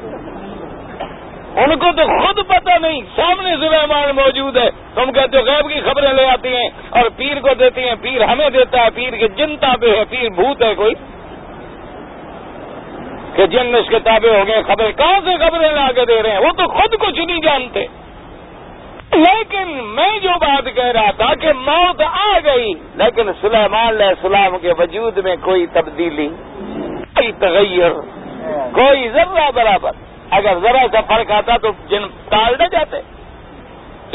ان 1.56 1.76
کو 1.78 1.86
تو 1.96 2.02
خود 2.04 2.46
پتہ 2.46 2.78
نہیں، 2.80 3.00
سامنے 3.16 3.50
سلیمان 3.56 4.16
موجود 4.16 4.56
ہے۔ 4.56 4.70
تم 4.94 5.12
کہتے 5.12 5.38
ہو، 5.38 5.42
غیب 5.42 5.68
کی 5.68 5.80
خبریں 5.80 6.12
لے 6.12 6.26
آتی 6.26 6.56
ہیں 6.56 6.68
اور 6.90 7.02
پیر 7.16 7.40
کو 7.40 7.54
دیتی 7.54 7.82
ہیں۔ 7.88 7.94
پیر 8.00 8.22
ہمیں 8.22 8.50
دیتا 8.50 8.84
ہے، 8.84 8.88
پیر 8.94 9.12
کے 9.12 9.28
جن 9.28 9.56
تابے 9.56 9.96
ہے 9.96 10.04
پیر 10.10 10.28
بھوت 10.28 10.62
ہے 10.62 10.74
کوئی۔ 10.74 10.94
کہ 13.34 13.46
جن 13.46 13.74
اس 13.74 13.88
کے 13.88 13.98
تابع 13.98 14.38
ہو 14.38 14.46
گئے 14.46 14.62
خبریں 14.62 14.92
کہاں 14.92 15.20
سے 15.24 15.46
خبریں 15.46 15.72
لا 15.72 15.92
کے 15.94 16.04
دے 16.04 16.22
رہے 16.22 16.30
ہیں؟ 16.30 16.38
وہ 16.38 16.50
تو 16.56 16.66
خود 16.66 16.94
کچھ 17.00 17.20
نہیں 17.20 17.40
جانتے۔ 17.40 17.86
لیکن 19.12 19.84
میں 19.84 20.18
جو 20.22 20.28
بات 20.28 20.76
کہہ 20.76 20.84
رہا 20.84 21.10
تھا 21.10 21.34
کہ 21.34 21.52
موت 21.52 22.02
آ 22.02 22.38
گئی، 22.44 22.72
لیکن 22.94 23.30
سلیمان 23.40 23.86
علیہ 23.86 24.06
السلام 24.06 24.58
کے 24.58 24.72
وجود 24.78 25.18
میں 25.18 25.36
کوئی 25.40 25.66
تبدیلی، 25.66 26.28
کوئی 27.16 27.32
تغیر، 27.32 27.90
کوئی 28.72 29.08
ذرہ 29.08 29.50
برابر۔ 29.54 29.90
اگر 30.30 30.58
ذرا 30.62 30.86
سا 30.92 31.00
فرق 31.00 31.30
آتا 31.30 31.56
تو 31.56 31.68
جن 31.88 32.02
ٹال 32.28 32.54
نہ 32.58 32.64
جاتے۔ 32.64 32.96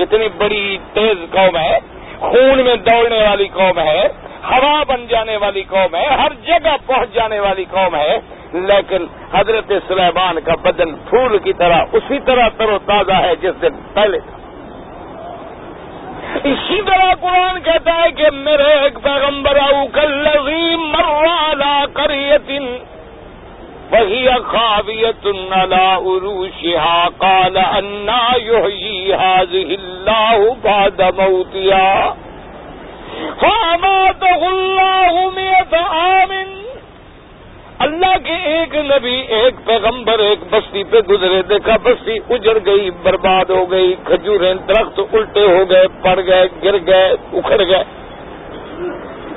اتنی 0.01 0.27
بڑی 0.37 0.77
تیز 0.93 1.31
قوم 1.31 1.57
ہے، 1.57 1.79
خون 2.19 2.59
میں 2.59 2.75
دوڑنے 2.75 3.27
والی 3.27 3.47
قوم 3.47 3.79
ہے، 3.79 4.07
ہوا 4.43 4.83
بن 4.87 5.07
جانے 5.07 5.37
والی 5.37 5.63
قوم 5.63 5.95
ہے، 5.95 6.05
ہر 6.05 6.31
جگہ 6.45 6.75
پہنچ 6.85 7.13
جانے 7.13 7.39
والی 7.39 7.65
قوم 7.71 7.95
ہے۔ 7.95 8.19
لیکن 8.53 9.05
حضرت 9.33 9.71
سلیمان 9.87 10.39
کا 10.45 10.53
بدن 10.61 10.95
پھول 11.09 11.37
کی 11.43 11.53
طرح 11.57 11.97
اسی 11.99 12.19
طرح 12.25 12.47
تر 12.57 12.69
و 12.73 12.77
تازہ 12.85 13.17
ہے 13.25 13.35
جس 13.41 13.61
دن 13.61 13.75
پہلے 13.93 14.19
تھا۔ 14.19 14.37
اسی 16.43 16.81
طرح 16.87 17.13
قرآن 17.21 17.59
کہتا 17.63 17.93
ہے 18.03 18.09
کہ 18.17 18.29
میرے 18.33 18.71
ایک 18.79 18.97
پیغمبر 19.03 19.59
او 19.61 19.85
کل 19.93 20.27
مروالا 20.93 21.75
کریتن 21.93 22.65
وہی 23.91 24.25
خاویت 24.47 25.25
نلا 25.25 25.85
عروشها 25.97 27.09
قال 27.19 27.57
انا 27.57 28.23
يحيي 28.37 29.13
هذه 29.13 29.77
الله 29.79 30.57
بعد 30.63 31.01
موتها 31.21 32.15
فاماته 33.41 34.41
الله 34.49 35.31
مئة 35.39 35.73
اللہ 37.99 38.17
کے 38.23 38.33
ایک 38.49 38.75
نبی، 38.75 39.15
ایک 39.27 39.55
پیغمبر، 39.65 40.19
ایک 40.19 40.39
بستی 40.49 40.83
پہ 40.83 40.99
گزرے، 41.09 41.41
دیکھا 41.41 41.75
بستی 41.83 42.17
اجڑ 42.29 42.57
گئی، 42.65 42.89
برباد 43.03 43.49
ہو 43.49 43.71
گئی، 43.71 43.95
کھجوریں 44.05 44.53
درخت 44.53 44.99
الٹے 45.13 45.39
ہو 45.39 45.69
گئے، 45.69 45.87
پڑ 46.01 46.19
گئے، 46.27 46.47
گر 46.63 46.77
گئے، 46.87 47.09
اکھڑ 47.33 47.61
گئے۔ 47.67 47.83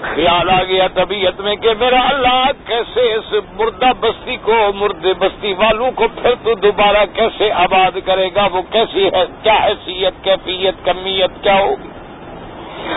خیال 0.02 0.50
آ 0.50 0.62
گیا 0.62 0.86
طبیعت 0.94 1.40
میں 1.40 1.54
کہ 1.56 1.70
میرا 1.78 2.00
اللہ 2.08 2.44
کیسے 2.66 3.12
اس 3.12 3.34
مردہ 3.56 3.90
بستی 4.00 4.36
کو 4.42 4.54
مردے 4.74 5.12
بستی 5.18 5.52
والوں 5.52 5.90
کو 5.90 6.08
پھر 6.22 6.34
تو 6.42 6.54
دوبارہ 6.54 7.04
کیسے 7.14 7.50
آباد 7.52 7.98
کرے 8.04 8.28
گا؟ 8.34 8.46
وہ 8.52 8.62
کیسی 8.70 9.06
ہے؟ 9.06 9.24
کیا 9.42 9.56
حیثیت، 9.64 10.24
کیفیت، 10.24 10.84
کمیت 10.84 11.42
کیا 11.42 11.58
ہوگی؟ 11.58 11.88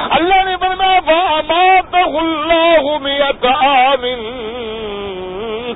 اللہ 0.10 0.44
نے 0.46 0.56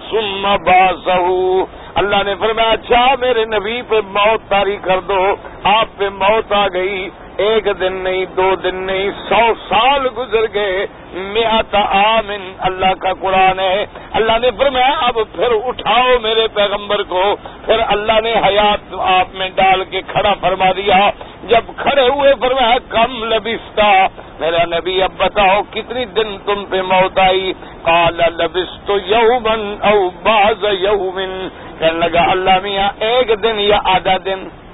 ثم 0.09 0.55
باسہو 0.65 1.65
اللہ 1.95 2.23
نے 2.25 2.35
فرمایا 2.39 2.69
اچھا 2.69 3.15
میرے 3.19 3.45
نبی 3.45 3.81
پہ 3.81 3.95
موت 4.07 4.49
تاری 4.49 4.77
کر 4.77 4.99
دو، 4.99 5.35
آپ 5.63 5.87
پہ 5.97 6.09
موت 6.09 6.53
آ 6.53 6.67
گئی۔ 6.67 7.09
ایک 7.39 7.67
دن 7.79 7.93
نہیں، 7.93 8.25
دو 8.25 8.55
دن 8.55 8.75
نہیں، 8.75 9.11
سو 9.29 9.53
سال 9.69 10.07
گزر 10.17 10.53
گئے 10.53 10.87
میں 11.13 11.45
آتا 11.45 11.79
آمن 11.79 12.53
اللہ 12.59 12.93
کا 12.99 13.13
قرآن 13.13 13.59
ہے۔ 13.59 13.85
اللہ 14.11 14.31
نے 14.41 14.49
فرمایا، 14.57 14.91
اب 15.01 15.13
پھر 15.13 15.47
اٹھاؤ 15.65 16.19
میرے 16.21 16.47
پیغمبر 16.53 17.03
کو۔ 17.03 17.35
پھر 17.65 17.75
اللہ 17.87 18.21
نے 18.23 18.33
حیات 18.33 18.93
آپ 18.99 19.27
میں 19.33 19.49
ڈال 19.55 19.83
کے 19.83 20.01
کھڑا 20.07 20.33
فرما 20.41 20.71
دیا۔ 20.77 21.09
جب 21.43 21.71
کھڑے 21.77 22.09
ہوئے 22.09 22.33
فرمایا، 22.39 22.77
کم 22.89 23.23
لبستا۔ 23.23 24.07
میرا 24.39 24.65
نبی، 24.65 25.03
اب 25.03 25.11
بتاؤ، 25.17 25.61
کتنی 25.71 26.05
دن 26.05 26.37
تم 26.45 26.65
پہ 26.65 26.81
موت 26.81 27.19
آئی؟ 27.19 27.53
کالا 27.83 28.27
لبس 28.27 28.87
تو 28.87 28.97
یومن 29.05 29.75
او 29.83 30.09
باز 30.09 30.65
یومن۔ 30.79 31.47
کہنے 31.79 32.07
لگا، 32.07 32.31
اللہ 32.31 32.59
میاں، 32.63 32.89
ایک 32.99 33.43
دن 33.43 33.59
یا 33.59 33.79
آدھا 33.83 34.17
دن۔ 34.25 34.68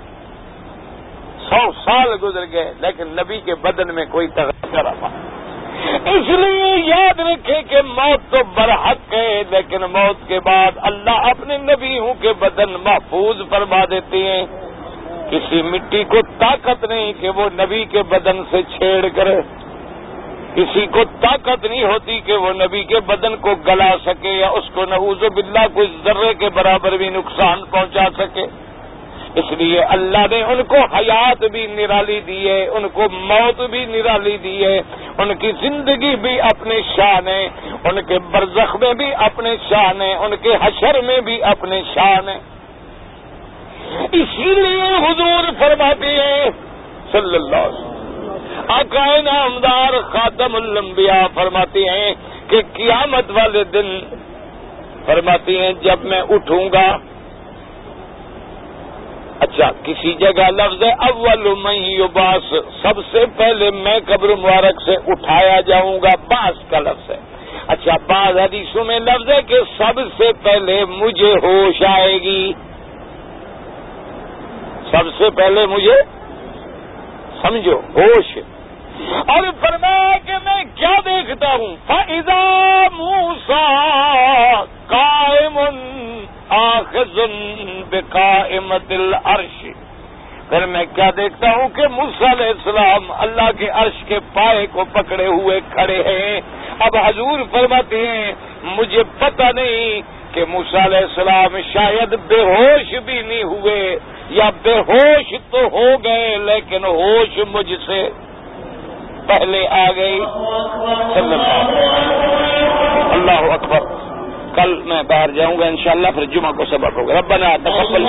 سو 1.49 1.71
سال 1.83 2.15
گزر 2.21 2.45
گئے، 2.51 2.73
لیکن 2.81 3.07
نبی 3.17 3.39
کے 3.45 3.55
بدن 3.61 3.95
میں 3.95 4.05
کوئی 4.11 4.27
تغیر 4.35 4.85
آ 4.85 5.07
اس 6.09 6.27
لیے 6.29 6.75
یاد 6.77 7.19
رکھے 7.19 7.61
کہ 7.69 7.81
موت 7.87 8.31
تو 8.31 8.43
برحق 8.53 9.13
ہے، 9.13 9.43
لیکن 9.49 9.81
موت 9.91 10.27
کے 10.27 10.39
بعد 10.39 10.77
اللہ 10.81 11.27
اپنے 11.29 11.57
نبیوں 11.57 12.13
کے 12.21 12.33
بدن 12.39 12.71
محفوظ 12.83 13.41
فرما 13.49 13.83
دیتے 13.89 14.23
ہیں۔ 14.23 14.45
کسی 15.29 15.61
مٹی 15.61 16.03
کو 16.03 16.21
طاقت 16.39 16.85
نہیں 16.85 17.13
کہ 17.19 17.29
وہ 17.29 17.49
نبی 17.53 17.83
کے 17.91 18.03
بدن 18.09 18.43
سے 18.51 18.61
چھیڑ 18.77 19.07
کرے۔ 19.15 19.35
کسی 20.55 20.85
کو 20.91 21.03
طاقت 21.21 21.65
نہیں 21.65 21.83
ہوتی 21.83 22.19
کہ 22.25 22.33
وہ 22.33 22.51
نبی 22.53 22.83
کے 22.83 22.99
بدن 23.05 23.35
کو 23.37 23.55
گلا 23.67 23.91
سکے 24.05 24.33
یا 24.33 24.49
اس 24.49 24.69
کو 24.73 24.85
نعوذ 24.85 25.23
باللہ 25.35 25.65
کوئی 25.73 25.87
ذرے 26.03 26.33
کے 26.33 26.49
برابر 26.53 26.97
بھی 26.97 27.09
نقصان 27.09 27.65
پہنچا 27.71 28.05
سکے۔ 28.17 28.45
اس 29.35 29.51
لیے 29.51 29.83
اللہ 29.83 30.25
نے 30.31 30.43
ان 30.43 30.63
کو 30.63 30.75
حیات 30.95 31.43
بھی 31.43 31.67
نرالی 31.67 32.19
دی 32.27 32.49
ہے، 32.49 32.67
ان 32.67 32.87
کو 32.93 33.01
موت 33.11 33.61
بھی 33.69 33.85
نرالی 33.85 34.37
دی 34.37 34.65
ہے۔ 34.65 34.81
ان 35.17 35.35
کی 35.35 35.51
زندگی 35.61 36.15
بھی 36.15 36.41
اپنے 36.41 36.81
شان 36.95 37.27
ہے، 37.27 37.49
ان 37.83 38.01
کے 38.01 38.19
برزخ 38.31 38.75
میں 38.75 38.93
بھی 38.93 39.13
اپنے 39.15 39.55
شان 39.69 40.01
ہے، 40.01 40.13
ان 40.15 40.35
کے 40.41 40.55
حشر 40.61 41.01
میں 41.01 41.19
بھی 41.21 41.43
اپنے 41.43 41.81
شان 41.93 42.29
ہے۔ 42.29 42.37
اسی 44.11 44.53
لیے 44.55 44.87
حضور 45.07 45.49
فرماتے 45.59 46.07
ہیں، 46.07 46.49
صلی 47.11 47.35
اللہ 47.35 47.55
علیہ 47.55 47.79
وسلم 47.79 48.71
عقائد 48.71 49.23
نامدار 49.23 50.01
خاتم 50.01 50.55
الانبیاء 50.55 51.25
فرماتے 51.33 51.83
ہیں 51.89 52.13
کہ 52.47 52.61
قیامت 52.73 53.31
والے 53.31 53.63
دن 53.63 53.99
فرماتی 55.05 55.59
ہیں، 55.59 55.73
جب 55.81 56.05
میں 56.05 56.21
اٹھوں 56.29 56.69
گا 56.73 56.87
اچھا 59.39 59.71
کسی 59.83 60.13
جگہ 60.13 60.51
لفظ 60.51 60.83
ہے 60.83 60.91
اول 60.91 61.53
میں 61.63 61.99
باس 62.13 62.53
سب 62.81 62.99
سے 63.11 63.25
پہلے 63.37 63.71
میں 63.71 63.99
قبر 64.05 64.29
مبارک 64.29 64.81
سے 64.85 64.95
اٹھایا 65.07 65.61
جاؤں 65.61 65.99
گا 66.03 66.15
باس 66.27 66.69
کا 66.69 66.79
لفظ 66.79 67.11
ہے۔ 67.11 67.17
اچھا 67.67 67.91
بعض 68.07 68.37
حدیثوں 68.37 68.85
میں 68.85 68.99
لفظ 68.99 69.29
ہے 69.29 69.41
کہ 69.41 69.55
سب 69.77 69.99
سے 70.17 70.31
پہلے 70.43 70.85
مجھے 70.85 71.33
ہوش 71.43 71.83
آئے 71.87 72.13
گی۔ 72.13 72.53
سب 74.91 75.03
سے 75.17 75.29
پہلے 75.29 75.65
مجھے، 75.65 75.95
سمجھو، 77.41 77.79
ہوش۔ 77.95 78.37
اور 79.27 79.43
فرمایا 79.61 80.17
کہ 80.25 80.33
میں 80.43 80.63
کیا 80.75 80.99
دیکھتا 81.05 81.53
ہوں؟ 81.53 81.75
فائدہ 81.87 82.39
موسا 82.93 83.65
قائم 84.87 85.59
آخذ 86.49 87.19
بقائمت 87.89 88.91
العرش۔ 88.91 89.65
پھر 90.49 90.65
میں 90.65 90.85
کیا 90.95 91.09
دیکھتا 91.17 91.51
ہوں 91.51 91.69
کہ 91.69 91.85
علیہ 92.31 92.47
السلام 92.47 93.11
اللہ 93.11 93.51
کے 93.57 93.69
عرش 93.69 94.03
کے 94.07 94.19
پائے 94.33 94.67
کو 94.71 94.83
پکڑے 94.93 95.27
ہوئے 95.27 95.59
کھڑے 95.73 96.01
ہیں۔ 96.05 96.41
اب 96.79 96.97
حضور 96.97 97.39
فرماتے 97.51 98.07
ہیں، 98.07 98.31
مجھے 98.63 99.03
پتہ 99.19 99.51
نہیں 99.55 100.01
کہ 100.33 100.43
علیہ 100.83 100.97
السلام 100.97 101.57
شاید 101.73 102.15
بے 102.27 102.41
ہوش 102.41 102.93
بھی 103.05 103.21
نہیں 103.21 103.43
ہوئے 103.43 103.97
یا 104.29 104.49
بے 104.63 104.77
ہوش 104.87 105.33
تو 105.51 105.67
ہو 105.71 106.03
گئے 106.03 106.37
لیکن 106.37 106.85
ہوش 106.85 107.39
مجھ 107.47 107.73
سے۔ 107.85 108.09
پہلے 109.27 109.67
آ 109.67 109.91
گئی۔ 109.95 110.19
اللہ 113.11 113.53
اکبر۔ 113.53 113.79
کل 114.55 114.81
میں 114.85 115.03
باہر 115.03 115.29
جاؤں 115.29 115.59
گا 115.59 115.65
انشاءاللہ، 115.65 116.07
پھر 116.15 116.25
جمعہ 116.25 116.51
کو 116.51 116.65
سبق 116.65 116.97
ہوگا۔ 116.97 117.19
ربنا 117.19 117.57
تقبل 117.63 118.05